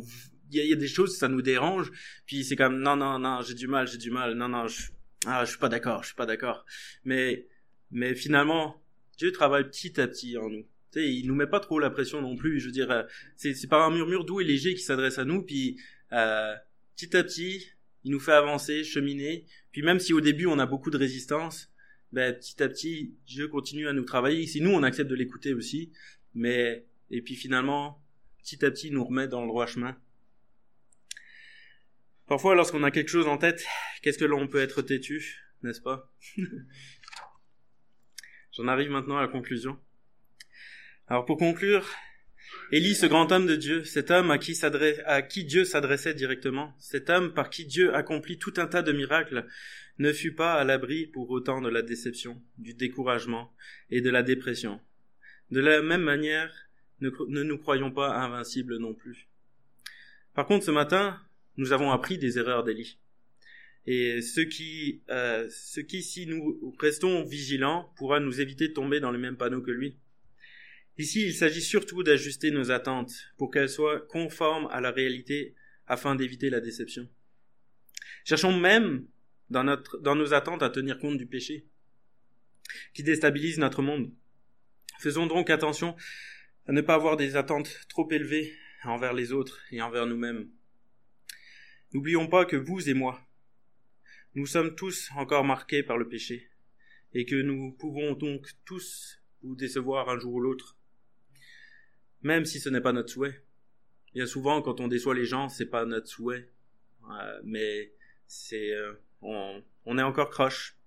Il 0.52 0.64
y, 0.64 0.68
y, 0.68 0.74
a 0.74 0.76
des 0.76 0.88
choses, 0.88 1.18
ça 1.18 1.28
nous 1.28 1.42
dérange. 1.42 1.92
Puis 2.26 2.44
c'est 2.44 2.56
comme 2.56 2.80
non 2.80 2.96
non 2.96 3.20
non, 3.20 3.42
j'ai 3.42 3.56
du 3.56 3.68
mal, 3.68 3.88
j'ai 3.88 3.98
du 3.98 4.12
mal. 4.12 4.36
Non 4.36 4.50
non, 4.50 4.68
je, 4.68 4.92
ah, 5.26 5.44
je 5.46 5.52
suis 5.52 5.60
pas 5.60 5.70
d'accord, 5.70 6.04
je 6.04 6.08
suis 6.08 6.16
pas 6.16 6.26
d'accord. 6.26 6.66
Mais 7.04 7.48
mais 7.92 8.14
finalement, 8.14 8.84
Dieu 9.18 9.32
travaille 9.32 9.66
petit 9.66 10.00
à 10.00 10.08
petit 10.08 10.38
en 10.38 10.50
nous. 10.50 10.66
Tu 10.91 10.99
sais, 10.99 11.13
il 11.13 11.28
nous 11.28 11.36
met 11.36 11.47
pas 11.47 11.60
trop 11.60 11.80
la 11.80 11.89
pression 11.89 12.21
non 12.21 12.36
plus. 12.36 12.60
Je 12.60 12.65
veux 12.67 12.71
dire, 12.71 12.89
euh, 12.91 13.04
c'est 13.36 13.67
par 13.67 13.82
un 13.84 13.93
murmure 13.93 14.25
doux 14.25 14.41
et 14.41 14.43
léger 14.43 14.73
qui 14.73 14.82
s'adresse 14.82 15.19
à 15.19 15.25
nous, 15.25 15.43
puis 15.43 15.80
euh, 16.13 16.56
petit 16.95 17.15
à 17.15 17.23
petit, 17.23 17.67
il 18.04 18.12
nous 18.12 18.19
fait 18.19 18.34
avancer, 18.34 18.84
cheminer. 18.84 19.45
Puis 19.71 19.84
même 19.84 19.99
si 19.99 20.13
au 20.13 20.21
début 20.21 20.47
on 20.47 20.58
a 20.58 20.65
beaucoup 20.65 20.89
de 20.89 20.97
résistance, 20.97 21.71
ben 22.12 22.34
petit 22.34 22.62
à 22.63 22.69
petit, 22.69 23.15
Dieu 23.28 23.47
continue 23.47 23.88
à 23.88 23.93
nous 23.93 24.04
travailler. 24.04 24.47
Si 24.47 24.62
nous 24.62 24.71
on 24.71 24.84
accepte 24.84 25.10
de 25.10 25.15
l'écouter 25.15 25.54
aussi, 25.54 25.91
mais 26.34 26.86
et 27.12 27.21
puis 27.21 27.36
finalement, 27.36 28.04
petit 28.39 28.65
à 28.65 28.71
petit, 28.71 28.88
il 28.88 28.93
nous 28.93 29.06
remet 29.06 29.28
dans 29.28 29.41
le 29.41 29.47
droit 29.47 29.67
chemin. 29.67 29.95
Parfois, 32.28 32.54
lorsqu'on 32.54 32.84
a 32.84 32.91
quelque 32.91 33.10
chose 33.10 33.28
en 33.28 33.38
tête, 33.38 33.65
qu'est-ce 34.02 34.19
que 34.19 34.25
l'on 34.25 34.47
peut 34.47 34.60
être 34.60 34.84
têtu, 34.84 35.43
n'est-ce 35.63 35.82
pas? 35.82 36.13
J'en 38.52 38.67
arrive 38.67 38.91
maintenant 38.91 39.17
à 39.17 39.21
la 39.21 39.28
conclusion. 39.28 39.80
Alors 41.12 41.26
pour 41.26 41.38
conclure, 41.38 41.89
Élie, 42.72 42.93
ce 42.93 43.08
grand 43.08 43.32
homme 43.32 43.48
de 43.48 43.56
Dieu, 43.56 43.84
cet 43.84 44.12
homme 44.12 44.30
à 44.30 44.38
qui, 44.38 45.43
Dieu 45.43 45.65
s'adressait 45.65 46.13
directement, 46.13 46.76
cet 46.78 47.10
homme 47.10 47.34
par 47.34 47.50
qui 47.50 47.65
Dieu 47.65 47.95
accomplit 47.95 48.38
tout 48.38 48.54
un 48.58 48.67
tas 48.67 48.84
de 48.84 48.91
miracles, 48.91 49.48
ne 49.98 50.13
fut 50.13 50.36
pas 50.36 50.54
à 50.54 50.63
l'abri 50.63 51.08
pour 51.08 51.32
autant 51.32 51.62
de 51.62 51.69
la 51.69 51.82
déception, 51.82 52.39
du 52.60 52.76
découragement 52.76 53.52
et 53.89 54.02
de 54.02 54.10
la 54.12 54.22
dépression. 54.22 54.80
De 55.50 55.60
la 55.60 55.82
même 55.82 56.04
manière, 56.04 56.54
ne, 57.02 57.10
ne 57.28 57.41
nous 57.41 57.58
croyons 57.58 57.89
pas 57.89 58.15
invincibles 58.15 58.78
non 58.78 58.93
plus. 58.93 59.30
Par 60.36 60.45
contre, 60.45 60.63
ce 60.63 60.72
matin, 60.72 61.19
nous 61.58 61.74
avons 61.74 61.89
appris 61.89 62.19
des 62.19 62.38
erreurs 62.38 62.63
d'Élie. 62.63 63.00
Et 63.88 64.22
ce 64.22 64.41
qui, 64.41 65.02
euh, 65.10 65.48
ce 65.50 65.80
qui, 65.80 66.04
si 66.04 66.28
nous 66.28 66.76
restons 66.80 67.24
vigilants, 67.24 67.91
pourra 67.98 68.19
nous 68.19 68.41
éviter 68.41 68.67
de 68.67 68.74
tomber 68.74 69.00
dans 69.00 69.12
le 69.12 69.17
même 69.17 69.38
panneau 69.38 69.63
que 69.63 69.72
lui. 69.72 69.98
Ici, 71.00 71.26
il 71.26 71.34
s'agit 71.34 71.62
surtout 71.62 72.04
d'ajuster 72.04 72.52
nos 72.52 72.72
attentes 72.72 73.32
pour 73.38 73.52
qu'elles 73.52 73.70
soient 73.70 74.02
conformes 74.02 74.68
à 74.70 74.82
la 74.82 74.92
réalité 74.92 75.56
afin 75.88 76.14
d'éviter 76.14 76.50
la 76.50 76.60
déception. 76.60 77.08
Cherchons 78.26 78.60
même 78.60 79.08
dans, 79.50 79.64
notre, 79.64 79.98
dans 80.00 80.16
nos 80.16 80.34
attentes 80.34 80.62
à 80.62 80.70
tenir 80.70 81.00
compte 81.00 81.18
du 81.18 81.26
péché 81.26 81.66
qui 82.94 83.02
déstabilise 83.02 83.60
notre 83.60 83.82
monde. 83.82 84.12
Faisons 85.00 85.26
donc 85.26 85.50
attention 85.50 85.96
à 86.68 86.74
ne 86.74 86.82
pas 86.82 86.96
avoir 86.96 87.16
des 87.16 87.38
attentes 87.38 87.80
trop 87.88 88.12
élevées 88.12 88.54
envers 88.84 89.14
les 89.14 89.32
autres 89.32 89.62
et 89.72 89.82
envers 89.82 90.06
nous-mêmes. 90.06 90.50
N'oublions 91.94 92.28
pas 92.28 92.44
que 92.44 92.58
vous 92.58 92.90
et 92.90 92.94
moi, 92.94 93.26
nous 94.36 94.46
sommes 94.46 94.76
tous 94.76 95.10
encore 95.16 95.46
marqués 95.46 95.82
par 95.82 95.98
le 95.98 96.10
péché 96.10 96.52
et 97.14 97.26
que 97.26 97.42
nous 97.42 97.72
pouvons 97.72 98.16
donc 98.16 98.50
tous 98.66 99.22
vous 99.44 99.56
décevoir 99.56 100.10
un 100.10 100.20
jour 100.20 100.34
ou 100.34 100.42
l'autre 100.42 100.76
même 102.21 102.45
si 102.45 102.60
ce 102.60 102.69
n'est 102.69 102.82
pas 102.82 102.93
notre 102.93 103.10
souhait. 103.10 103.43
Bien 104.13 104.25
souvent, 104.25 104.62
quand 104.62 104.79
on 104.79 104.88
déçoit 104.88 105.15
les 105.15 105.25
gens, 105.25 105.49
c'est 105.49 105.67
pas 105.67 105.86
notre 105.86 106.08
souhait, 106.08 106.49
euh, 107.12 107.41
mais 107.43 107.93
c'est 108.27 108.73
euh, 108.73 108.93
on, 109.21 109.63
on 109.86 109.97
est 109.97 110.03
encore 110.03 110.29
croche. 110.29 110.77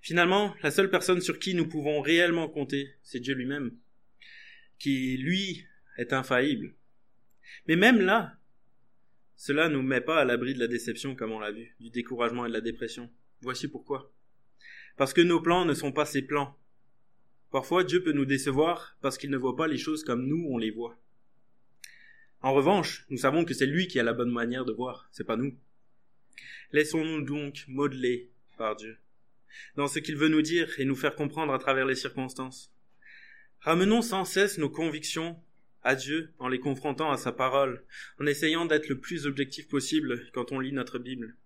Finalement, 0.00 0.54
la 0.62 0.70
seule 0.70 0.90
personne 0.90 1.20
sur 1.20 1.38
qui 1.38 1.54
nous 1.54 1.68
pouvons 1.68 2.00
réellement 2.00 2.48
compter, 2.48 2.94
c'est 3.02 3.20
Dieu 3.20 3.34
lui-même, 3.34 3.76
qui 4.78 5.18
lui 5.18 5.66
est 5.98 6.12
infaillible. 6.12 6.74
Mais 7.66 7.76
même 7.76 8.00
là, 8.00 8.36
cela 9.36 9.68
ne 9.68 9.74
nous 9.74 9.82
met 9.82 10.00
pas 10.00 10.20
à 10.20 10.24
l'abri 10.24 10.54
de 10.54 10.58
la 10.60 10.68
déception, 10.68 11.14
comme 11.14 11.32
on 11.32 11.38
l'a 11.40 11.50
vu, 11.50 11.74
du 11.80 11.90
découragement 11.90 12.46
et 12.46 12.48
de 12.48 12.54
la 12.54 12.60
dépression. 12.60 13.10
Voici 13.42 13.68
pourquoi. 13.68 14.12
Parce 14.96 15.12
que 15.12 15.20
nos 15.20 15.40
plans 15.40 15.64
ne 15.64 15.74
sont 15.74 15.92
pas 15.92 16.04
ses 16.04 16.22
plans, 16.22 16.58
Parfois, 17.50 17.82
Dieu 17.82 18.02
peut 18.02 18.12
nous 18.12 18.26
décevoir 18.26 18.96
parce 19.00 19.18
qu'il 19.18 19.30
ne 19.30 19.36
voit 19.36 19.56
pas 19.56 19.66
les 19.66 19.78
choses 19.78 20.04
comme 20.04 20.26
nous 20.26 20.46
on 20.48 20.58
les 20.58 20.70
voit. 20.70 20.98
En 22.42 22.54
revanche, 22.54 23.04
nous 23.10 23.18
savons 23.18 23.44
que 23.44 23.54
c'est 23.54 23.66
lui 23.66 23.88
qui 23.88 24.00
a 24.00 24.02
la 24.02 24.12
bonne 24.12 24.30
manière 24.30 24.64
de 24.64 24.72
voir, 24.72 25.08
c'est 25.12 25.26
pas 25.26 25.36
nous. 25.36 25.54
Laissons-nous 26.72 27.22
donc 27.22 27.64
modeler 27.68 28.30
par 28.56 28.76
Dieu, 28.76 28.96
dans 29.76 29.88
ce 29.88 29.98
qu'il 29.98 30.16
veut 30.16 30.28
nous 30.28 30.42
dire 30.42 30.78
et 30.78 30.84
nous 30.84 30.96
faire 30.96 31.16
comprendre 31.16 31.52
à 31.52 31.58
travers 31.58 31.84
les 31.84 31.96
circonstances. 31.96 32.72
Ramenons 33.60 34.00
sans 34.00 34.24
cesse 34.24 34.56
nos 34.56 34.70
convictions 34.70 35.36
à 35.82 35.94
Dieu 35.96 36.32
en 36.38 36.48
les 36.48 36.60
confrontant 36.60 37.10
à 37.10 37.16
sa 37.16 37.32
parole, 37.32 37.84
en 38.20 38.26
essayant 38.26 38.64
d'être 38.64 38.88
le 38.88 39.00
plus 39.00 39.26
objectif 39.26 39.68
possible 39.68 40.30
quand 40.32 40.52
on 40.52 40.60
lit 40.60 40.72
notre 40.72 40.98
Bible. 40.98 41.36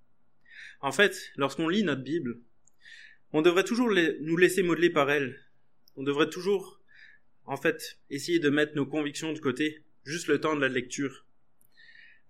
En 0.80 0.92
fait, 0.92 1.32
lorsqu'on 1.36 1.68
lit 1.68 1.82
notre 1.82 2.02
Bible, 2.02 2.40
on 3.32 3.42
devrait 3.42 3.64
toujours 3.64 3.90
nous 4.20 4.36
laisser 4.36 4.62
modeler 4.62 4.90
par 4.90 5.10
elle, 5.10 5.40
on 5.96 6.02
devrait 6.02 6.30
toujours, 6.30 6.80
en 7.44 7.56
fait, 7.56 7.98
essayer 8.10 8.38
de 8.38 8.50
mettre 8.50 8.74
nos 8.74 8.86
convictions 8.86 9.32
de 9.32 9.38
côté, 9.38 9.82
juste 10.04 10.28
le 10.28 10.40
temps 10.40 10.56
de 10.56 10.60
la 10.60 10.68
lecture, 10.68 11.24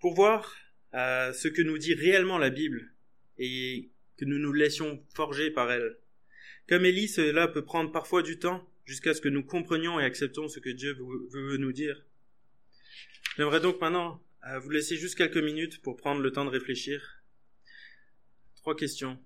pour 0.00 0.14
voir 0.14 0.56
euh, 0.94 1.32
ce 1.32 1.48
que 1.48 1.62
nous 1.62 1.78
dit 1.78 1.94
réellement 1.94 2.38
la 2.38 2.50
Bible 2.50 2.92
et 3.38 3.90
que 4.16 4.24
nous 4.24 4.38
nous 4.38 4.52
laissions 4.52 5.04
forger 5.14 5.50
par 5.50 5.70
elle. 5.72 5.96
Comme 6.68 6.84
Élie, 6.84 7.08
cela 7.08 7.48
peut 7.48 7.64
prendre 7.64 7.90
parfois 7.90 8.22
du 8.22 8.38
temps 8.38 8.68
jusqu'à 8.84 9.14
ce 9.14 9.20
que 9.20 9.28
nous 9.28 9.42
comprenions 9.42 9.98
et 9.98 10.04
acceptons 10.04 10.48
ce 10.48 10.60
que 10.60 10.70
Dieu 10.70 10.96
veut 11.30 11.56
nous 11.56 11.72
dire. 11.72 12.04
J'aimerais 13.36 13.60
donc 13.60 13.80
maintenant 13.80 14.22
euh, 14.46 14.58
vous 14.58 14.70
laisser 14.70 14.96
juste 14.96 15.16
quelques 15.16 15.36
minutes 15.38 15.82
pour 15.82 15.96
prendre 15.96 16.20
le 16.20 16.30
temps 16.30 16.44
de 16.44 16.50
réfléchir. 16.50 17.22
Trois 18.56 18.76
questions. 18.76 19.18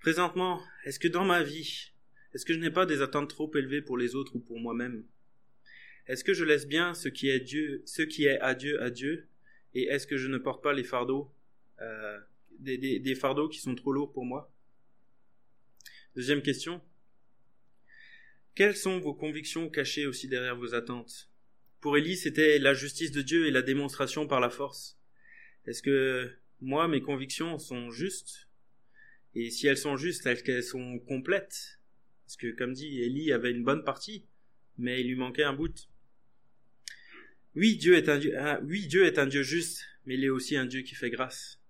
Présentement, 0.00 0.62
est-ce 0.84 0.98
que 0.98 1.08
dans 1.08 1.24
ma 1.24 1.42
vie, 1.42 1.93
est-ce 2.34 2.44
que 2.44 2.52
je 2.52 2.58
n'ai 2.58 2.70
pas 2.70 2.84
des 2.84 3.00
attentes 3.00 3.30
trop 3.30 3.50
élevées 3.54 3.82
pour 3.82 3.96
les 3.96 4.16
autres 4.16 4.34
ou 4.34 4.40
pour 4.40 4.58
moi-même? 4.58 5.04
Est-ce 6.06 6.24
que 6.24 6.34
je 6.34 6.44
laisse 6.44 6.66
bien 6.66 6.92
ce 6.92 7.08
qui 7.08 7.28
est 7.28 7.40
Dieu, 7.40 7.82
ce 7.86 8.02
qui 8.02 8.24
est 8.24 8.40
à 8.40 8.54
Dieu 8.54 8.82
à 8.82 8.90
Dieu, 8.90 9.28
et 9.72 9.84
est-ce 9.84 10.06
que 10.06 10.16
je 10.16 10.28
ne 10.28 10.38
porte 10.38 10.62
pas 10.62 10.72
les 10.72 10.84
fardeaux, 10.84 11.32
euh, 11.80 12.18
des, 12.58 13.14
fardeaux 13.14 13.48
qui 13.48 13.60
sont 13.60 13.74
trop 13.74 13.92
lourds 13.92 14.12
pour 14.12 14.24
moi? 14.24 14.52
Deuxième 16.16 16.42
question. 16.42 16.82
Quelles 18.54 18.76
sont 18.76 18.98
vos 18.98 19.14
convictions 19.14 19.70
cachées 19.70 20.06
aussi 20.06 20.28
derrière 20.28 20.56
vos 20.56 20.74
attentes? 20.74 21.30
Pour 21.80 21.96
Élie, 21.96 22.16
c'était 22.16 22.58
la 22.58 22.74
justice 22.74 23.12
de 23.12 23.22
Dieu 23.22 23.46
et 23.46 23.50
la 23.50 23.62
démonstration 23.62 24.26
par 24.26 24.40
la 24.40 24.50
force. 24.50 24.98
Est-ce 25.66 25.82
que 25.82 26.32
moi, 26.60 26.88
mes 26.88 27.00
convictions 27.00 27.58
sont 27.58 27.90
justes? 27.90 28.48
Et 29.34 29.50
si 29.50 29.66
elles 29.66 29.78
sont 29.78 29.96
justes, 29.96 30.26
est-ce 30.26 30.44
qu'elles 30.44 30.62
sont 30.62 30.98
complètes? 31.00 31.80
Parce 32.24 32.36
que, 32.36 32.50
comme 32.52 32.72
dit, 32.72 33.00
Élie 33.00 33.32
avait 33.32 33.50
une 33.50 33.64
bonne 33.64 33.84
partie, 33.84 34.26
mais 34.78 35.00
il 35.00 35.08
lui 35.08 35.16
manquait 35.16 35.44
un 35.44 35.52
bout. 35.52 35.88
Oui, 37.54 37.76
Dieu 37.76 37.94
est 37.94 38.08
un 38.08 38.18
Dieu, 38.18 38.34
ah, 38.36 38.60
oui, 38.64 38.86
Dieu 38.86 39.04
est 39.04 39.18
un 39.18 39.26
Dieu 39.26 39.42
juste, 39.42 39.84
mais 40.06 40.14
il 40.14 40.24
est 40.24 40.28
aussi 40.28 40.56
un 40.56 40.66
Dieu 40.66 40.82
qui 40.82 40.94
fait 40.94 41.10
grâce. 41.10 41.60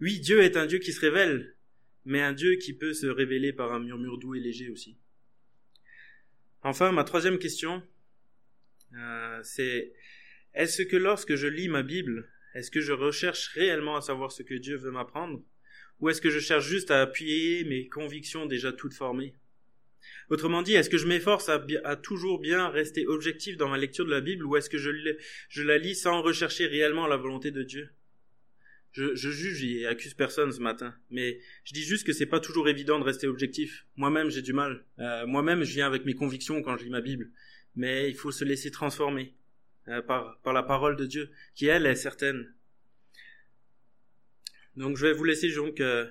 Oui, 0.00 0.20
Dieu 0.20 0.42
est 0.42 0.56
un 0.56 0.66
Dieu 0.66 0.78
qui 0.78 0.92
se 0.92 1.00
révèle, 1.00 1.56
mais 2.04 2.20
un 2.20 2.32
Dieu 2.32 2.56
qui 2.56 2.72
peut 2.72 2.92
se 2.92 3.06
révéler 3.06 3.52
par 3.52 3.72
un 3.72 3.80
murmure 3.80 4.18
doux 4.18 4.34
et 4.34 4.40
léger 4.40 4.70
aussi. 4.70 4.98
Enfin, 6.62 6.92
ma 6.92 7.04
troisième 7.04 7.38
question, 7.38 7.82
euh, 8.94 9.40
c'est 9.42 9.92
est-ce 10.54 10.82
que 10.82 10.96
lorsque 10.96 11.34
je 11.34 11.46
lis 11.46 11.68
ma 11.68 11.82
Bible, 11.82 12.28
est-ce 12.54 12.70
que 12.70 12.80
je 12.80 12.92
recherche 12.92 13.48
réellement 13.48 13.96
à 13.96 14.00
savoir 14.00 14.32
ce 14.32 14.42
que 14.42 14.54
Dieu 14.54 14.76
veut 14.76 14.90
m'apprendre, 14.90 15.42
ou 16.00 16.08
est-ce 16.08 16.20
que 16.20 16.30
je 16.30 16.38
cherche 16.38 16.66
juste 16.66 16.90
à 16.90 17.02
appuyer 17.02 17.64
mes 17.64 17.88
convictions 17.88 18.46
déjà 18.46 18.72
toutes 18.72 18.94
formées? 18.94 19.34
Autrement 20.30 20.62
dit, 20.62 20.74
est-ce 20.74 20.90
que 20.90 20.98
je 20.98 21.06
m'efforce 21.06 21.48
à, 21.48 21.96
toujours 21.96 22.38
bien 22.40 22.68
rester 22.68 23.06
objectif 23.06 23.56
dans 23.56 23.68
ma 23.68 23.78
lecture 23.78 24.04
de 24.04 24.10
la 24.10 24.20
Bible 24.20 24.44
ou 24.44 24.56
est-ce 24.56 24.68
que 24.68 24.78
je, 24.78 25.62
la 25.62 25.78
lis 25.78 25.94
sans 25.94 26.22
rechercher 26.22 26.66
réellement 26.66 27.06
la 27.06 27.16
volonté 27.16 27.50
de 27.50 27.62
Dieu? 27.62 27.90
Je, 28.92 29.14
juge 29.14 29.62
et 29.62 29.86
accuse 29.86 30.14
personne 30.14 30.50
ce 30.50 30.60
matin, 30.60 30.92
mais 31.10 31.38
je 31.62 31.72
dis 31.72 31.84
juste 31.84 32.04
que 32.04 32.12
c'est 32.12 32.26
pas 32.26 32.40
toujours 32.40 32.68
évident 32.68 32.98
de 32.98 33.04
rester 33.04 33.28
objectif. 33.28 33.86
Moi-même, 33.94 34.28
j'ai 34.28 34.42
du 34.42 34.52
mal. 34.52 34.84
Euh, 34.98 35.24
moi-même, 35.24 35.62
je 35.62 35.72
viens 35.72 35.86
avec 35.86 36.04
mes 36.04 36.14
convictions 36.14 36.62
quand 36.62 36.76
je 36.76 36.84
lis 36.84 36.90
ma 36.90 37.00
Bible, 37.00 37.30
mais 37.76 38.08
il 38.08 38.16
faut 38.16 38.32
se 38.32 38.44
laisser 38.44 38.72
transformer 38.72 39.34
euh, 39.86 40.02
par, 40.02 40.40
par 40.40 40.52
la 40.52 40.64
parole 40.64 40.96
de 40.96 41.06
Dieu, 41.06 41.30
qui 41.54 41.66
elle 41.66 41.86
est 41.86 41.94
certaine. 41.94 42.52
Donc, 44.74 44.96
je 44.96 45.06
vais 45.06 45.12
vous 45.12 45.24
laisser 45.24 45.52
donc 45.52 45.80
euh, 45.80 46.08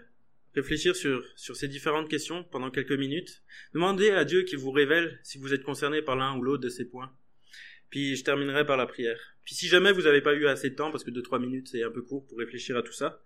réfléchir 0.57 0.95
sur, 0.95 1.23
ces 1.35 1.67
différentes 1.67 2.09
questions 2.09 2.43
pendant 2.43 2.71
quelques 2.71 2.91
minutes. 2.91 3.43
Demandez 3.73 4.09
à 4.09 4.25
Dieu 4.25 4.43
qu'il 4.43 4.57
vous 4.57 4.71
révèle 4.71 5.19
si 5.23 5.37
vous 5.37 5.53
êtes 5.53 5.63
concerné 5.63 6.01
par 6.01 6.15
l'un 6.15 6.35
ou 6.37 6.41
l'autre 6.41 6.63
de 6.63 6.69
ces 6.69 6.85
points. 6.85 7.11
Puis 7.89 8.15
je 8.15 8.23
terminerai 8.23 8.65
par 8.65 8.75
la 8.75 8.85
prière. 8.85 9.19
Puis 9.45 9.55
si 9.55 9.67
jamais 9.67 9.91
vous 9.91 10.01
n'avez 10.01 10.21
pas 10.21 10.33
eu 10.33 10.47
assez 10.47 10.69
de 10.69 10.75
temps, 10.75 10.91
parce 10.91 11.03
que 11.03 11.11
2-3 11.11 11.39
minutes 11.39 11.69
c'est 11.69 11.83
un 11.83 11.91
peu 11.91 12.01
court 12.01 12.25
pour 12.27 12.37
réfléchir 12.37 12.75
à 12.75 12.81
tout 12.81 12.91
ça, 12.91 13.21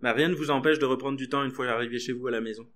bah 0.00 0.12
rien 0.12 0.28
ne 0.28 0.34
vous 0.34 0.50
empêche 0.50 0.78
de 0.78 0.84
reprendre 0.84 1.16
du 1.16 1.28
temps 1.28 1.44
une 1.44 1.50
fois 1.50 1.66
arrivé 1.68 1.98
chez 1.98 2.12
vous 2.12 2.26
à 2.26 2.30
la 2.30 2.40
maison. 2.40 2.70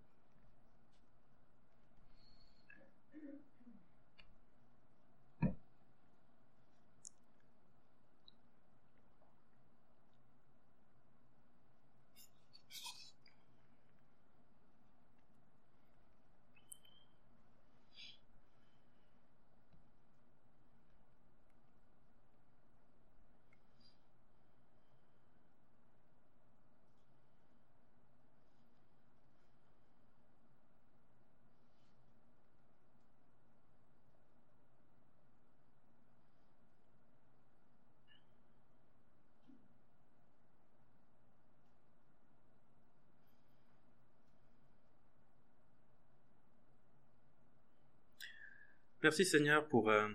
Merci 49.01 49.25
Seigneur 49.25 49.69
pour, 49.69 49.91
euh, 49.91 50.09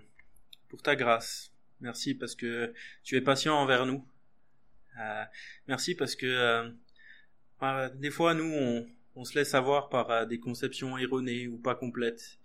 pour 0.68 0.82
ta 0.82 0.94
grâce. 0.94 1.50
Merci 1.80 2.14
parce 2.14 2.34
que 2.34 2.74
tu 3.02 3.16
es 3.16 3.22
patient 3.22 3.54
envers 3.54 3.86
nous. 3.86 4.06
Euh, 5.00 5.24
merci 5.66 5.94
parce 5.94 6.14
que 6.14 6.26
euh, 7.62 7.88
des 7.94 8.10
fois 8.10 8.34
nous 8.34 8.44
on, 8.44 8.86
on, 9.16 9.24
se 9.24 9.38
laisse 9.38 9.54
avoir 9.54 9.88
par 9.88 10.26
des 10.26 10.38
conceptions 10.38 10.98
erronées 10.98 11.48
ou 11.48 11.56
pas 11.56 11.74
complètes. 11.74 12.38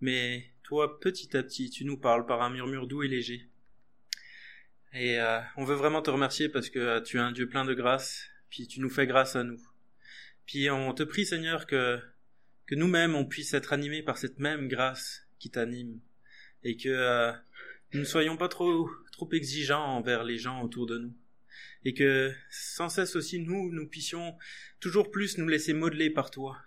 Mais 0.00 0.52
toi 0.62 1.00
petit 1.00 1.34
à 1.34 1.42
petit 1.42 1.70
tu 1.70 1.86
nous 1.86 1.96
parles 1.96 2.26
par 2.26 2.42
un 2.42 2.50
murmure 2.50 2.86
doux 2.86 3.02
et 3.02 3.08
léger. 3.08 3.48
Et 4.92 5.18
on 5.56 5.64
veut 5.64 5.74
vraiment 5.74 6.02
te 6.02 6.10
remercier 6.10 6.48
parce 6.48 6.70
que 6.70 7.00
tu 7.00 7.16
es 7.16 7.20
un 7.20 7.32
Dieu 7.32 7.48
plein 7.48 7.64
de 7.64 7.74
grâce, 7.74 8.28
puis 8.50 8.66
tu 8.66 8.80
nous 8.80 8.88
fais 8.88 9.06
grâce 9.06 9.34
à 9.36 9.44
nous. 9.44 9.60
Puis 10.46 10.70
on 10.70 10.92
te 10.94 11.02
prie 11.02 11.26
Seigneur 11.26 11.66
que 11.66 11.98
que 12.66 12.74
nous-mêmes 12.74 13.14
on 13.14 13.24
puisse 13.24 13.54
être 13.54 13.72
animés 13.72 14.02
par 14.02 14.18
cette 14.18 14.38
même 14.38 14.68
grâce 14.68 15.25
qui 15.38 15.50
t'anime. 15.50 16.00
Et 16.62 16.76
que 16.76 16.88
euh, 16.88 17.32
nous 17.92 18.00
ne 18.00 18.04
soyons 18.04 18.36
pas 18.36 18.48
trop 18.48 18.90
trop 19.12 19.28
exigeants 19.32 19.84
envers 19.84 20.24
les 20.24 20.38
gens 20.38 20.62
autour 20.62 20.86
de 20.86 20.98
nous. 20.98 21.16
Et 21.84 21.94
que 21.94 22.32
sans 22.50 22.88
cesse 22.88 23.16
aussi 23.16 23.38
nous 23.38 23.72
nous 23.72 23.88
puissions 23.88 24.36
toujours 24.80 25.10
plus 25.10 25.38
nous 25.38 25.48
laisser 25.48 25.72
modeler 25.72 26.10
par 26.10 26.30
toi. 26.30 26.58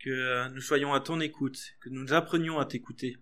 Que 0.00 0.10
euh, 0.10 0.48
nous 0.50 0.60
soyons 0.60 0.92
à 0.92 1.00
ton 1.00 1.20
écoute 1.20 1.74
que 1.80 1.88
nous 1.88 2.12
apprenions 2.12 2.58
à 2.58 2.66
t'écouter. 2.66 3.16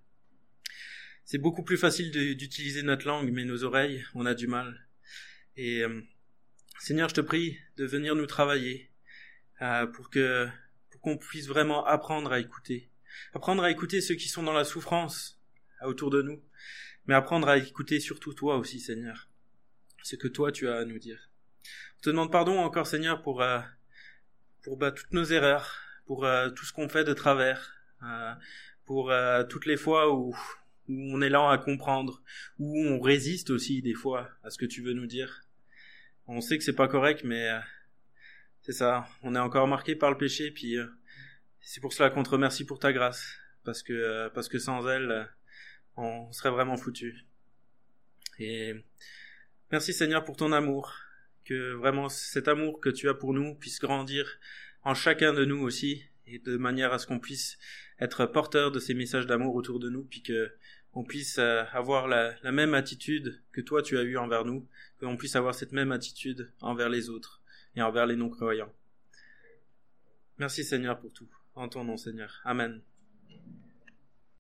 C'est 1.25 1.39
beaucoup 1.39 1.63
plus 1.63 1.77
facile 1.77 2.11
d'utiliser 2.37 2.83
notre 2.83 3.07
langue 3.07 3.31
mais 3.31 3.45
nos 3.45 3.65
oreilles 3.65 4.05
on 4.15 4.27
a 4.27 4.35
du 4.35 4.47
mal. 4.47 4.89
Et 5.57 5.83
euh, 5.83 6.01
Seigneur 6.79 7.09
je 7.09 7.15
te 7.15 7.21
prie 7.21 7.59
de 7.77 7.85
venir 7.85 8.15
nous 8.15 8.27
travailler 8.27 8.91
pour 9.95 10.11
que 10.11 10.49
pour 10.91 11.01
qu'on 11.01 11.17
puisse 11.17 11.47
vraiment 11.47 11.87
apprendre 11.87 12.33
à 12.33 12.41
écouter 12.41 12.92
apprendre 13.35 13.63
à 13.63 13.71
écouter 13.71 14.01
ceux 14.01 14.15
qui 14.15 14.29
sont 14.29 14.43
dans 14.43 14.53
la 14.53 14.65
souffrance 14.65 15.41
autour 15.83 16.11
de 16.11 16.23
nous, 16.23 16.43
mais 17.07 17.15
apprendre 17.15 17.49
à 17.49 17.59
écouter 17.59 18.01
surtout 18.01 18.35
toi 18.35 18.57
aussi, 18.57 18.81
Seigneur, 18.81 19.29
ce 20.03 20.17
que 20.17 20.29
toi 20.29 20.53
tu 20.53 20.69
as 20.69 20.79
à 20.79 20.85
nous 20.85 20.99
dire. 20.99 21.31
On 21.99 22.01
te 22.03 22.11
demande 22.11 22.33
pardon 22.33 22.59
encore, 22.59 22.87
Seigneur, 22.87 23.23
pour 23.23 23.43
euh, 23.43 23.61
pour 24.63 24.77
bah, 24.77 24.93
toutes 24.93 25.13
nos 25.13 25.25
erreurs, 25.25 25.79
pour 26.07 26.25
euh, 26.25 26.51
tout 26.51 26.65
ce 26.65 26.73
qu'on 26.73 26.89
fait 26.89 27.05
de 27.05 27.15
travers, 27.15 27.73
euh, 28.03 28.35
pour 28.85 29.13
toutes 29.49 29.67
les 29.67 29.77
fois 29.77 30.13
où, 30.13 30.37
où 30.89 30.93
on 30.93 31.21
est 31.23 31.29
lent 31.29 31.49
à 31.49 31.59
comprendre, 31.59 32.23
où 32.59 32.79
on 32.85 33.01
résiste 33.01 33.51
aussi 33.51 33.81
des 33.81 33.95
fois 33.95 34.29
à 34.43 34.51
ce 34.51 34.59
que 34.59 34.67
tu 34.67 34.83
veux 34.83 34.93
nous 34.93 35.07
dire. 35.07 35.43
On 36.27 36.41
sait 36.41 36.59
que 36.59 36.65
c'est 36.65 36.75
pas 36.75 36.89
correct, 36.89 37.23
mais 37.25 37.49
c'est 38.61 38.73
ça. 38.73 39.09
On 39.23 39.35
est 39.35 39.39
encore 39.41 39.67
marqué 39.67 39.97
par 39.97 40.11
le 40.11 40.19
péché, 40.19 40.51
puis 40.51 40.77
c'est 41.63 41.81
pour 41.81 41.93
cela 41.93 42.11
qu'on 42.11 42.23
te 42.23 42.31
remercie 42.31 42.65
pour 42.65 42.79
ta 42.79 42.93
grâce, 42.93 43.39
parce 43.65 43.83
que 43.83 43.93
euh, 43.93 44.29
parce 44.31 44.49
que 44.49 44.59
sans 44.59 44.87
elle, 44.89 45.11
euh, 45.11 45.25
on 45.97 46.31
serait 46.33 46.51
vraiment 46.51 46.77
foutu. 46.77 47.25
Et 48.39 48.75
merci 49.71 49.93
Seigneur 49.93 50.25
pour 50.25 50.37
ton 50.37 50.53
amour, 50.53 50.95
que 51.45 51.73
vraiment 51.73 52.09
cet 52.09 52.49
amour 52.49 52.81
que 52.81 52.91
tu 52.91 53.09
as 53.09 53.15
pour 53.15 53.33
nous 53.33 53.55
puisse 53.55 53.79
grandir 53.79 54.39
en 54.83 54.95
chacun 54.95 55.33
de 55.33 55.45
nous 55.45 55.61
aussi, 55.61 56.05
et 56.27 56.39
de 56.39 56.57
manière 56.57 56.93
à 56.93 56.99
ce 56.99 57.07
qu'on 57.07 57.21
puisse 57.21 57.59
être 58.01 58.27
porteur 58.27 58.73
de 58.73 58.81
ces 58.81 58.95
messages 58.95 59.27
d'amour 59.27 59.55
autour 59.55 59.79
de 59.79 59.89
nous, 59.89 60.05
puis 60.05 60.23
que 60.23 60.53
on 60.95 61.05
puisse 61.05 61.39
euh, 61.39 61.65
avoir 61.73 62.07
la, 62.07 62.35
même 62.53 62.75
attitude 62.75 63.41
que 63.53 63.61
toi 63.61 63.83
tu 63.83 63.97
as 63.97 64.03
eu 64.03 64.17
envers 64.19 64.45
nous, 64.45 64.69
que 64.99 65.07
l'on 65.07 65.17
puisse 65.17 65.37
avoir 65.37 65.55
cette 65.55 65.73
même 65.73 65.93
attitude 65.93 66.53
envers 66.61 66.89
les 66.89 67.09
autres 67.09 67.41
et 67.77 67.83
envers 67.83 68.07
les 68.07 68.17
non-croyants. 68.17 68.73
Merci 70.39 70.65
Seigneur 70.65 70.99
pour 70.99 71.13
tout. 71.13 71.29
En 71.55 71.69
ton 71.69 71.85
nom, 71.85 71.97
Seigneur. 71.97 72.41
Amen. 72.45 72.83